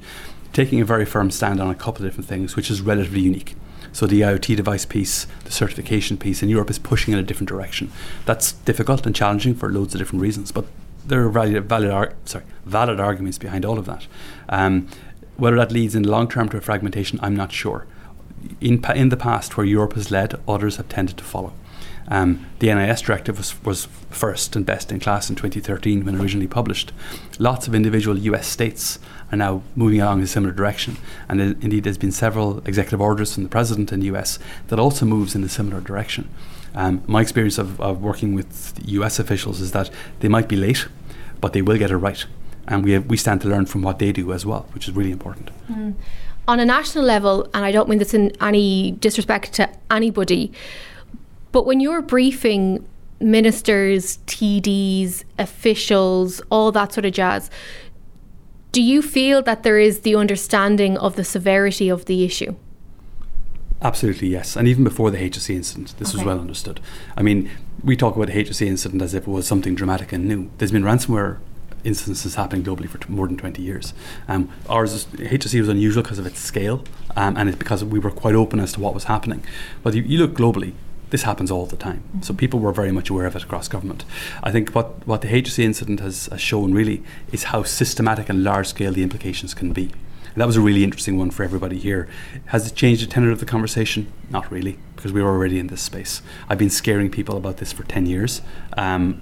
taking 0.52 0.82
a 0.82 0.86
very 0.86 1.06
firm 1.06 1.30
stand 1.30 1.62
on 1.62 1.70
a 1.70 1.76
couple 1.76 2.04
of 2.04 2.10
different 2.10 2.28
things, 2.28 2.56
which 2.56 2.72
is 2.72 2.82
relatively 2.82 3.22
unique. 3.22 3.54
So 3.92 4.08
the 4.08 4.22
IoT 4.22 4.56
device 4.56 4.88
piece, 4.88 5.28
the 5.44 5.52
certification 5.52 6.18
piece 6.18 6.42
in 6.42 6.50
Europe 6.50 6.72
is 6.72 6.80
pushing 6.80 7.14
in 7.14 7.20
a 7.20 7.24
different 7.24 7.50
direction. 7.50 7.92
That's 8.26 8.54
difficult 8.54 9.06
and 9.06 9.16
challenging 9.16 9.54
for 9.54 9.70
loads 9.70 9.94
of 9.94 10.00
different 10.00 10.24
reasons, 10.24 10.52
but 10.52 10.66
there 11.06 11.24
are 11.26 11.30
valid, 11.30 11.66
valid, 11.66 11.92
ar- 11.92 12.14
sorry, 12.26 12.46
valid 12.66 13.00
arguments 13.00 13.38
behind 13.38 13.66
all 13.66 13.78
of 13.78 13.86
that. 13.86 14.08
Um, 14.50 14.88
whether 15.38 15.58
that 15.58 15.72
leads 15.72 15.96
in 15.96 16.04
the 16.04 16.12
long 16.12 16.28
term 16.28 16.50
to 16.50 16.58
a 16.58 16.62
fragmentation, 16.62 17.20
I'm 17.22 17.36
not 17.36 17.52
sure. 17.52 17.86
In, 18.62 18.82
pa- 18.82 18.94
in 18.94 19.10
the 19.10 19.18
past, 19.18 19.58
where 19.58 19.66
Europe 19.66 19.94
has 19.94 20.12
led, 20.12 20.36
others 20.48 20.78
have 20.78 20.90
tended 20.90 21.18
to 21.18 21.24
follow. 21.24 21.54
Um, 22.08 22.46
the 22.60 22.74
NIS 22.74 23.02
directive 23.02 23.38
was, 23.38 23.64
was 23.64 23.86
first 24.10 24.56
and 24.56 24.66
best 24.66 24.92
in 24.92 25.00
class 25.00 25.30
in 25.30 25.36
2013 25.36 26.06
when 26.06 26.22
originally 26.22 26.48
published. 26.48 26.92
Lots 27.40 27.68
of 27.68 27.74
individual 27.74 28.18
US 28.18 28.48
states 28.48 29.00
are 29.32 29.38
now 29.38 29.64
moving 29.76 30.02
along 30.02 30.20
in 30.20 30.26
a 30.26 30.28
similar 30.28 30.54
direction. 30.54 30.98
And 31.28 31.42
indeed, 31.42 31.84
there's 31.84 31.98
been 31.98 32.12
several 32.12 32.60
executive 32.60 33.02
orders 33.02 33.34
from 33.34 33.44
the 33.44 33.50
president 33.50 33.92
in 33.92 34.02
the 34.02 34.06
US 34.08 34.38
that 34.68 34.80
also 34.80 35.06
moves 35.06 35.34
in 35.34 35.44
a 35.44 35.50
similar 35.50 35.82
direction. 35.82 36.30
Um, 36.76 37.02
my 37.08 37.22
experience 37.22 37.58
of, 37.58 37.80
of 37.82 38.04
working 38.04 38.36
with 38.36 38.74
US 38.86 39.18
officials 39.18 39.62
is 39.62 39.72
that 39.72 39.90
they 40.20 40.28
might 40.28 40.48
be 40.48 40.58
late, 40.58 40.88
but 41.46 41.54
they 41.54 41.62
will 41.62 41.78
get 41.78 41.92
it 41.92 41.98
right. 41.98 42.26
And 42.68 42.84
we, 42.84 42.94
have, 42.94 43.06
we 43.06 43.18
stand 43.18 43.42
to 43.42 43.48
learn 43.48 43.68
from 43.68 43.84
what 43.84 44.00
they 44.00 44.12
do 44.12 44.34
as 44.34 44.48
well, 44.48 44.66
which 44.74 44.88
is 44.88 44.96
really 44.96 45.12
important. 45.12 45.52
Mm. 45.72 45.94
On 46.48 46.60
a 46.60 46.66
national 46.66 47.04
level, 47.04 47.48
and 47.54 47.64
I 47.64 47.72
don't 47.72 47.88
mean 47.88 48.00
this 48.00 48.16
in 48.16 48.32
any 48.42 48.94
disrespect 48.94 49.54
to 49.54 49.70
anybody, 49.92 50.52
but 51.52 51.68
when 51.68 51.80
you're 51.80 52.02
briefing 52.02 52.84
ministers, 53.20 54.18
TDs, 54.26 55.24
officials, 55.38 56.42
all 56.50 56.72
that 56.72 56.94
sort 56.94 57.06
of 57.06 57.14
jazz, 57.14 57.52
do 58.72 58.82
you 58.82 59.04
feel 59.04 59.44
that 59.44 59.62
there 59.62 59.78
is 59.78 60.00
the 60.00 60.16
understanding 60.16 60.98
of 60.98 61.16
the 61.16 61.24
severity 61.24 61.90
of 61.90 62.06
the 62.06 62.26
issue? 62.26 62.56
Absolutely, 63.82 64.30
yes. 64.30 64.56
And 64.56 64.68
even 64.68 64.84
before 64.84 65.12
the 65.12 65.18
HSE 65.18 65.54
incident, 65.54 65.96
this 65.98 66.10
okay. 66.10 66.18
was 66.18 66.26
well 66.26 66.40
understood. 66.40 66.80
I 67.18 67.22
mean, 67.22 67.50
we 67.84 67.96
talk 67.96 68.16
about 68.16 68.28
the 68.28 68.34
HSE 68.34 68.66
incident 68.66 69.02
as 69.02 69.14
if 69.14 69.24
it 69.24 69.30
was 69.30 69.46
something 69.46 69.76
dramatic 69.76 70.12
and 70.12 70.28
new. 70.28 70.50
There's 70.58 70.72
been 70.72 70.84
ransomware 70.84 71.40
instances 71.84 72.36
happening 72.36 72.64
globally 72.64 72.90
for 72.90 72.98
t- 72.98 73.06
more 73.10 73.28
than 73.28 73.38
20 73.38 73.62
years. 73.62 73.94
Um, 74.28 74.50
ours, 74.68 74.94
is, 74.94 75.06
HSE 75.06 75.60
was 75.60 75.70
unusual 75.70 76.04
because 76.04 76.20
of 76.20 76.26
its 76.26 76.40
scale 76.40 76.84
um, 77.16 77.38
and 77.38 77.48
it's 77.48 77.58
because 77.58 77.84
we 77.84 78.00
were 78.00 78.12
quite 78.12 78.36
open 78.36 78.60
as 78.60 78.74
to 78.74 78.80
what 78.80 78.94
was 78.94 79.06
happening. 79.06 79.44
But 79.84 79.94
you, 79.94 80.02
you 80.02 80.18
look 80.18 80.34
globally, 80.34 80.74
this 81.12 81.24
happens 81.24 81.52
all 81.52 81.66
the 81.66 81.78
time. 81.78 82.04
Mm-hmm. 82.08 82.22
So 82.24 82.34
people 82.34 82.60
were 82.60 82.72
very 82.72 82.92
much 82.92 83.10
aware 83.10 83.28
of 83.28 83.36
it 83.36 83.44
across 83.44 83.68
government. 83.68 84.04
I 84.42 84.52
think 84.52 84.72
what, 84.72 85.06
what 85.08 85.22
the 85.22 85.28
HSE 85.28 85.60
incident 85.60 86.00
has, 86.00 86.26
has 86.28 86.42
shown 86.42 86.74
really 86.74 87.04
is 87.32 87.46
how 87.46 87.64
systematic 87.64 88.30
and 88.30 88.44
large 88.44 88.68
scale 88.68 88.92
the 88.92 89.04
implications 89.04 89.54
can 89.54 89.72
be. 89.72 89.92
That 90.36 90.48
was 90.48 90.58
a 90.58 90.62
really 90.62 90.84
interesting 90.84 91.18
one 91.18 91.32
for 91.32 91.44
everybody 91.44 91.78
here. 91.80 92.10
Has 92.48 92.68
it 92.68 92.76
changed 92.76 93.02
the 93.04 93.08
tenor 93.08 93.32
of 93.32 93.40
the 93.40 93.46
conversation? 93.46 94.12
Not 94.30 94.52
really, 94.52 94.78
because 94.96 95.14
we 95.14 95.22
were 95.22 95.30
already 95.30 95.60
in 95.60 95.68
this 95.68 95.82
space. 95.82 96.22
I've 96.50 96.58
been 96.58 96.70
scaring 96.70 97.10
people 97.10 97.38
about 97.38 97.58
this 97.58 97.72
for 97.72 97.84
10 97.84 98.06
years, 98.06 98.42
um, 98.78 99.22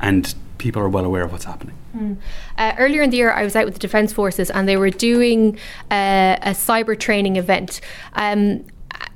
and 0.00 0.34
people 0.58 0.80
are 0.80 0.88
well 0.88 1.04
aware 1.04 1.22
of 1.22 1.32
what's 1.32 1.44
happening. 1.44 1.76
Mm. 1.94 2.16
Uh, 2.56 2.72
earlier 2.78 3.02
in 3.02 3.10
the 3.10 3.18
year, 3.18 3.32
I 3.32 3.44
was 3.44 3.54
out 3.54 3.66
with 3.66 3.74
the 3.74 3.80
Defence 3.80 4.12
Forces 4.12 4.50
and 4.50 4.66
they 4.66 4.76
were 4.76 4.90
doing 4.90 5.58
uh, 5.90 6.36
a 6.40 6.50
cyber 6.50 6.98
training 6.98 7.36
event. 7.36 7.80
Um, 8.14 8.64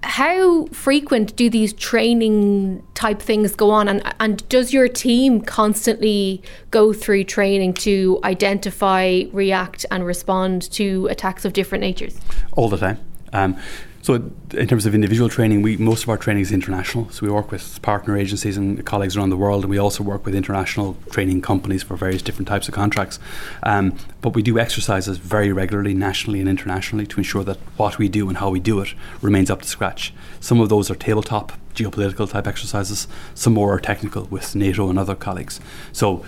how 0.08 0.64
frequent 0.68 1.36
do 1.36 1.50
these 1.50 1.74
training 1.74 2.82
type 2.94 3.20
things 3.20 3.54
go 3.54 3.70
on? 3.70 3.88
And, 3.88 4.02
and 4.18 4.48
does 4.48 4.72
your 4.72 4.88
team 4.88 5.42
constantly 5.42 6.42
go 6.70 6.94
through 6.94 7.24
training 7.24 7.74
to 7.74 8.18
identify 8.24 9.24
react 9.32 9.84
and 9.90 10.06
respond 10.06 10.62
to 10.72 11.08
attacks 11.08 11.44
of 11.44 11.52
different 11.52 11.82
natures? 11.82 12.18
All 12.52 12.70
the 12.70 12.78
time. 12.78 12.98
Um, 13.34 13.58
so, 14.00 14.30
in 14.52 14.68
terms 14.68 14.86
of 14.86 14.94
individual 14.94 15.28
training, 15.28 15.60
we 15.62 15.76
most 15.76 16.04
of 16.04 16.08
our 16.08 16.16
training 16.16 16.42
is 16.42 16.52
international. 16.52 17.10
So 17.10 17.26
we 17.26 17.32
work 17.32 17.50
with 17.50 17.82
partner 17.82 18.16
agencies 18.16 18.56
and 18.56 18.84
colleagues 18.86 19.16
around 19.16 19.30
the 19.30 19.36
world, 19.36 19.64
and 19.64 19.70
we 19.70 19.78
also 19.78 20.02
work 20.04 20.24
with 20.24 20.34
international 20.34 20.96
training 21.10 21.42
companies 21.42 21.82
for 21.82 21.96
various 21.96 22.22
different 22.22 22.48
types 22.48 22.68
of 22.68 22.74
contracts. 22.74 23.18
Um, 23.64 23.96
but 24.20 24.34
we 24.34 24.42
do 24.42 24.58
exercises 24.58 25.18
very 25.18 25.52
regularly, 25.52 25.94
nationally 25.94 26.40
and 26.40 26.48
internationally, 26.48 27.06
to 27.06 27.18
ensure 27.18 27.44
that 27.44 27.58
what 27.76 27.98
we 27.98 28.08
do 28.08 28.28
and 28.28 28.38
how 28.38 28.50
we 28.50 28.60
do 28.60 28.80
it 28.80 28.94
remains 29.20 29.50
up 29.50 29.62
to 29.62 29.68
scratch. 29.68 30.14
Some 30.40 30.60
of 30.60 30.68
those 30.68 30.90
are 30.90 30.94
tabletop 30.94 31.52
geopolitical 31.74 32.30
type 32.30 32.46
exercises. 32.46 33.08
Some 33.34 33.54
more 33.54 33.74
are 33.74 33.80
technical 33.80 34.24
with 34.24 34.54
NATO 34.54 34.88
and 34.90 34.98
other 34.98 35.14
colleagues. 35.14 35.60
So 35.92 36.24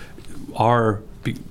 our 0.55 1.01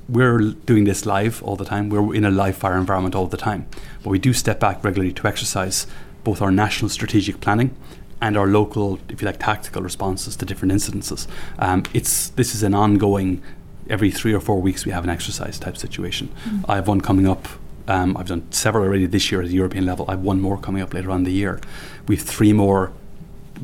we're 0.08 0.50
doing 0.66 0.84
this 0.84 1.06
live 1.06 1.42
all 1.44 1.54
the 1.54 1.64
time. 1.64 1.90
We're 1.90 2.14
in 2.14 2.24
a 2.24 2.30
live 2.30 2.56
fire 2.56 2.76
environment 2.76 3.14
all 3.14 3.26
the 3.26 3.36
time. 3.36 3.66
But 4.02 4.10
we 4.10 4.18
do 4.18 4.32
step 4.32 4.58
back 4.58 4.82
regularly 4.82 5.12
to 5.12 5.28
exercise 5.28 5.86
both 6.24 6.42
our 6.42 6.50
national 6.50 6.88
strategic 6.88 7.40
planning 7.40 7.74
and 8.20 8.36
our 8.36 8.46
local, 8.46 8.98
if 9.08 9.22
you 9.22 9.26
like, 9.26 9.38
tactical 9.38 9.82
responses 9.82 10.36
to 10.36 10.44
different 10.44 10.72
incidences. 10.72 11.26
Um, 11.58 11.84
it's 11.94 12.28
this 12.30 12.54
is 12.54 12.62
an 12.62 12.74
ongoing. 12.74 13.42
Every 13.88 14.10
three 14.12 14.32
or 14.32 14.40
four 14.40 14.60
weeks, 14.60 14.84
we 14.84 14.92
have 14.92 15.02
an 15.02 15.10
exercise 15.10 15.58
type 15.58 15.76
situation. 15.76 16.28
Mm-hmm. 16.28 16.70
I 16.70 16.76
have 16.76 16.86
one 16.86 17.00
coming 17.00 17.26
up. 17.26 17.48
Um, 17.88 18.16
I've 18.16 18.28
done 18.28 18.50
several 18.52 18.84
already 18.84 19.06
this 19.06 19.32
year 19.32 19.42
at 19.42 19.48
the 19.48 19.54
European 19.54 19.84
level. 19.84 20.04
I 20.06 20.12
have 20.12 20.20
one 20.20 20.40
more 20.40 20.56
coming 20.56 20.80
up 20.80 20.94
later 20.94 21.10
on 21.10 21.18
in 21.18 21.24
the 21.24 21.32
year. 21.32 21.60
We 22.06 22.14
have 22.16 22.24
three 22.24 22.52
more 22.52 22.92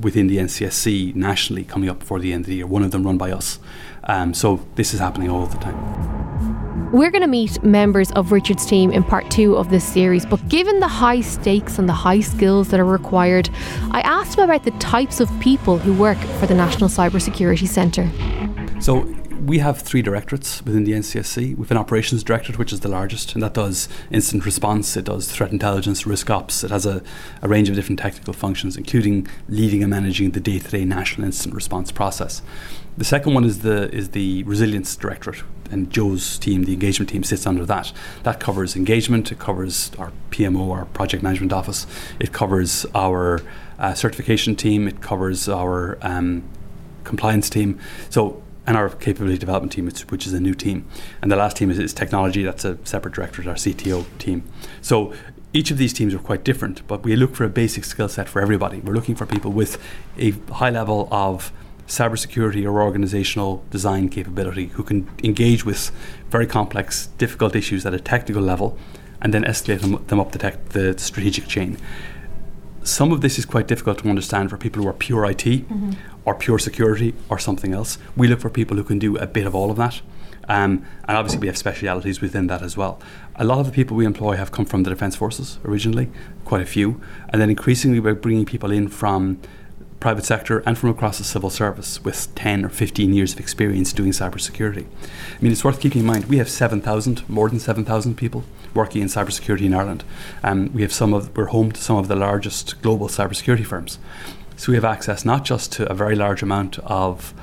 within 0.00 0.26
the 0.26 0.38
NCSC 0.38 1.14
nationally 1.14 1.64
coming 1.64 1.88
up 1.88 2.00
before 2.00 2.18
the 2.18 2.32
end 2.32 2.42
of 2.42 2.46
the 2.48 2.56
year. 2.56 2.66
One 2.66 2.82
of 2.82 2.90
them 2.90 3.04
run 3.04 3.18
by 3.18 3.30
us. 3.30 3.60
Um, 4.04 4.34
so 4.34 4.66
this 4.74 4.92
is 4.92 5.00
happening 5.00 5.30
all 5.30 5.46
the 5.46 5.58
time. 5.58 5.95
We're 6.92 7.10
going 7.10 7.22
to 7.22 7.26
meet 7.26 7.62
members 7.64 8.12
of 8.12 8.30
Richard's 8.30 8.64
team 8.64 8.92
in 8.92 9.02
part 9.02 9.28
two 9.28 9.56
of 9.56 9.70
this 9.70 9.84
series, 9.84 10.24
but 10.24 10.48
given 10.48 10.78
the 10.78 10.86
high 10.86 11.20
stakes 11.20 11.80
and 11.80 11.88
the 11.88 11.92
high 11.92 12.20
skills 12.20 12.68
that 12.68 12.78
are 12.78 12.84
required, 12.84 13.50
I 13.90 14.02
asked 14.02 14.38
him 14.38 14.44
about 14.44 14.62
the 14.62 14.70
types 14.72 15.18
of 15.18 15.28
people 15.40 15.78
who 15.78 15.92
work 15.92 16.18
for 16.38 16.46
the 16.46 16.54
National 16.54 16.88
Cybersecurity 16.88 17.66
Centre. 17.66 18.08
So, 18.80 19.02
we 19.46 19.58
have 19.58 19.80
three 19.80 20.02
directorates 20.02 20.64
within 20.64 20.84
the 20.84 20.92
NCSC. 20.92 21.56
We 21.56 21.62
have 21.62 21.70
an 21.70 21.76
operations 21.76 22.24
directorate, 22.24 22.58
which 22.58 22.72
is 22.72 22.80
the 22.80 22.88
largest, 22.88 23.34
and 23.34 23.42
that 23.42 23.54
does 23.54 23.88
instant 24.10 24.44
response, 24.44 24.96
it 24.96 25.04
does 25.04 25.30
threat 25.30 25.52
intelligence, 25.52 26.06
risk 26.06 26.30
ops. 26.30 26.64
It 26.64 26.70
has 26.70 26.86
a, 26.86 27.02
a 27.42 27.48
range 27.48 27.68
of 27.68 27.74
different 27.74 27.98
technical 27.98 28.32
functions, 28.32 28.76
including 28.76 29.26
leading 29.48 29.82
and 29.82 29.90
managing 29.90 30.30
the 30.32 30.40
day 30.40 30.58
to 30.58 30.68
day 30.68 30.84
national 30.84 31.26
instant 31.26 31.54
response 31.54 31.92
process. 31.92 32.42
The 32.96 33.04
second 33.04 33.34
one 33.34 33.44
is 33.44 33.60
the 33.60 33.94
is 33.94 34.10
the 34.10 34.42
resilience 34.44 34.96
directorate, 34.96 35.42
and 35.70 35.90
Joe's 35.90 36.38
team, 36.38 36.64
the 36.64 36.72
engagement 36.72 37.10
team, 37.10 37.22
sits 37.24 37.46
under 37.46 37.64
that. 37.66 37.92
That 38.22 38.40
covers 38.40 38.76
engagement. 38.76 39.32
It 39.32 39.38
covers 39.38 39.90
our 39.98 40.12
PMO, 40.30 40.72
our 40.72 40.84
project 40.86 41.22
management 41.22 41.52
office. 41.52 41.86
It 42.20 42.32
covers 42.32 42.86
our 42.94 43.42
uh, 43.78 43.94
certification 43.94 44.56
team. 44.56 44.88
It 44.88 45.00
covers 45.00 45.48
our 45.48 45.98
um, 46.02 46.44
compliance 47.04 47.50
team. 47.50 47.78
So 48.10 48.42
and 48.66 48.76
our 48.76 48.88
capability 48.88 49.38
development 49.38 49.72
team, 49.72 49.86
which 49.86 50.26
is 50.26 50.32
a 50.32 50.40
new 50.40 50.54
team. 50.54 50.86
And 51.22 51.30
the 51.30 51.36
last 51.36 51.56
team 51.56 51.70
is, 51.70 51.78
is 51.78 51.94
technology. 51.94 52.42
That's 52.42 52.64
a 52.64 52.78
separate 52.84 53.14
directorate, 53.14 53.46
our 53.46 53.54
CTO 53.54 54.04
team. 54.18 54.42
So 54.82 55.14
each 55.52 55.70
of 55.70 55.78
these 55.78 55.92
teams 55.92 56.12
are 56.12 56.18
quite 56.18 56.44
different, 56.44 56.86
but 56.88 57.04
we 57.04 57.16
look 57.16 57.34
for 57.34 57.44
a 57.44 57.48
basic 57.48 57.84
skill 57.84 58.08
set 58.08 58.28
for 58.28 58.42
everybody. 58.42 58.80
We're 58.80 58.92
looking 58.92 59.14
for 59.14 59.24
people 59.24 59.52
with 59.52 59.80
a 60.18 60.32
high 60.52 60.70
level 60.70 61.08
of 61.10 61.52
cybersecurity 61.86 62.64
or 62.64 62.82
organizational 62.82 63.64
design 63.70 64.08
capability 64.08 64.66
who 64.68 64.82
can 64.82 65.08
engage 65.22 65.64
with 65.64 65.90
very 66.30 66.46
complex, 66.46 67.08
difficult 67.18 67.54
issues 67.54 67.86
at 67.86 67.94
a 67.94 68.00
technical 68.00 68.42
level 68.42 68.76
and 69.20 69.32
then 69.32 69.44
escalate 69.44 69.80
them, 69.80 70.04
them 70.06 70.20
up 70.20 70.32
the, 70.32 70.38
tech, 70.38 70.70
the 70.70 70.98
strategic 70.98 71.46
chain. 71.46 71.78
Some 72.82 73.12
of 73.12 73.20
this 73.20 73.38
is 73.38 73.44
quite 73.44 73.66
difficult 73.66 73.98
to 73.98 74.08
understand 74.08 74.50
for 74.50 74.56
people 74.56 74.82
who 74.82 74.88
are 74.88 74.92
pure 74.92 75.24
IT 75.24 75.38
mm-hmm. 75.38 75.92
or 76.24 76.34
pure 76.34 76.58
security 76.58 77.14
or 77.28 77.38
something 77.38 77.72
else. 77.72 77.98
We 78.16 78.28
look 78.28 78.40
for 78.40 78.50
people 78.50 78.76
who 78.76 78.84
can 78.84 78.98
do 78.98 79.16
a 79.16 79.26
bit 79.26 79.46
of 79.46 79.54
all 79.54 79.70
of 79.70 79.76
that. 79.76 80.00
Um, 80.48 80.86
and 81.08 81.16
obviously, 81.16 81.40
we 81.40 81.48
have 81.48 81.56
specialities 81.56 82.20
within 82.20 82.46
that 82.46 82.62
as 82.62 82.76
well. 82.76 83.00
A 83.34 83.44
lot 83.44 83.58
of 83.58 83.66
the 83.66 83.72
people 83.72 83.96
we 83.96 84.06
employ 84.06 84.36
have 84.36 84.52
come 84.52 84.64
from 84.64 84.84
the 84.84 84.90
Defence 84.90 85.16
Forces 85.16 85.58
originally, 85.64 86.08
quite 86.44 86.62
a 86.62 86.66
few. 86.66 87.00
And 87.30 87.42
then 87.42 87.50
increasingly, 87.50 87.98
we're 87.98 88.14
bringing 88.14 88.46
people 88.46 88.70
in 88.70 88.86
from 88.86 89.40
private 90.00 90.24
sector 90.24 90.58
and 90.66 90.76
from 90.76 90.90
across 90.90 91.18
the 91.18 91.24
civil 91.24 91.50
service 91.50 92.02
with 92.04 92.34
10 92.34 92.64
or 92.64 92.68
15 92.68 93.12
years 93.12 93.32
of 93.32 93.40
experience 93.40 93.92
doing 93.92 94.10
cybersecurity. 94.10 94.84
I 94.84 95.42
mean, 95.42 95.52
it's 95.52 95.64
worth 95.64 95.80
keeping 95.80 96.00
in 96.00 96.06
mind 96.06 96.26
we 96.26 96.38
have 96.38 96.48
7,000, 96.48 97.28
more 97.28 97.48
than 97.48 97.58
7,000 97.58 98.16
people 98.16 98.44
working 98.74 99.02
in 99.02 99.08
cybersecurity 99.08 99.62
in 99.66 99.74
Ireland. 99.74 100.04
Um, 100.44 100.70
we 100.72 100.82
have 100.82 100.92
some 100.92 101.14
of, 101.14 101.34
we're 101.36 101.46
home 101.46 101.72
to 101.72 101.80
some 101.80 101.96
of 101.96 102.08
the 102.08 102.16
largest 102.16 102.80
global 102.82 103.08
cybersecurity 103.08 103.64
firms. 103.64 103.98
So 104.56 104.72
we 104.72 104.76
have 104.76 104.84
access 104.84 105.24
not 105.24 105.44
just 105.44 105.72
to 105.72 105.90
a 105.90 105.94
very 105.94 106.14
large 106.14 106.42
amount 106.42 106.78
of 106.80 107.34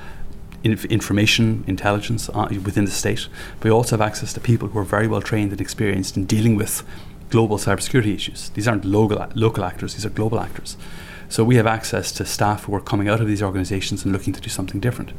information 0.63 1.63
intelligence 1.67 2.29
uh, 2.29 2.47
within 2.63 2.85
the 2.85 2.91
state, 2.91 3.27
but 3.59 3.65
we 3.65 3.71
also 3.71 3.97
have 3.97 4.07
access 4.07 4.31
to 4.33 4.39
people 4.39 4.69
who 4.69 4.79
are 4.79 4.83
very 4.83 5.07
well 5.07 5.21
trained 5.21 5.51
and 5.51 5.59
experienced 5.59 6.15
in 6.15 6.25
dealing 6.25 6.55
with 6.55 6.83
global 7.29 7.57
cybersecurity 7.57 8.15
issues. 8.15 8.49
These 8.49 8.67
aren't 8.67 8.85
local, 8.85 9.27
local 9.35 9.63
actors, 9.63 9.95
these 9.95 10.05
are 10.05 10.09
global 10.09 10.39
actors. 10.39 10.77
So 11.29 11.43
we 11.43 11.55
have 11.55 11.67
access 11.67 12.12
to 12.13 12.25
staff 12.25 12.65
who 12.65 12.75
are 12.75 12.81
coming 12.81 13.07
out 13.07 13.21
of 13.21 13.27
these 13.27 13.41
organisations 13.41 14.03
and 14.03 14.13
looking 14.13 14.33
to 14.33 14.41
do 14.41 14.49
something 14.49 14.79
different. 14.79 15.13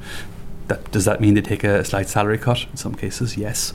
That, 0.68 0.90
does 0.92 1.04
that 1.04 1.20
mean 1.20 1.34
they 1.34 1.42
take 1.42 1.64
a 1.64 1.84
slight 1.84 2.08
salary 2.08 2.38
cut? 2.38 2.66
In 2.70 2.76
some 2.76 2.94
cases, 2.94 3.36
yes. 3.36 3.74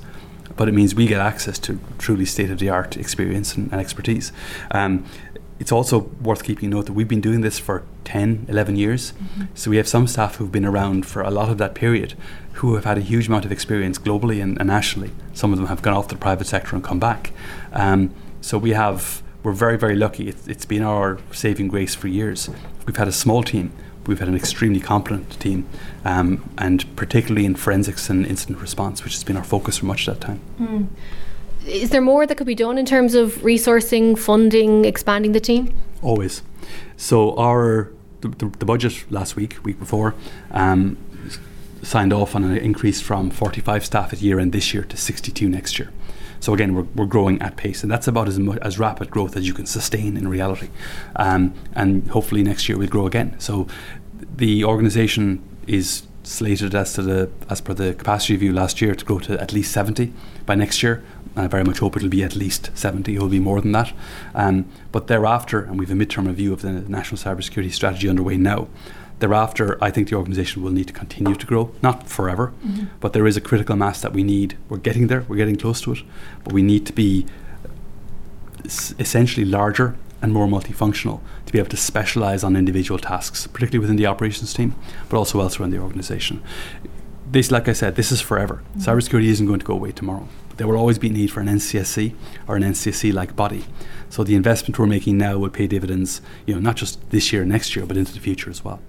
But 0.56 0.68
it 0.68 0.74
means 0.74 0.96
we 0.96 1.08
get 1.08 1.20
access 1.20 1.60
to 1.60 1.80
truly 1.98 2.26
state 2.26 2.50
of 2.50 2.60
the 2.60 2.70
art 2.70 2.98
experience 2.98 3.56
and, 3.56 3.72
and 3.72 3.80
expertise. 3.80 4.32
Um, 4.72 5.06
it's 5.60 5.72
also 5.72 6.00
worth 6.22 6.44
keeping 6.44 6.70
note 6.70 6.86
that 6.86 6.94
we've 6.94 7.08
been 7.08 7.22
doing 7.22 7.42
this 7.42 7.60
for 7.60 7.84
10, 8.06 8.46
11 8.48 8.78
years. 8.78 9.12
Mm-hmm. 9.12 9.44
So 9.54 9.70
we 9.70 9.78
have 9.78 9.88
some 9.88 10.08
staff 10.08 10.36
who've 10.36 10.52
been 10.52 10.66
around 10.66 11.06
for 11.06 11.22
a 11.22 11.30
lot 11.30 11.50
of 11.50 11.58
that 11.58 11.76
period 11.76 12.16
who 12.54 12.76
have 12.76 12.86
had 12.86 12.98
a 12.98 13.02
huge 13.02 13.28
amount 13.28 13.46
of 13.46 13.52
experience 13.52 13.98
globally 13.98 14.42
and, 14.42 14.58
and 14.58 14.68
nationally. 14.68 15.12
Some 15.34 15.52
of 15.52 15.60
them 15.60 15.68
have 15.68 15.82
gone 15.82 15.94
off 15.94 16.08
to 16.08 16.16
the 16.16 16.20
private 16.20 16.48
sector 16.48 16.76
and 16.76 16.84
come 16.84 17.00
back. 17.00 17.32
Um, 17.74 18.14
so 18.42 18.58
we 18.58 18.72
have 18.72 19.22
we're 19.44 19.54
very, 19.54 19.78
very 19.78 19.96
lucky. 19.96 20.28
It's, 20.28 20.48
it's 20.48 20.66
been 20.66 20.84
our 20.84 21.20
saving 21.32 21.70
grace 21.70 21.96
for 21.96 22.08
years. 22.08 22.50
We've 22.86 22.98
had 22.98 23.08
a 23.08 23.12
small 23.12 23.44
team. 23.44 23.72
we've 24.08 24.20
had 24.20 24.28
an 24.28 24.36
extremely 24.36 24.80
competent 24.80 25.40
team, 25.40 25.68
um, 26.04 26.50
and 26.58 26.84
particularly 26.96 27.46
in 27.46 27.56
forensics 27.56 28.10
and 28.10 28.26
incident 28.26 28.60
response, 28.60 29.04
which 29.04 29.14
has 29.14 29.24
been 29.24 29.38
our 29.38 29.44
focus 29.44 29.78
for 29.78 29.86
much 29.86 30.08
of 30.08 30.20
that 30.20 30.26
time. 30.26 30.42
Mm. 30.60 30.88
Is 31.66 31.92
there 31.92 32.02
more 32.02 32.26
that 32.26 32.36
could 32.36 32.48
be 32.48 32.56
done 32.56 32.78
in 32.78 32.86
terms 32.86 33.14
of 33.14 33.36
resourcing, 33.38 34.18
funding, 34.18 34.86
expanding 34.86 35.34
the 35.34 35.40
team? 35.40 35.74
Always. 36.02 36.42
So 36.98 37.36
our 37.38 37.92
the, 38.22 38.30
the, 38.30 38.46
the 38.60 38.66
budget 38.66 39.06
last 39.10 39.36
week, 39.36 39.64
week 39.64 39.80
before, 39.80 40.16
um, 40.52 40.98
signed 41.84 42.12
off 42.12 42.36
on 42.36 42.44
an 42.44 42.58
increase 42.58 43.02
from 43.02 43.30
45 43.30 43.86
staff 43.86 44.14
at 44.14 44.22
year 44.22 44.40
end 44.40 44.52
this 44.52 44.74
year 44.74 44.84
to 44.84 44.98
62 44.98 45.48
next 45.48 45.80
year. 45.80 45.92
So 46.40 46.54
again, 46.54 46.74
we're, 46.74 46.88
we're 46.96 47.06
growing 47.06 47.42
at 47.42 47.58
pace, 47.58 47.84
and 47.84 47.92
that's 47.92 48.08
about 48.08 48.28
as 48.28 48.40
as 48.62 48.80
rapid 48.80 49.12
growth 49.12 49.36
as 49.36 49.48
you 49.48 49.54
can 49.54 49.66
sustain 49.66 50.18
in 50.18 50.28
reality. 50.28 50.70
Um, 51.16 51.54
and 51.74 52.08
hopefully 52.10 52.44
next 52.44 52.70
year 52.70 52.78
we'll 52.78 52.88
grow 52.88 53.08
again. 53.08 53.36
So 53.40 53.68
the 54.36 54.64
organisation 54.64 55.44
is 55.68 56.04
slated 56.24 56.76
as 56.76 56.94
to 56.94 57.02
the 57.02 57.30
as 57.50 57.62
per 57.62 57.74
the 57.74 57.94
capacity 57.94 58.34
review 58.34 58.54
last 58.54 58.82
year 58.82 58.94
to 58.96 59.06
grow 59.06 59.20
to 59.20 59.42
at 59.42 59.52
least 59.52 59.72
70 59.72 60.14
by 60.46 60.56
next 60.56 60.84
year. 60.84 61.04
And 61.36 61.46
I 61.46 61.48
very 61.48 61.64
much 61.64 61.80
hope 61.80 61.96
it'll 61.96 62.10
be 62.10 62.24
at 62.24 62.36
least 62.36 62.72
70. 62.74 63.16
It 63.16 63.20
will 63.20 63.30
be 63.30 63.40
more 63.40 63.62
than 63.62 63.72
that. 63.74 63.94
Um, 64.34 64.66
but 64.92 65.08
thereafter, 65.08 65.62
and 65.62 65.78
we 65.78 65.86
have 65.86 65.92
a 65.92 66.06
midterm 66.06 66.28
review 66.28 66.54
of 66.54 66.62
the 66.62 66.72
national 66.72 67.22
cybersecurity 67.22 67.72
strategy 67.72 68.10
underway 68.10 68.38
now. 68.38 68.68
Thereafter, 69.20 69.78
I 69.84 69.92
think 69.92 70.10
the 70.10 70.16
organisation 70.16 70.64
will 70.64 70.72
need 70.72 70.88
to 70.88 70.94
continue 70.94 71.36
to 71.36 71.46
grow, 71.46 71.72
not 71.82 72.08
forever, 72.08 72.54
mm-hmm. 72.66 72.86
but 73.02 73.12
there 73.12 73.28
is 73.28 73.36
a 73.36 73.42
critical 73.42 73.76
mass 73.76 74.02
that 74.02 74.14
we 74.14 74.24
need. 74.24 74.58
We're 74.70 74.78
getting 74.78 75.08
there, 75.08 75.26
we're 75.28 75.36
getting 75.36 75.58
close 75.58 75.82
to 75.82 75.92
it, 75.92 76.00
but 76.44 76.54
we 76.54 76.62
need 76.62 76.86
to 76.86 76.94
be 76.94 77.26
s- 78.64 78.96
essentially 78.98 79.46
larger 79.46 79.98
and 80.22 80.32
more 80.32 80.48
multifunctional 80.48 81.20
to 81.46 81.54
be 81.54 81.60
able 81.60 81.70
to 81.70 81.78
specialize 81.78 82.44
on 82.44 82.56
individual 82.56 82.98
tasks, 82.98 83.48
particularly 83.48 83.80
within 83.80 83.98
the 83.98 84.06
operations 84.06 84.54
team, 84.54 84.74
but 85.10 85.18
also 85.18 85.42
elsewhere 85.42 85.66
in 85.66 85.72
the 85.72 85.80
organization. 85.80 86.42
This, 87.30 87.52
like 87.52 87.68
I 87.68 87.74
said, 87.74 87.96
this 87.96 88.12
is 88.12 88.22
forever. 88.22 88.64
Mm-hmm. 88.78 88.90
Cybersecurity 88.90 89.28
isn't 89.28 89.48
going 89.48 89.60
to 89.60 89.66
go 89.66 89.74
away 89.74 89.92
tomorrow. 89.92 90.28
There 90.56 90.68
will 90.68 90.78
always 90.78 91.00
be 91.00 91.10
a 91.10 91.12
need 91.12 91.32
for 91.32 91.40
an 91.42 91.48
NCSC 91.48 92.14
or 92.48 92.56
an 92.56 92.64
NCSC 92.64 93.14
like 93.14 93.36
body. 93.36 93.66
So 94.10 94.24
the 94.24 94.36
investment 94.36 94.78
we're 94.80 94.88
making 94.88 95.18
now 95.18 95.38
will 95.38 95.50
pay 95.50 95.68
dividends, 95.68 96.22
you 96.46 96.54
know, 96.54 96.60
not 96.60 96.76
just 96.76 97.10
this 97.12 97.32
year, 97.32 97.46
next 97.46 97.76
year, 97.76 97.86
but 97.86 97.96
into 97.96 98.14
the 98.14 98.20
future 98.20 98.50
as 98.50 98.64
well. 98.64 98.82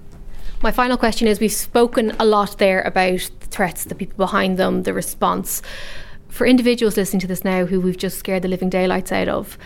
My 0.62 0.72
final 0.72 0.98
question 0.98 1.26
is 1.26 1.40
we've 1.40 1.50
spoken 1.50 2.14
a 2.18 2.26
lot 2.26 2.58
there 2.58 2.82
about 2.82 3.30
the 3.40 3.46
threats, 3.46 3.84
the 3.84 3.94
people 3.94 4.16
behind 4.18 4.58
them, 4.58 4.82
the 4.82 4.92
response. 4.92 5.62
For 6.28 6.46
individuals 6.46 6.98
listening 6.98 7.20
to 7.20 7.26
this 7.26 7.44
now 7.44 7.64
who 7.64 7.80
we've 7.80 7.96
just 7.96 8.18
scared 8.18 8.42
the 8.42 8.48
living 8.48 8.68
daylights 8.68 9.10
out 9.10 9.28
of, 9.28 9.56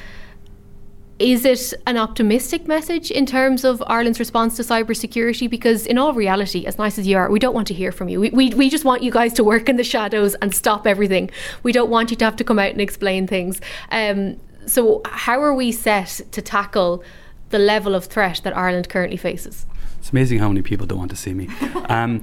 is 1.18 1.44
it 1.44 1.74
an 1.88 1.96
optimistic 1.96 2.68
message 2.68 3.10
in 3.10 3.26
terms 3.26 3.64
of 3.64 3.82
Ireland's 3.88 4.20
response 4.20 4.54
to 4.56 4.62
cybersecurity? 4.62 5.50
Because, 5.50 5.84
in 5.84 5.98
all 5.98 6.12
reality, 6.14 6.64
as 6.64 6.78
nice 6.78 6.96
as 6.96 7.08
you 7.08 7.16
are, 7.16 7.28
we 7.28 7.40
don't 7.40 7.54
want 7.54 7.66
to 7.68 7.74
hear 7.74 7.90
from 7.90 8.08
you. 8.08 8.20
We, 8.20 8.30
we, 8.30 8.54
we 8.54 8.70
just 8.70 8.84
want 8.84 9.02
you 9.02 9.10
guys 9.10 9.32
to 9.34 9.44
work 9.44 9.68
in 9.68 9.76
the 9.76 9.84
shadows 9.84 10.36
and 10.36 10.54
stop 10.54 10.86
everything. 10.86 11.28
We 11.64 11.72
don't 11.72 11.90
want 11.90 12.12
you 12.12 12.16
to 12.18 12.24
have 12.24 12.36
to 12.36 12.44
come 12.44 12.60
out 12.60 12.70
and 12.70 12.80
explain 12.80 13.26
things. 13.26 13.60
Um, 13.90 14.40
so, 14.66 15.02
how 15.06 15.42
are 15.42 15.54
we 15.54 15.72
set 15.72 16.20
to 16.30 16.40
tackle 16.40 17.02
the 17.50 17.58
level 17.58 17.96
of 17.96 18.04
threat 18.04 18.40
that 18.44 18.56
Ireland 18.56 18.88
currently 18.88 19.16
faces? 19.16 19.66
It's 20.04 20.12
amazing 20.12 20.38
how 20.38 20.48
many 20.48 20.60
people 20.60 20.86
don't 20.86 20.98
want 20.98 21.10
to 21.12 21.16
see 21.16 21.32
me. 21.32 21.48
um, 21.88 22.22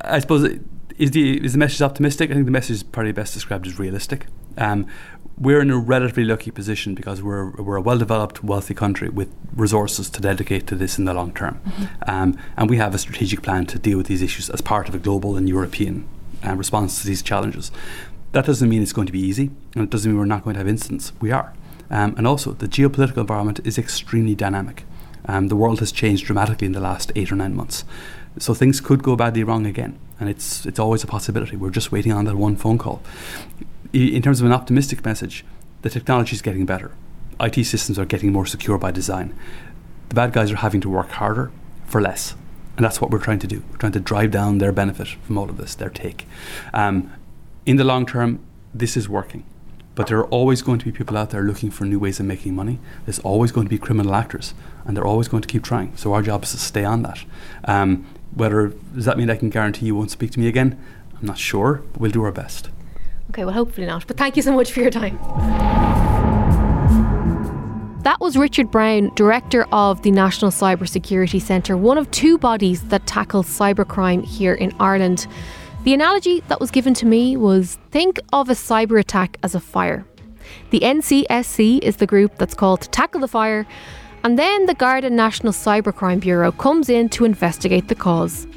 I 0.00 0.18
suppose 0.18 0.58
is 0.96 1.10
the 1.10 1.44
is 1.44 1.52
the 1.52 1.58
message 1.58 1.82
optimistic? 1.82 2.30
I 2.30 2.32
think 2.32 2.46
the 2.46 2.50
message 2.50 2.76
is 2.76 2.82
probably 2.82 3.12
best 3.12 3.34
described 3.34 3.66
as 3.66 3.78
realistic. 3.78 4.28
Um, 4.56 4.86
we're 5.36 5.60
in 5.60 5.70
a 5.70 5.76
relatively 5.76 6.24
lucky 6.24 6.50
position 6.50 6.94
because 6.94 7.22
we're 7.22 7.50
we're 7.50 7.76
a 7.76 7.82
well 7.82 7.98
developed, 7.98 8.42
wealthy 8.42 8.72
country 8.72 9.10
with 9.10 9.28
resources 9.54 10.08
to 10.08 10.22
dedicate 10.22 10.66
to 10.68 10.74
this 10.74 10.96
in 10.98 11.04
the 11.04 11.12
long 11.12 11.34
term, 11.34 11.60
mm-hmm. 11.66 12.10
um, 12.10 12.38
and 12.56 12.70
we 12.70 12.78
have 12.78 12.94
a 12.94 12.98
strategic 12.98 13.42
plan 13.42 13.66
to 13.66 13.78
deal 13.78 13.98
with 13.98 14.06
these 14.06 14.22
issues 14.22 14.48
as 14.48 14.62
part 14.62 14.88
of 14.88 14.94
a 14.94 14.98
global 14.98 15.36
and 15.36 15.50
European 15.50 16.08
uh, 16.46 16.54
response 16.54 17.02
to 17.02 17.06
these 17.06 17.20
challenges. 17.20 17.70
That 18.32 18.46
doesn't 18.46 18.70
mean 18.70 18.80
it's 18.80 18.94
going 18.94 19.06
to 19.06 19.12
be 19.12 19.20
easy, 19.20 19.50
and 19.74 19.84
it 19.84 19.90
doesn't 19.90 20.10
mean 20.10 20.18
we're 20.18 20.24
not 20.24 20.44
going 20.44 20.54
to 20.54 20.60
have 20.60 20.68
incidents. 20.68 21.12
We 21.20 21.30
are, 21.30 21.52
um, 21.90 22.14
and 22.16 22.26
also 22.26 22.52
the 22.52 22.68
geopolitical 22.68 23.18
environment 23.18 23.60
is 23.64 23.76
extremely 23.76 24.34
dynamic. 24.34 24.86
Um, 25.26 25.48
the 25.48 25.56
world 25.56 25.80
has 25.80 25.92
changed 25.92 26.26
dramatically 26.26 26.66
in 26.66 26.72
the 26.72 26.80
last 26.80 27.12
eight 27.16 27.30
or 27.32 27.36
nine 27.36 27.54
months. 27.54 27.84
So 28.38 28.54
things 28.54 28.80
could 28.80 29.02
go 29.02 29.16
badly 29.16 29.42
wrong 29.42 29.66
again, 29.66 29.98
and 30.20 30.28
it's 30.28 30.64
it's 30.64 30.78
always 30.78 31.02
a 31.02 31.06
possibility. 31.06 31.56
We're 31.56 31.70
just 31.70 31.90
waiting 31.90 32.12
on 32.12 32.24
that 32.26 32.36
one 32.36 32.56
phone 32.56 32.78
call. 32.78 33.02
In 33.92 34.22
terms 34.22 34.40
of 34.40 34.46
an 34.46 34.52
optimistic 34.52 35.04
message, 35.04 35.44
the 35.82 35.90
technology 35.90 36.34
is 36.34 36.42
getting 36.42 36.66
better. 36.66 36.92
IT 37.40 37.64
systems 37.64 37.98
are 37.98 38.04
getting 38.04 38.32
more 38.32 38.46
secure 38.46 38.78
by 38.78 38.90
design. 38.90 39.34
The 40.08 40.14
bad 40.14 40.32
guys 40.32 40.50
are 40.52 40.56
having 40.56 40.80
to 40.82 40.88
work 40.88 41.10
harder 41.10 41.50
for 41.86 42.00
less, 42.00 42.34
and 42.76 42.84
that's 42.84 43.00
what 43.00 43.10
we're 43.10 43.18
trying 43.18 43.38
to 43.40 43.46
do. 43.46 43.62
We're 43.70 43.78
trying 43.78 43.92
to 43.92 44.00
drive 44.00 44.30
down 44.30 44.58
their 44.58 44.72
benefit 44.72 45.08
from 45.08 45.38
all 45.38 45.48
of 45.50 45.56
this, 45.56 45.74
their 45.74 45.90
take. 45.90 46.26
Um, 46.72 47.12
in 47.66 47.76
the 47.76 47.84
long 47.84 48.06
term, 48.06 48.40
this 48.74 48.96
is 48.96 49.08
working. 49.08 49.44
But 49.98 50.06
there 50.06 50.18
are 50.18 50.26
always 50.26 50.62
going 50.62 50.78
to 50.78 50.84
be 50.84 50.92
people 50.92 51.16
out 51.16 51.30
there 51.30 51.42
looking 51.42 51.72
for 51.72 51.84
new 51.84 51.98
ways 51.98 52.20
of 52.20 52.26
making 52.26 52.54
money. 52.54 52.78
There's 53.04 53.18
always 53.18 53.50
going 53.50 53.66
to 53.66 53.68
be 53.68 53.78
criminal 53.78 54.14
actors, 54.14 54.54
and 54.84 54.96
they're 54.96 55.04
always 55.04 55.26
going 55.26 55.40
to 55.42 55.48
keep 55.48 55.64
trying. 55.64 55.96
So 55.96 56.12
our 56.12 56.22
job 56.22 56.44
is 56.44 56.52
to 56.52 56.56
stay 56.58 56.84
on 56.84 57.02
that. 57.02 57.24
Um, 57.64 58.06
whether 58.32 58.68
does 58.94 59.06
that 59.06 59.18
mean 59.18 59.28
I 59.28 59.34
can 59.34 59.50
guarantee 59.50 59.86
you 59.86 59.96
won't 59.96 60.12
speak 60.12 60.30
to 60.30 60.38
me 60.38 60.46
again? 60.46 60.80
I'm 61.18 61.26
not 61.26 61.36
sure, 61.36 61.82
but 61.92 62.00
we'll 62.00 62.12
do 62.12 62.22
our 62.22 62.30
best. 62.30 62.70
Okay, 63.30 63.44
well, 63.44 63.52
hopefully 63.52 63.88
not. 63.88 64.06
But 64.06 64.16
thank 64.16 64.36
you 64.36 64.42
so 64.42 64.52
much 64.52 64.70
for 64.70 64.82
your 64.82 64.92
time. 64.92 65.18
That 68.04 68.20
was 68.20 68.36
Richard 68.36 68.70
Browne, 68.70 69.12
Director 69.16 69.66
of 69.72 70.02
the 70.02 70.12
National 70.12 70.52
Cybersecurity 70.52 71.42
Centre, 71.42 71.76
one 71.76 71.98
of 71.98 72.08
two 72.12 72.38
bodies 72.38 72.82
that 72.82 73.04
tackle 73.08 73.42
cybercrime 73.42 74.24
here 74.24 74.54
in 74.54 74.72
Ireland. 74.78 75.26
The 75.84 75.94
analogy 75.94 76.40
that 76.48 76.60
was 76.60 76.72
given 76.72 76.92
to 76.94 77.06
me 77.06 77.36
was 77.36 77.78
think 77.92 78.18
of 78.32 78.50
a 78.50 78.54
cyber 78.54 78.98
attack 78.98 79.36
as 79.44 79.54
a 79.54 79.60
fire. 79.60 80.04
The 80.70 80.80
NCSC 80.80 81.78
is 81.82 81.96
the 81.96 82.06
group 82.06 82.36
that's 82.36 82.54
called 82.54 82.80
to 82.82 82.88
tackle 82.88 83.20
the 83.20 83.28
fire, 83.28 83.64
and 84.24 84.36
then 84.36 84.66
the 84.66 84.74
Garda 84.74 85.08
National 85.08 85.52
Cybercrime 85.52 86.20
Bureau 86.20 86.50
comes 86.50 86.88
in 86.88 87.08
to 87.10 87.24
investigate 87.24 87.86
the 87.86 87.94
cause. 87.94 88.48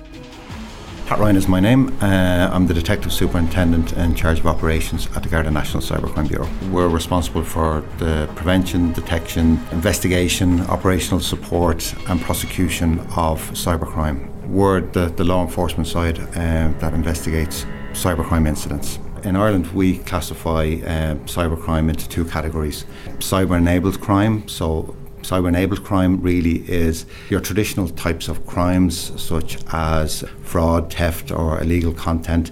Pat 1.06 1.20
Ryan 1.20 1.36
is 1.36 1.48
my 1.48 1.60
name. 1.60 1.96
Uh, 2.02 2.50
I'm 2.52 2.66
the 2.66 2.74
Detective 2.74 3.14
Superintendent 3.14 3.94
in 3.94 4.16
charge 4.16 4.40
of 4.40 4.48
operations 4.48 5.08
at 5.16 5.22
the 5.22 5.30
Garda 5.30 5.52
National 5.52 5.84
Cybercrime 5.84 6.28
Bureau. 6.28 6.50
We're 6.72 6.88
responsible 6.88 7.44
for 7.44 7.84
the 7.98 8.30
prevention, 8.36 8.94
detection, 8.94 9.60
investigation, 9.72 10.62
operational 10.62 11.20
support, 11.20 11.94
and 12.10 12.20
prosecution 12.20 13.00
of 13.16 13.42
cybercrime 13.52 14.31
we're 14.52 14.82
the, 14.82 15.06
the 15.08 15.24
law 15.24 15.42
enforcement 15.42 15.88
side 15.88 16.20
uh, 16.20 16.72
that 16.80 16.94
investigates 16.94 17.66
cybercrime 17.94 18.48
incidents. 18.48 19.00
In 19.24 19.36
Ireland, 19.36 19.68
we 19.68 20.00
classify 20.00 20.64
uh, 20.84 21.16
cybercrime 21.26 21.90
into 21.90 22.10
two 22.10 22.26
categories 22.26 22.86
cyber 23.20 23.58
enabled 23.58 24.02
crime. 24.02 24.48
So, 24.48 24.96
cyber 25.22 25.48
enabled 25.48 25.84
crime 25.84 26.22
really 26.22 26.70
is 26.70 27.06
your 27.30 27.40
traditional 27.40 27.88
types 27.88 28.28
of 28.28 28.46
crimes, 28.46 29.22
such 29.22 29.58
as 29.72 30.26
fraud, 30.42 30.92
theft, 30.92 31.32
or 31.32 31.62
illegal 31.62 31.94
content, 31.94 32.52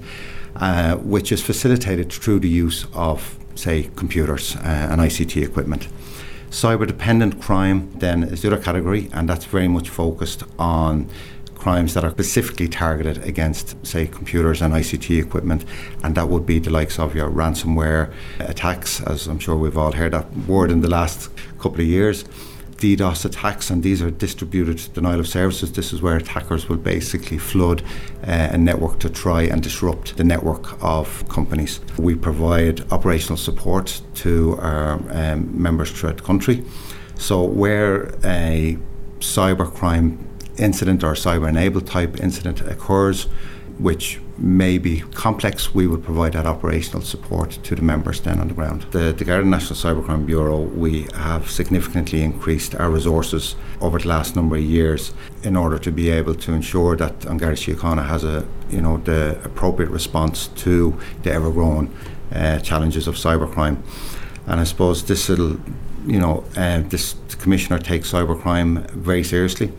uh, 0.55 0.95
which 0.97 1.31
is 1.31 1.41
facilitated 1.41 2.13
through 2.13 2.39
the 2.39 2.49
use 2.49 2.85
of, 2.93 3.37
say, 3.55 3.89
computers 3.95 4.55
uh, 4.57 4.87
and 4.91 5.01
ICT 5.01 5.43
equipment. 5.43 5.87
Cyber 6.51 6.87
dependent 6.87 7.41
crime 7.41 7.91
then 7.99 8.23
is 8.23 8.41
the 8.41 8.47
other 8.47 8.61
category, 8.61 9.09
and 9.13 9.29
that's 9.29 9.45
very 9.45 9.67
much 9.67 9.89
focused 9.89 10.43
on 10.57 11.07
crimes 11.59 11.93
that 11.93 12.03
are 12.03 12.11
specifically 12.11 12.67
targeted 12.67 13.17
against, 13.23 13.75
say, 13.85 14.07
computers 14.07 14.61
and 14.61 14.73
ICT 14.73 15.21
equipment, 15.21 15.65
and 16.03 16.15
that 16.15 16.29
would 16.29 16.45
be 16.45 16.57
the 16.57 16.69
likes 16.69 16.97
of 16.97 17.15
your 17.15 17.29
ransomware 17.29 18.11
attacks, 18.39 19.01
as 19.01 19.27
I'm 19.27 19.39
sure 19.39 19.55
we've 19.55 19.77
all 19.77 19.91
heard 19.91 20.13
that 20.13 20.31
word 20.47 20.71
in 20.71 20.81
the 20.81 20.89
last 20.89 21.29
couple 21.59 21.81
of 21.81 21.87
years. 21.87 22.23
DDoS 22.77 23.25
attacks, 23.25 23.69
and 23.69 23.83
these 23.83 24.01
are 24.01 24.09
distributed 24.09 24.93
denial 24.93 25.19
of 25.19 25.27
services. 25.27 25.73
This 25.73 25.91
is 25.91 26.01
where 26.01 26.15
attackers 26.15 26.69
will 26.69 26.77
basically 26.77 27.37
flood 27.37 27.81
uh, 28.25 28.49
a 28.51 28.57
network 28.57 28.99
to 28.99 29.09
try 29.09 29.41
and 29.41 29.61
disrupt 29.61 30.15
the 30.15 30.23
network 30.23 30.81
of 30.81 31.27
companies. 31.27 31.81
We 31.97 32.15
provide 32.15 32.89
operational 32.93 33.35
support 33.35 34.01
to 34.15 34.57
our 34.61 34.93
um, 35.09 35.61
members 35.61 35.91
throughout 35.91 36.17
the 36.17 36.23
country. 36.23 36.63
So, 37.15 37.43
where 37.43 38.15
a 38.23 38.77
cybercrime 39.19 40.28
incident 40.59 41.03
or 41.03 41.13
cyber 41.13 41.49
enabled 41.49 41.87
type 41.87 42.19
incident 42.19 42.61
occurs, 42.61 43.27
which 43.77 44.19
may 44.37 44.77
be 44.77 45.01
complex, 45.13 45.73
we 45.73 45.87
would 45.87 46.03
provide 46.03 46.33
that 46.33 46.45
operational 46.45 47.01
support 47.01 47.51
to 47.63 47.75
the 47.75 47.81
members 47.81 48.21
then 48.21 48.39
on 48.39 48.47
the 48.47 48.53
ground. 48.53 48.85
The, 48.91 49.13
the 49.13 49.25
Garda 49.25 49.45
National 49.47 49.75
Cybercrime 49.75 50.25
Bureau, 50.25 50.59
we 50.59 51.07
have 51.15 51.49
significantly 51.49 52.21
increased 52.21 52.75
our 52.75 52.89
resources 52.89 53.55
over 53.81 53.99
the 53.99 54.07
last 54.07 54.35
number 54.35 54.55
of 54.55 54.63
years 54.63 55.13
in 55.43 55.55
order 55.55 55.77
to 55.79 55.91
be 55.91 56.09
able 56.09 56.35
to 56.35 56.53
ensure 56.53 56.95
that 56.97 57.25
An 57.25 57.37
Garda 57.37 57.55
Síochána 57.55 58.07
has 58.07 58.23
a, 58.23 58.45
you 58.69 58.81
know, 58.81 58.97
the 58.97 59.39
appropriate 59.43 59.91
response 59.91 60.47
to 60.47 60.97
the 61.23 61.31
ever-growing 61.31 61.93
uh, 62.33 62.59
challenges 62.59 63.07
of 63.07 63.15
cybercrime. 63.15 63.77
And 64.45 64.59
I 64.59 64.63
suppose 64.63 65.03
this 65.03 65.29
will, 65.29 65.59
you 66.05 66.19
know, 66.19 66.43
uh, 66.55 66.81
this 66.81 67.15
commissioner 67.39 67.79
takes 67.79 68.11
cybercrime 68.11 68.89
very 68.91 69.23
seriously 69.23 69.71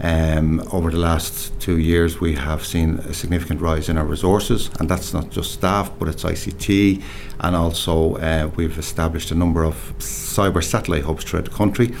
Um, 0.00 0.62
over 0.72 0.90
the 0.90 0.98
last 0.98 1.58
two 1.58 1.78
years, 1.78 2.20
we 2.20 2.34
have 2.34 2.64
seen 2.64 2.98
a 3.00 3.14
significant 3.14 3.60
rise 3.60 3.88
in 3.88 3.96
our 3.96 4.04
resources, 4.04 4.70
and 4.78 4.88
that's 4.88 5.14
not 5.14 5.30
just 5.30 5.52
staff, 5.52 5.90
but 5.98 6.08
it's 6.08 6.22
ICT, 6.22 7.02
and 7.40 7.56
also 7.56 8.16
uh, 8.16 8.50
we've 8.56 8.78
established 8.78 9.30
a 9.30 9.34
number 9.34 9.64
of 9.64 9.94
cyber 9.98 10.62
satellite 10.62 11.04
hubs 11.04 11.24
throughout 11.24 11.46
the 11.46 11.50
country. 11.50 11.94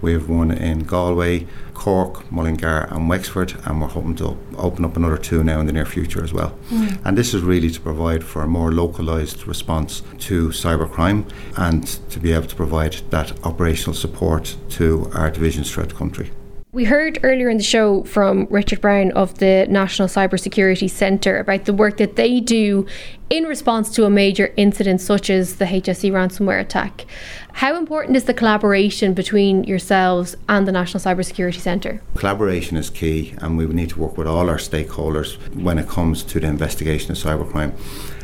We 0.00 0.12
have 0.12 0.28
one 0.28 0.52
in 0.52 0.84
Galway, 0.84 1.46
Cork, 1.74 2.30
Mullingar, 2.30 2.86
and 2.90 3.08
Wexford, 3.08 3.54
and 3.64 3.80
we're 3.80 3.88
hoping 3.88 4.14
to 4.16 4.36
open 4.56 4.84
up 4.84 4.96
another 4.96 5.16
two 5.16 5.42
now 5.42 5.58
in 5.58 5.66
the 5.66 5.72
near 5.72 5.86
future 5.86 6.22
as 6.22 6.32
well. 6.32 6.56
Mm. 6.70 7.00
And 7.04 7.18
this 7.18 7.34
is 7.34 7.42
really 7.42 7.70
to 7.70 7.80
provide 7.80 8.22
for 8.22 8.42
a 8.42 8.46
more 8.46 8.70
localised 8.70 9.46
response 9.46 10.02
to 10.18 10.50
cybercrime 10.50 11.28
and 11.56 11.86
to 12.10 12.20
be 12.20 12.32
able 12.32 12.46
to 12.46 12.54
provide 12.54 12.94
that 13.10 13.32
operational 13.44 13.94
support 13.94 14.56
to 14.70 15.10
our 15.14 15.30
divisions 15.30 15.72
throughout 15.72 15.88
the 15.88 15.94
country. 15.96 16.30
We 16.70 16.84
heard 16.84 17.18
earlier 17.22 17.48
in 17.48 17.56
the 17.56 17.62
show 17.62 18.02
from 18.02 18.46
Richard 18.50 18.82
Browne 18.82 19.10
of 19.12 19.38
the 19.38 19.66
National 19.70 20.06
Cybersecurity 20.06 20.90
Centre 20.90 21.38
about 21.38 21.64
the 21.64 21.72
work 21.72 21.96
that 21.96 22.16
they 22.16 22.40
do 22.40 22.84
in 23.30 23.44
response 23.44 23.88
to 23.94 24.04
a 24.04 24.10
major 24.10 24.52
incident 24.54 25.00
such 25.00 25.30
as 25.30 25.56
the 25.56 25.64
HSE 25.64 26.12
ransomware 26.12 26.60
attack. 26.60 27.06
How 27.54 27.74
important 27.78 28.18
is 28.18 28.24
the 28.24 28.34
collaboration 28.34 29.14
between 29.14 29.64
yourselves 29.64 30.36
and 30.46 30.68
the 30.68 30.72
National 30.72 31.02
Cybersecurity 31.02 31.58
Centre? 31.58 32.02
Collaboration 32.16 32.76
is 32.76 32.90
key, 32.90 33.34
and 33.38 33.56
we 33.56 33.64
need 33.64 33.88
to 33.88 33.98
work 33.98 34.18
with 34.18 34.26
all 34.26 34.50
our 34.50 34.58
stakeholders 34.58 35.38
when 35.54 35.78
it 35.78 35.88
comes 35.88 36.22
to 36.24 36.38
the 36.38 36.48
investigation 36.48 37.12
of 37.12 37.16
cybercrime. 37.16 37.72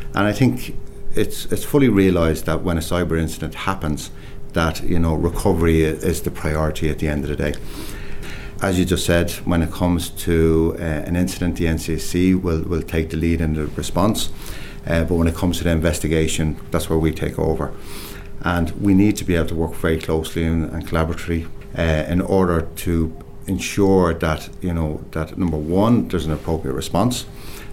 And 0.09 0.27
I 0.27 0.33
think 0.33 0.77
it's 1.15 1.45
it's 1.47 1.63
fully 1.63 1.89
realised 1.89 2.45
that 2.45 2.61
when 2.61 2.77
a 2.77 2.81
cyber 2.81 3.19
incident 3.19 3.55
happens, 3.55 4.11
that 4.53 4.83
you 4.83 4.99
know 4.99 5.15
recovery 5.15 5.81
is 5.81 6.21
the 6.21 6.29
priority 6.29 6.91
at 6.91 6.99
the 6.99 7.07
end 7.07 7.23
of 7.23 7.29
the 7.31 7.35
day 7.35 7.53
as 8.61 8.79
you 8.79 8.85
just 8.85 9.05
said, 9.05 9.31
when 9.45 9.61
it 9.61 9.71
comes 9.71 10.09
to 10.09 10.75
uh, 10.79 10.81
an 10.81 11.15
incident, 11.15 11.57
the 11.57 11.65
NCSC 11.65 12.41
will, 12.41 12.61
will 12.63 12.81
take 12.81 13.09
the 13.09 13.17
lead 13.17 13.41
in 13.41 13.53
the 13.53 13.67
response. 13.67 14.29
Uh, 14.87 15.03
but 15.03 15.15
when 15.15 15.27
it 15.27 15.35
comes 15.35 15.57
to 15.57 15.63
the 15.63 15.71
investigation, 15.71 16.57
that's 16.71 16.89
where 16.89 16.99
we 16.99 17.11
take 17.11 17.37
over. 17.37 17.73
And 18.41 18.71
we 18.81 18.93
need 18.93 19.17
to 19.17 19.23
be 19.23 19.35
able 19.35 19.47
to 19.47 19.55
work 19.55 19.73
very 19.73 19.99
closely 19.99 20.45
and, 20.45 20.69
and 20.71 20.87
collaboratively 20.87 21.47
uh, 21.77 21.81
in 22.07 22.21
order 22.21 22.61
to 22.61 23.15
ensure 23.47 24.13
that, 24.13 24.49
you 24.61 24.73
know, 24.73 25.03
that 25.11 25.37
number 25.37 25.57
one, 25.57 26.07
there's 26.07 26.25
an 26.25 26.31
appropriate 26.31 26.73
response. 26.73 27.25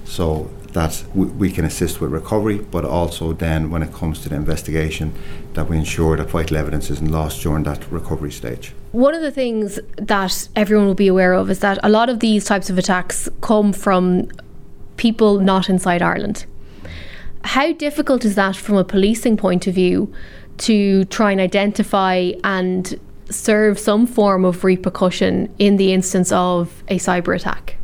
So 0.04 0.50
that 0.72 1.04
we 1.14 1.50
can 1.50 1.64
assist 1.64 2.00
with 2.00 2.10
recovery, 2.10 2.58
but 2.58 2.84
also 2.84 3.32
then 3.32 3.70
when 3.70 3.82
it 3.82 3.92
comes 3.92 4.20
to 4.22 4.28
the 4.28 4.34
investigation, 4.34 5.12
that 5.54 5.68
we 5.68 5.76
ensure 5.76 6.16
that 6.16 6.30
vital 6.30 6.56
evidence 6.56 6.90
isn't 6.90 7.10
lost 7.10 7.42
during 7.42 7.64
that 7.64 7.90
recovery 7.90 8.32
stage. 8.32 8.72
One 8.92 9.14
of 9.14 9.22
the 9.22 9.30
things 9.30 9.78
that 9.96 10.48
everyone 10.56 10.86
will 10.86 10.94
be 10.94 11.08
aware 11.08 11.34
of 11.34 11.50
is 11.50 11.60
that 11.60 11.78
a 11.82 11.88
lot 11.88 12.08
of 12.08 12.20
these 12.20 12.44
types 12.44 12.70
of 12.70 12.78
attacks 12.78 13.28
come 13.40 13.72
from 13.72 14.28
people 14.96 15.40
not 15.40 15.68
inside 15.68 16.00
Ireland. 16.02 16.46
How 17.44 17.72
difficult 17.72 18.24
is 18.24 18.34
that 18.36 18.56
from 18.56 18.76
a 18.76 18.84
policing 18.84 19.36
point 19.36 19.66
of 19.66 19.74
view 19.74 20.12
to 20.58 21.04
try 21.06 21.32
and 21.32 21.40
identify 21.40 22.32
and 22.44 22.98
serve 23.28 23.78
some 23.78 24.06
form 24.06 24.44
of 24.44 24.64
repercussion 24.64 25.52
in 25.58 25.76
the 25.76 25.92
instance 25.92 26.30
of 26.32 26.84
a 26.88 26.98
cyber 26.98 27.34
attack? 27.34 27.78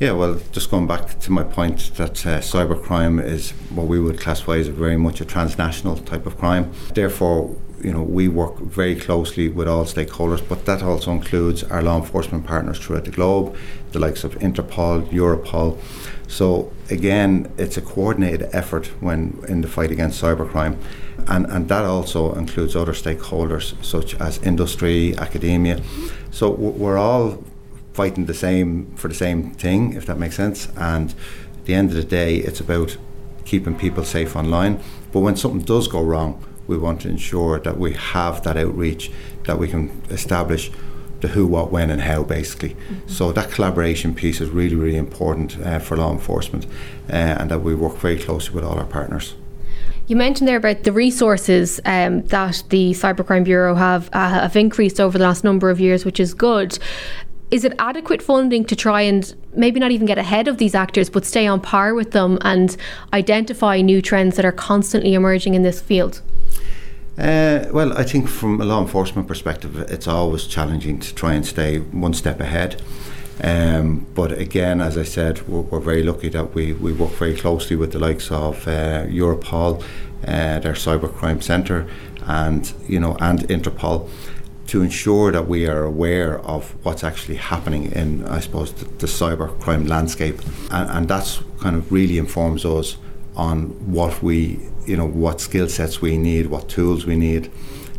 Yeah, 0.00 0.12
well, 0.12 0.40
just 0.52 0.70
going 0.70 0.86
back 0.86 1.18
to 1.18 1.32
my 1.32 1.42
point 1.42 1.96
that 1.96 2.24
uh, 2.24 2.38
cybercrime 2.38 3.20
is 3.20 3.50
what 3.74 3.88
we 3.88 3.98
would 3.98 4.20
classify 4.20 4.58
as 4.58 4.68
very 4.68 4.96
much 4.96 5.20
a 5.20 5.24
transnational 5.24 5.96
type 5.96 6.24
of 6.24 6.38
crime. 6.38 6.70
Therefore, 6.94 7.56
you 7.82 7.92
know, 7.92 8.04
we 8.04 8.28
work 8.28 8.58
very 8.58 8.94
closely 8.94 9.48
with 9.48 9.66
all 9.66 9.84
stakeholders, 9.84 10.48
but 10.48 10.66
that 10.66 10.84
also 10.84 11.10
includes 11.10 11.64
our 11.64 11.82
law 11.82 11.98
enforcement 11.98 12.46
partners 12.46 12.78
throughout 12.78 13.06
the 13.06 13.10
globe, 13.10 13.56
the 13.90 13.98
likes 13.98 14.22
of 14.22 14.36
Interpol, 14.36 15.04
Europol. 15.10 15.76
So 16.28 16.72
again, 16.90 17.50
it's 17.58 17.76
a 17.76 17.80
coordinated 17.80 18.50
effort 18.52 18.86
when 19.00 19.42
in 19.48 19.62
the 19.62 19.68
fight 19.68 19.90
against 19.90 20.22
cybercrime, 20.22 20.76
and 21.26 21.44
and 21.46 21.68
that 21.68 21.84
also 21.84 22.34
includes 22.34 22.76
other 22.76 22.92
stakeholders 22.92 23.74
such 23.84 24.14
as 24.20 24.38
industry, 24.44 25.16
academia. 25.18 25.82
So 26.30 26.50
we're 26.50 26.98
all 26.98 27.42
fighting 27.98 28.26
the 28.26 28.40
same 28.48 28.70
for 28.94 29.08
the 29.08 29.20
same 29.26 29.50
thing, 29.64 29.92
if 29.94 30.06
that 30.06 30.18
makes 30.18 30.36
sense. 30.36 30.68
And 30.76 31.10
at 31.58 31.64
the 31.64 31.74
end 31.74 31.90
of 31.90 31.96
the 31.96 32.04
day, 32.04 32.36
it's 32.36 32.60
about 32.60 32.96
keeping 33.44 33.76
people 33.76 34.04
safe 34.04 34.36
online. 34.36 34.74
But 35.12 35.20
when 35.20 35.36
something 35.36 35.64
does 35.74 35.88
go 35.88 36.00
wrong, 36.00 36.30
we 36.68 36.78
want 36.78 37.00
to 37.00 37.08
ensure 37.08 37.58
that 37.58 37.76
we 37.76 37.94
have 37.94 38.44
that 38.44 38.56
outreach, 38.56 39.10
that 39.46 39.58
we 39.58 39.66
can 39.66 39.90
establish 40.10 40.70
the 41.22 41.28
who, 41.34 41.44
what, 41.48 41.72
when, 41.72 41.90
and 41.90 42.02
how, 42.02 42.22
basically. 42.22 42.74
Mm-hmm. 42.74 43.08
So 43.08 43.32
that 43.32 43.50
collaboration 43.50 44.14
piece 44.14 44.40
is 44.40 44.48
really, 44.50 44.76
really 44.76 44.96
important 44.96 45.58
uh, 45.58 45.80
for 45.80 45.96
law 45.96 46.12
enforcement, 46.12 46.66
uh, 47.10 47.38
and 47.38 47.50
that 47.50 47.62
we 47.62 47.74
work 47.74 47.96
very 47.96 48.18
closely 48.26 48.54
with 48.54 48.64
all 48.64 48.78
our 48.78 48.86
partners. 48.86 49.34
You 50.06 50.16
mentioned 50.16 50.46
there 50.48 50.56
about 50.56 50.84
the 50.84 50.92
resources 50.92 51.80
um, 51.84 52.22
that 52.26 52.62
the 52.68 52.92
Cybercrime 52.92 53.44
Bureau 53.44 53.74
have 53.74 54.08
uh, 54.12 54.40
have 54.44 54.56
increased 54.56 55.00
over 55.00 55.18
the 55.18 55.24
last 55.24 55.44
number 55.44 55.68
of 55.68 55.80
years, 55.80 56.04
which 56.04 56.20
is 56.20 56.32
good 56.32 56.78
is 57.50 57.64
it 57.64 57.72
adequate 57.78 58.22
funding 58.22 58.64
to 58.66 58.76
try 58.76 59.02
and 59.02 59.34
maybe 59.54 59.80
not 59.80 59.90
even 59.90 60.06
get 60.06 60.18
ahead 60.18 60.48
of 60.48 60.58
these 60.58 60.74
actors, 60.74 61.08
but 61.08 61.24
stay 61.24 61.46
on 61.46 61.60
par 61.60 61.94
with 61.94 62.10
them 62.12 62.38
and 62.42 62.76
identify 63.12 63.80
new 63.80 64.02
trends 64.02 64.36
that 64.36 64.44
are 64.44 64.52
constantly 64.52 65.14
emerging 65.14 65.54
in 65.54 65.62
this 65.62 65.80
field? 65.80 66.20
Uh, 67.16 67.64
well, 67.72 67.96
I 67.98 68.04
think 68.04 68.28
from 68.28 68.60
a 68.60 68.64
law 68.64 68.80
enforcement 68.80 69.26
perspective, 69.26 69.76
it's 69.90 70.06
always 70.06 70.46
challenging 70.46 71.00
to 71.00 71.14
try 71.14 71.34
and 71.34 71.44
stay 71.44 71.78
one 71.78 72.14
step 72.14 72.38
ahead. 72.38 72.80
Um, 73.42 74.06
but 74.14 74.32
again, 74.32 74.80
as 74.80 74.98
I 74.98 75.04
said, 75.04 75.46
we're, 75.48 75.60
we're, 75.60 75.80
very 75.80 76.02
lucky 76.02 76.28
that 76.28 76.54
we, 76.54 76.72
we 76.72 76.92
work 76.92 77.10
very 77.12 77.36
closely 77.36 77.76
with 77.76 77.92
the 77.92 77.98
likes 77.98 78.32
of 78.32 78.66
uh, 78.66 79.06
Europol, 79.06 79.82
uh, 80.26 80.58
their 80.58 80.72
cybercrime 80.72 81.40
centre, 81.42 81.88
and 82.22 82.72
you 82.88 82.98
know, 82.98 83.16
and 83.20 83.40
Interpol 83.48 84.08
to 84.68 84.82
ensure 84.82 85.32
that 85.32 85.48
we 85.48 85.66
are 85.66 85.82
aware 85.82 86.38
of 86.40 86.74
what's 86.84 87.02
actually 87.02 87.36
happening 87.36 87.90
in, 87.92 88.26
I 88.26 88.40
suppose, 88.40 88.72
the, 88.72 88.84
the 88.84 89.06
cyber 89.06 89.58
crime 89.60 89.86
landscape, 89.86 90.38
and, 90.70 90.90
and 90.90 91.08
that's 91.08 91.40
kind 91.60 91.74
of 91.74 91.90
really 91.90 92.18
informs 92.18 92.64
us 92.64 92.98
on 93.34 93.68
what 93.90 94.22
we, 94.22 94.60
you 94.86 94.96
know, 94.96 95.06
what 95.06 95.40
skill 95.40 95.68
sets 95.68 96.02
we 96.02 96.18
need, 96.18 96.46
what 96.46 96.68
tools 96.68 97.06
we 97.06 97.16
need, 97.16 97.50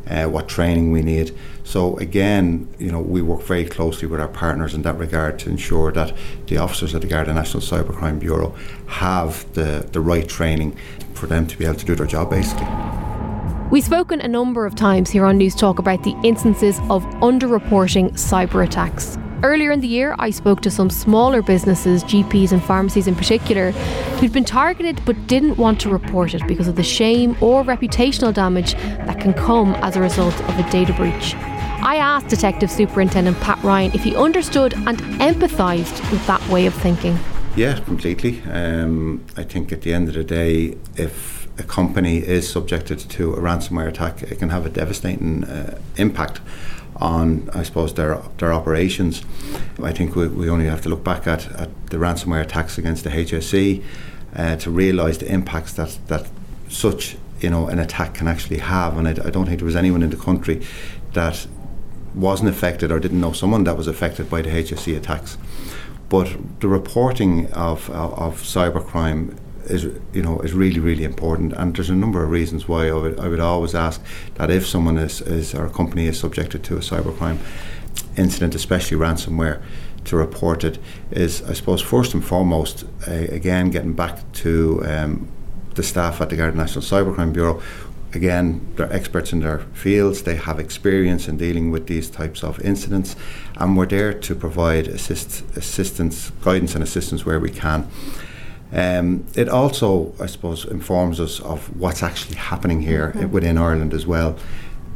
uh, 0.07 0.26
what 0.26 0.47
training 0.47 0.91
we 0.91 1.01
need. 1.01 1.36
So 1.63 1.97
again, 1.97 2.67
you 2.78 2.91
know, 2.91 2.99
we 2.99 3.22
work 3.22 3.41
very 3.41 3.65
closely 3.65 4.07
with 4.07 4.20
our 4.20 4.28
partners 4.28 4.74
in 4.74 4.84
that 4.84 4.97
regard 4.97 5.39
to 5.39 5.49
ensure 5.49 5.91
that 5.93 6.15
the 6.47 6.57
officers 6.57 6.93
at 6.93 7.01
the 7.01 7.07
Garda 7.07 7.34
National 7.34 7.61
Cybercrime 7.61 8.20
Bureau 8.20 8.55
have 8.88 9.51
the, 9.53 9.88
the 9.91 10.01
right 10.01 10.28
training 10.28 10.78
for 11.13 11.28
them 11.28 11.47
to 11.47 11.57
be 11.57 11.65
able 11.65 11.76
to 11.76 11.86
do 11.86 11.95
their 11.95 12.07
job 12.07 12.30
basically. 12.30 12.67
We've 13.72 13.84
spoken 13.84 14.20
a 14.20 14.28
number 14.28 14.65
of 14.65 14.74
times 14.74 15.11
here 15.11 15.26
on 15.26 15.38
Newstalk 15.38 15.78
about 15.78 16.03
the 16.03 16.15
instances 16.24 16.80
of 16.89 17.05
underreporting 17.22 18.13
cyber 18.13 18.65
attacks. 18.65 19.15
Earlier 19.43 19.70
in 19.70 19.80
the 19.80 19.88
year, 19.88 20.15
I 20.17 20.32
spoke 20.32 20.61
to 20.61 20.72
some 20.72 20.89
smaller 20.89 21.43
businesses, 21.43 22.03
GPs 22.03 22.51
and 22.51 22.63
pharmacies 22.63 23.05
in 23.05 23.13
particular, 23.13 23.70
who'd 24.17 24.34
been 24.34 24.43
targeted 24.43 24.99
but 25.05 25.28
didn't 25.28 25.57
want 25.57 25.80
to 25.82 25.89
report 25.89 26.34
it 26.34 26.47
because 26.47 26.67
of 26.67 26.78
the 26.78 26.84
shame 26.84 27.38
or 27.41 27.63
reputational 27.63 28.34
damage 28.34 28.74
that 28.74 29.20
can 29.20 29.34
come 29.34 29.76
as 29.76 29.95
a 29.95 30.01
result 30.01 30.34
of 30.49 30.57
a 30.57 30.67
data 30.72 30.93
breach. 30.93 31.36
I 31.36 31.97
asked 31.97 32.28
Detective 32.28 32.72
Superintendent 32.72 33.39
Pat 33.39 33.63
Ryan 33.63 33.91
if 33.93 34.03
he 34.03 34.15
understood 34.15 34.74
and 34.74 34.97
empathised 35.22 36.11
with 36.11 36.26
that 36.26 36.45
way 36.49 36.65
of 36.65 36.74
thinking. 36.74 37.20
Yeah, 37.55 37.80
completely. 37.82 38.41
Um, 38.49 39.24
I 39.38 39.43
think 39.43 39.72
at 39.72 39.82
the 39.82 39.93
end 39.93 40.07
of 40.07 40.15
the 40.15 40.24
day, 40.24 40.76
if 40.95 41.39
a 41.60 41.64
company 41.64 42.18
is 42.18 42.49
subjected 42.49 42.99
to 42.99 43.34
a 43.34 43.38
ransomware 43.39 43.88
attack, 43.88 44.24
it 44.24 44.39
can 44.39 44.49
have 44.49 44.66
a 44.66 44.70
devastating 44.70 45.43
uh, 45.43 45.80
impact 45.97 46.39
on, 46.95 47.49
I 47.53 47.64
suppose, 47.64 47.93
their 47.93 48.22
their 48.38 48.53
operations. 48.53 49.24
I 49.82 49.91
think 49.91 50.16
we, 50.16 50.28
we 50.28 50.49
only 50.49 50.66
have 50.66 50.82
to 50.82 50.89
look 50.89 51.03
back 51.03 51.28
at, 51.28 51.47
at 51.53 51.70
the 51.88 51.97
ransomware 51.97 52.41
attacks 52.41 52.78
against 52.78 53.03
the 53.03 53.10
HSE 53.10 53.84
uh, 54.36 54.55
to 54.57 54.72
realise 54.72 55.18
the 55.18 55.32
impacts 55.32 55.74
that 55.74 55.97
that 56.07 56.30
such 56.70 57.18
you 57.39 57.49
know 57.49 57.68
an 57.68 57.80
attack 57.80 58.16
can 58.16 58.28
actually 58.28 58.60
have. 58.60 58.97
And 58.97 59.07
I, 59.07 59.12
I 59.12 59.30
don't 59.30 59.45
think 59.45 59.60
there 59.60 59.66
was 59.66 59.76
anyone 59.76 60.03
in 60.03 60.10
the 60.10 60.18
country 60.18 60.66
that 61.14 61.47
wasn't 62.16 62.49
affected 62.49 62.91
or 62.91 62.99
didn't 62.99 63.22
know 63.22 63.34
someone 63.34 63.64
that 63.66 63.78
was 63.78 63.88
affected 63.88 64.30
by 64.30 64.41
the 64.41 64.49
HSE 64.49 64.97
attacks. 64.97 65.38
But 66.10 66.36
the 66.60 66.68
reporting 66.68 67.51
of, 67.53 67.89
of, 67.91 68.14
of 68.18 68.41
cybercrime 68.41 69.38
is 69.70 69.84
you 70.13 70.22
know 70.22 70.39
is 70.39 70.53
really 70.53 70.80
really 70.80 71.03
important. 71.03 71.53
And 71.53 71.76
there's 71.76 71.89
a 71.89 71.95
number 71.95 72.24
of 72.24 72.30
reasons 72.30 72.67
why 72.67 72.89
I 72.89 72.93
would, 72.93 73.20
I 73.20 73.28
would 73.28 73.39
always 73.39 73.76
ask 73.76 74.01
that 74.36 74.49
if 74.49 74.65
someone 74.67 74.97
is, 74.97 75.22
is 75.22 75.53
or 75.53 75.65
a 75.65 75.70
company 75.70 76.07
is 76.07 76.20
subjected 76.20 76.63
to 76.65 76.76
a 76.78 76.80
cybercrime 76.80 77.39
incident 78.17 78.55
especially 78.55 78.97
ransomware 78.97 79.61
to 80.05 80.15
report 80.15 80.63
it 80.63 80.80
is 81.11 81.41
I 81.43 81.53
suppose 81.53 81.82
first 81.82 82.13
and 82.13 82.24
foremost 82.24 82.86
uh, 83.07 83.11
again 83.11 83.70
getting 83.70 83.93
back 83.93 84.32
to 84.34 84.82
um, 84.86 85.28
the 85.76 85.84
staff 85.84 86.20
at 86.22 86.30
the 86.30 86.36
Garda 86.36 86.57
National 86.57 86.84
Cybercrime 86.84 87.34
Bureau. 87.34 87.61
Again, 88.13 88.74
they're 88.76 88.91
experts 88.91 89.32
in 89.32 89.39
their 89.41 89.59
fields, 89.74 90.24
they 90.24 90.36
have 90.36 90.59
experience 90.59 91.28
in 91.28 91.38
dealing 91.38 91.70
with 91.70 91.86
these 91.86 92.09
types 92.09 92.43
of 92.43 92.59
incidents, 92.61 93.15
and 93.55 93.78
we're 93.78 93.86
there 93.86 94.13
to 94.13 94.36
provide 94.36 94.88
assist, 94.88 95.43
assistance, 95.55 96.32
guidance, 96.41 96.74
and 96.74 96.84
assistance 96.84 97.24
where 97.24 97.39
we 97.39 97.51
can. 97.51 97.88
Um, 98.72 99.26
it 99.36 99.49
also, 99.49 100.13
I 100.20 100.28
suppose, 100.28 100.65
informs 100.65 101.20
us 101.20 101.39
of 101.39 101.76
what's 101.80 102.03
actually 102.03 102.36
happening 102.36 102.82
here 102.82 103.11
mm-hmm. 103.15 103.32
within 103.32 103.57
Ireland 103.57 103.93
as 103.93 104.05
well. 104.05 104.38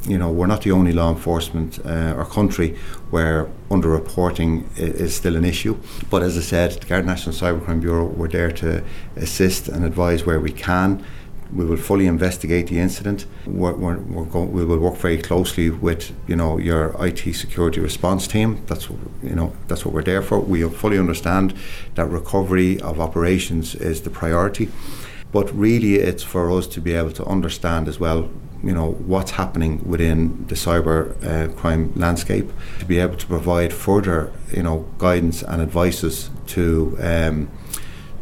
You 0.07 0.17
know, 0.17 0.29
we're 0.31 0.47
not 0.47 0.63
the 0.63 0.71
only 0.71 0.91
law 0.91 1.09
enforcement 1.09 1.79
uh, 1.85 2.13
or 2.17 2.25
country 2.25 2.77
where 3.09 3.49
underreporting 3.69 4.65
is, 4.77 4.95
is 5.01 5.15
still 5.15 5.35
an 5.37 5.45
issue. 5.45 5.77
But 6.09 6.23
as 6.23 6.37
I 6.37 6.41
said, 6.41 6.71
the 6.73 6.85
Garda 6.85 7.07
National 7.07 7.33
Cybercrime 7.33 7.79
Bureau, 7.79 8.05
we're 8.05 8.27
there 8.27 8.51
to 8.51 8.83
assist 9.15 9.69
and 9.69 9.85
advise 9.85 10.25
where 10.25 10.39
we 10.41 10.51
can. 10.51 11.03
We 11.51 11.65
will 11.65 11.77
fully 11.77 12.07
investigate 12.07 12.67
the 12.67 12.79
incident. 12.79 13.25
We're, 13.45 13.73
we're, 13.73 13.97
we're 13.99 14.25
go- 14.25 14.43
we 14.43 14.65
will 14.65 14.79
work 14.79 14.97
very 14.97 15.17
closely 15.17 15.69
with 15.69 16.11
you 16.27 16.35
know 16.35 16.57
your 16.57 16.95
IT 16.99 17.33
security 17.35 17.79
response 17.79 18.27
team. 18.27 18.63
That's 18.67 18.89
what, 18.89 18.99
you 19.21 19.35
know 19.35 19.53
that's 19.67 19.85
what 19.85 19.93
we're 19.93 20.03
there 20.03 20.21
for. 20.21 20.39
We 20.39 20.67
fully 20.69 20.99
understand 20.99 21.53
that 21.95 22.05
recovery 22.05 22.79
of 22.81 22.99
operations 22.99 23.75
is 23.75 24.01
the 24.01 24.09
priority, 24.09 24.69
but 25.31 25.53
really 25.53 25.95
it's 25.95 26.23
for 26.23 26.51
us 26.51 26.67
to 26.67 26.81
be 26.81 26.93
able 26.93 27.11
to 27.11 27.25
understand 27.25 27.87
as 27.87 27.99
well 27.99 28.29
you 28.63 28.73
know 28.73 28.91
what's 28.91 29.31
happening 29.31 29.81
within 29.87 30.45
the 30.47 30.55
cyber 30.55 30.97
uh, 31.27 31.53
crime 31.53 31.91
landscape 31.95 32.49
to 32.79 32.85
be 32.85 32.97
able 32.97 33.17
to 33.17 33.27
provide 33.27 33.73
further 33.73 34.31
you 34.53 34.63
know 34.63 34.87
guidance 34.97 35.43
and 35.43 35.61
advices 35.61 36.29
to 36.47 36.97
um, 37.01 37.49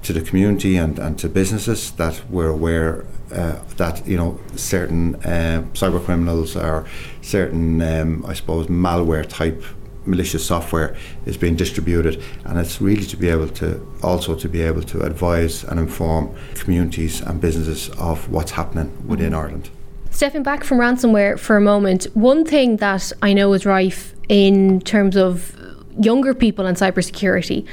to 0.02 0.14
the 0.14 0.22
community 0.22 0.78
and, 0.78 0.98
and 0.98 1.20
to 1.20 1.30
businesses 1.30 1.92
that 1.92 2.24
we're 2.30 2.50
aware 2.50 3.06
uh, 3.32 3.60
that 3.78 4.06
you 4.08 4.18
know 4.18 4.40
certain 4.56 5.16
uh, 5.16 5.64
cyber 5.74 6.04
criminals 6.04 6.56
or 6.56 6.86
certain 7.22 7.82
um, 7.82 8.26
I 8.26 8.34
suppose 8.34 8.68
malware 8.68 9.28
type 9.28 9.64
malicious 10.06 10.46
software 10.46 10.96
is 11.26 11.38
being 11.38 11.56
distributed 11.56 12.22
and 12.46 12.60
it's 12.60 12.82
really 12.82 13.06
to 13.06 13.16
be 13.16 13.30
able 13.30 13.48
to 13.48 13.86
also 14.02 14.36
to 14.36 14.50
be 14.50 14.62
able 14.62 14.82
to 14.82 15.02
advise 15.04 15.64
and 15.64 15.80
inform 15.80 16.36
communities 16.56 17.22
and 17.22 17.40
businesses 17.40 17.90
of 17.98 18.30
what's 18.30 18.52
happening 18.52 18.92
within. 19.08 19.34
Ireland. 19.34 19.70
Stepping 20.10 20.44
back 20.44 20.64
from 20.64 20.78
ransomware 20.78 21.40
for 21.40 21.56
a 21.56 21.62
moment, 21.62 22.06
one 22.16 22.44
thing 22.44 22.78
that 22.78 23.12
I 23.22 23.34
know 23.34 23.54
is 23.54 23.66
rife 23.66 24.14
in 24.28 24.82
terms 24.82 25.16
of 25.16 25.56
younger 26.04 26.34
people 26.34 26.66
and 26.66 26.78
cybersecurity 26.78 27.68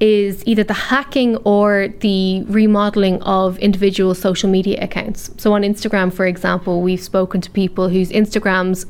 is 0.00 0.42
either 0.46 0.64
the 0.64 0.74
hacking 0.74 1.36
or 1.38 1.88
the 2.00 2.44
remodeling 2.44 3.20
of 3.22 3.58
individual 3.58 4.14
social 4.14 4.48
media 4.48 4.82
accounts. 4.82 5.30
So 5.38 5.52
on 5.52 5.62
Instagram, 5.62 6.12
for 6.12 6.26
example, 6.26 6.82
we've 6.82 7.00
spoken 7.00 7.40
to 7.40 7.50
people 7.50 7.88
whose 7.88 8.10
Instagrams 8.10 8.86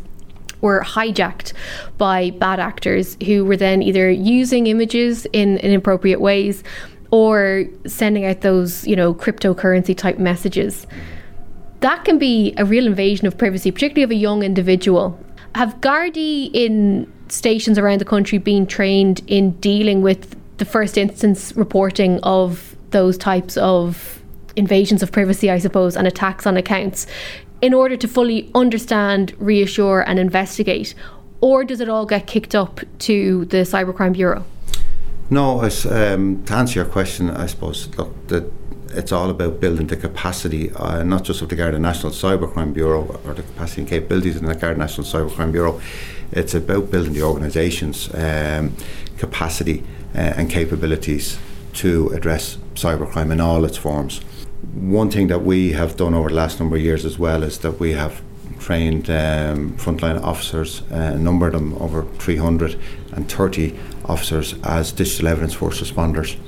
were 0.60 0.82
hijacked 0.82 1.52
by 1.98 2.30
bad 2.30 2.60
actors 2.60 3.16
who 3.26 3.44
were 3.44 3.56
then 3.56 3.82
either 3.82 4.10
using 4.10 4.68
images 4.68 5.26
in 5.32 5.58
inappropriate 5.58 6.20
ways 6.20 6.62
or 7.10 7.64
sending 7.86 8.24
out 8.24 8.40
those, 8.40 8.86
you 8.86 8.96
know, 8.96 9.12
cryptocurrency 9.12 9.96
type 9.96 10.18
messages. 10.18 10.86
That 11.80 12.04
can 12.04 12.16
be 12.18 12.54
a 12.56 12.64
real 12.64 12.86
invasion 12.86 13.26
of 13.26 13.36
privacy, 13.36 13.70
particularly 13.70 14.04
of 14.04 14.10
a 14.12 14.14
young 14.14 14.42
individual. 14.42 15.18
Have 15.54 15.80
Gardaí 15.80 16.50
in 16.54 17.12
stations 17.32 17.78
around 17.78 17.98
the 17.98 18.04
country 18.04 18.36
being 18.38 18.66
trained 18.66 19.22
in 19.26 19.52
dealing 19.52 20.02
with 20.02 20.36
the 20.58 20.64
first 20.64 20.98
instance 20.98 21.52
reporting 21.56 22.20
of 22.22 22.76
those 22.90 23.16
types 23.16 23.56
of 23.56 24.22
invasions 24.54 25.02
of 25.02 25.10
privacy, 25.10 25.50
I 25.50 25.58
suppose, 25.58 25.96
and 25.96 26.06
attacks 26.06 26.46
on 26.46 26.58
accounts 26.58 27.06
in 27.62 27.72
order 27.72 27.96
to 27.96 28.06
fully 28.06 28.50
understand, 28.54 29.34
reassure, 29.38 30.02
and 30.02 30.18
investigate? 30.18 30.94
Or 31.40 31.64
does 31.64 31.80
it 31.80 31.88
all 31.88 32.04
get 32.04 32.26
kicked 32.26 32.54
up 32.54 32.80
to 33.00 33.46
the 33.46 33.58
Cybercrime 33.58 34.12
Bureau? 34.12 34.44
No, 35.30 35.62
um, 35.62 36.44
to 36.44 36.54
answer 36.54 36.80
your 36.80 36.84
question, 36.84 37.30
I 37.30 37.46
suppose, 37.46 37.88
look, 37.96 38.28
the, 38.28 38.50
it's 38.90 39.10
all 39.10 39.30
about 39.30 39.58
building 39.58 39.86
the 39.86 39.96
capacity, 39.96 40.70
uh, 40.72 41.02
not 41.02 41.24
just 41.24 41.40
of 41.40 41.48
the 41.48 41.56
Garda 41.56 41.78
National 41.78 42.12
Cybercrime 42.12 42.74
Bureau 42.74 43.18
or 43.24 43.32
the 43.32 43.42
capacity 43.42 43.80
and 43.80 43.88
capabilities 43.88 44.36
in 44.36 44.44
the 44.44 44.54
Garda 44.54 44.78
National 44.78 45.06
Cybercrime 45.06 45.50
Bureau. 45.50 45.80
It's 46.32 46.54
about 46.54 46.90
building 46.90 47.12
the 47.12 47.22
organisation's 47.22 48.12
um, 48.14 48.74
capacity 49.18 49.84
uh, 50.14 50.18
and 50.18 50.50
capabilities 50.50 51.38
to 51.74 52.08
address 52.08 52.56
cybercrime 52.74 53.30
in 53.30 53.40
all 53.40 53.64
its 53.64 53.76
forms. 53.76 54.20
One 54.74 55.10
thing 55.10 55.28
that 55.28 55.42
we 55.42 55.72
have 55.72 55.96
done 55.96 56.14
over 56.14 56.28
the 56.28 56.34
last 56.34 56.58
number 56.58 56.76
of 56.76 56.82
years 56.82 57.04
as 57.04 57.18
well 57.18 57.42
is 57.42 57.58
that 57.58 57.78
we 57.78 57.92
have 57.92 58.22
trained 58.58 59.10
um, 59.10 59.76
frontline 59.76 60.22
officers, 60.22 60.82
uh, 60.90 61.12
a 61.14 61.18
number 61.18 61.48
of 61.48 61.52
them 61.52 61.74
over 61.74 62.04
330 62.18 63.78
officers 64.04 64.54
as 64.64 64.92
digital 64.92 65.28
evidence 65.28 65.54
first 65.54 65.82
responders. 65.82 66.38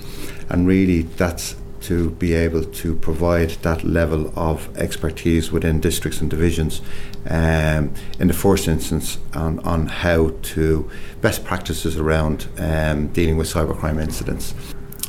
And 0.49 0.66
really, 0.66 1.03
that's 1.03 1.57
to 1.85 2.11
be 2.11 2.32
able 2.32 2.64
to 2.64 2.97
provide 2.97 3.51
that 3.62 3.85
level 3.85 4.32
of 4.37 4.74
expertise 4.76 5.53
within 5.53 5.80
districts 5.80 6.20
and 6.20 6.30
divisions 6.30 6.80
um, 7.28 7.93
in 8.18 8.28
the 8.28 8.35
first 8.35 8.68
instance 8.68 9.18
on, 9.35 9.59
on 9.61 9.87
how 9.87 10.32
to 10.43 10.91
best 11.20 11.45
practices 11.45 11.97
around 11.97 12.49
um, 12.59 13.09
dealing 13.09 13.37
with 13.37 13.49
cybercrime 13.49 14.01
incidents. 14.01 14.55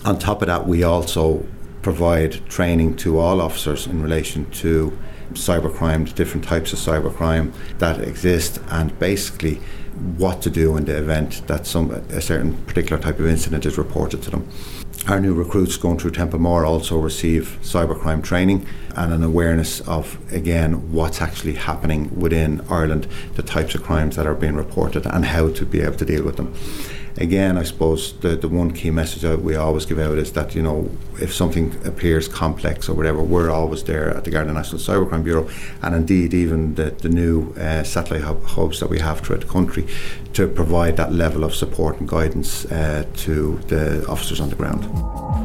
On 0.04 0.20
top 0.20 0.42
of 0.42 0.48
that, 0.48 0.68
we 0.68 0.84
also 0.84 1.46
provide 1.82 2.34
training 2.50 2.96
to 2.98 3.20
all 3.20 3.42
officers 3.42 3.88
in 3.88 4.02
relation 4.02 4.50
to 4.52 4.98
cybercrime, 5.34 6.08
the 6.08 6.14
different 6.14 6.46
types 6.46 6.74
of 6.74 6.80
cybercrime 6.80 7.54
that 7.80 8.00
exist, 8.02 8.60
and 8.70 8.98
basically 9.00 9.56
what 10.18 10.42
to 10.42 10.50
do 10.50 10.76
in 10.78 10.86
the 10.86 10.98
event 10.98 11.42
that 11.48 11.66
some 11.66 11.90
a 11.92 12.22
certain 12.22 12.54
particular 12.66 13.02
type 13.02 13.20
of 13.20 13.28
incident 13.28 13.66
is 13.66 13.78
reported 13.78 14.22
to 14.22 14.30
them. 14.30 14.48
Our 15.08 15.20
new 15.20 15.36
recruits 15.36 15.78
going 15.78 16.00
through 16.00 16.12
Templemore 16.12 16.66
also 16.66 16.98
receive 16.98 17.60
cybercrime 17.62 18.24
training 18.24 18.66
and 18.96 19.14
an 19.14 19.22
awareness 19.22 19.82
of, 19.82 20.18
again, 20.34 20.92
what's 20.92 21.22
actually 21.22 21.54
happening 21.54 22.20
within 22.20 22.62
Ireland, 22.72 23.08
the 23.36 23.44
types 23.44 23.76
of 23.76 23.84
crimes 23.84 24.16
that 24.16 24.26
are 24.26 24.34
being 24.34 24.56
reported, 24.56 25.06
and 25.06 25.26
how 25.26 25.50
to 25.50 25.64
be 25.64 25.82
able 25.82 25.98
to 25.98 26.06
deal 26.06 26.24
with 26.24 26.38
them 26.38 26.56
again, 27.18 27.58
I 27.58 27.64
suppose 27.64 28.14
the, 28.20 28.36
the 28.36 28.48
one 28.48 28.72
key 28.72 28.92
message 28.92 29.22
that 29.22 29.42
we 29.42 29.56
always 29.56 29.86
give 29.86 30.00
out 30.00 30.18
is 30.18 30.32
that, 30.34 30.56
you 30.56 30.62
know, 30.62 30.90
if 31.22 31.34
something 31.34 31.76
appears 31.86 32.28
complex 32.28 32.90
or 32.90 32.94
whatever, 32.94 33.22
we're 33.22 33.50
always 33.50 33.84
there 33.84 34.16
at 34.16 34.24
the 34.26 34.32
Garda 34.32 34.52
National 34.52 34.82
Cybercrime 34.82 35.24
Bureau 35.24 35.50
and 35.82 35.96
indeed 35.96 36.34
even 36.34 36.76
the, 36.76 36.92
the 36.92 37.10
new 37.10 37.54
uh, 37.54 37.84
satellite 37.84 38.24
hub, 38.24 38.44
hubs 38.44 38.80
that 38.80 38.90
we 38.90 39.00
have 39.00 39.22
throughout 39.22 39.42
the 39.42 39.48
country 39.48 39.88
to 40.34 40.48
provide 40.48 40.98
that 40.98 41.14
level 41.14 41.44
of 41.44 41.56
support 41.56 42.00
and 42.00 42.10
guidance 42.10 42.66
uh, 42.66 43.06
to 43.16 43.58
the 43.68 44.06
officers 44.08 44.42
on 44.42 44.50
the 44.50 44.56
ground. 44.56 44.84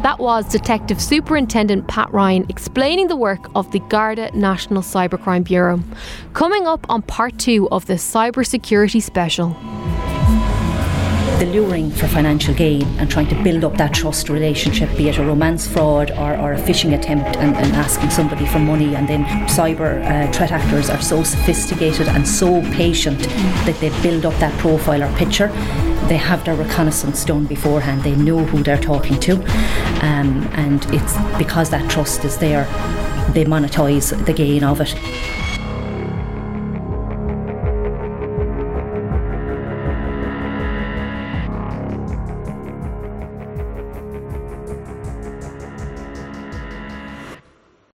That 0.03 0.18
was 0.18 0.49
Detective 0.49 1.01
Superintendent 1.01 1.87
Pat 1.87 2.12
Ryan 2.12 2.47
explaining 2.49 3.09
the 3.09 3.16
work 3.16 3.49
of 3.55 3.71
the 3.71 3.81
Garda 3.81 4.35
National 4.37 4.83
Cybercrime 4.83 5.45
Bureau. 5.45 5.81
Coming 6.33 6.66
up 6.66 6.87
on 6.89 7.03
part 7.03 7.39
two 7.39 7.68
of 7.71 7.87
the 7.87 7.95
Cybersecurity 7.95 9.03
Special 9.03 9.51
the 11.41 11.47
luring 11.47 11.91
for 11.91 12.07
financial 12.07 12.53
gain 12.55 12.82
and 12.99 13.11
trying 13.11 13.26
to 13.26 13.43
build 13.43 13.64
up 13.64 13.74
that 13.78 13.95
trust 13.95 14.28
relationship, 14.28 14.95
be 14.95 15.09
it 15.09 15.16
a 15.16 15.24
romance 15.24 15.66
fraud 15.66 16.11
or, 16.11 16.36
or 16.36 16.53
a 16.53 16.61
phishing 16.61 16.93
attempt 16.95 17.34
and, 17.38 17.57
and, 17.57 17.72
asking 17.76 18.11
somebody 18.11 18.45
for 18.45 18.59
money. 18.59 18.95
And 18.95 19.09
then 19.09 19.24
cyber 19.49 20.05
uh, 20.05 20.30
threat 20.32 20.53
actors 20.53 20.91
are 20.91 21.01
so 21.01 21.22
sophisticated 21.22 22.09
and 22.09 22.28
so 22.28 22.61
patient 22.72 23.20
that 23.64 23.74
they 23.80 23.88
build 24.03 24.26
up 24.26 24.34
that 24.34 24.53
profile 24.59 25.03
or 25.03 25.16
picture. 25.16 25.49
They 26.09 26.18
have 26.18 26.45
their 26.45 26.57
reconnaissance 26.57 27.24
done 27.24 27.47
beforehand, 27.47 28.03
they 28.03 28.16
know 28.16 28.45
who 28.45 28.62
they're 28.62 28.76
talking 28.76 29.18
to. 29.20 29.36
Um, 30.05 30.47
and 30.53 30.84
it's 30.93 31.16
because 31.38 31.70
that 31.70 31.91
trust 31.91 32.22
is 32.26 32.36
there, 32.36 32.64
they 33.32 33.47
monetize 33.47 34.12
the 34.26 34.34
gain 34.34 34.62
of 34.62 34.82
it. 34.82 34.95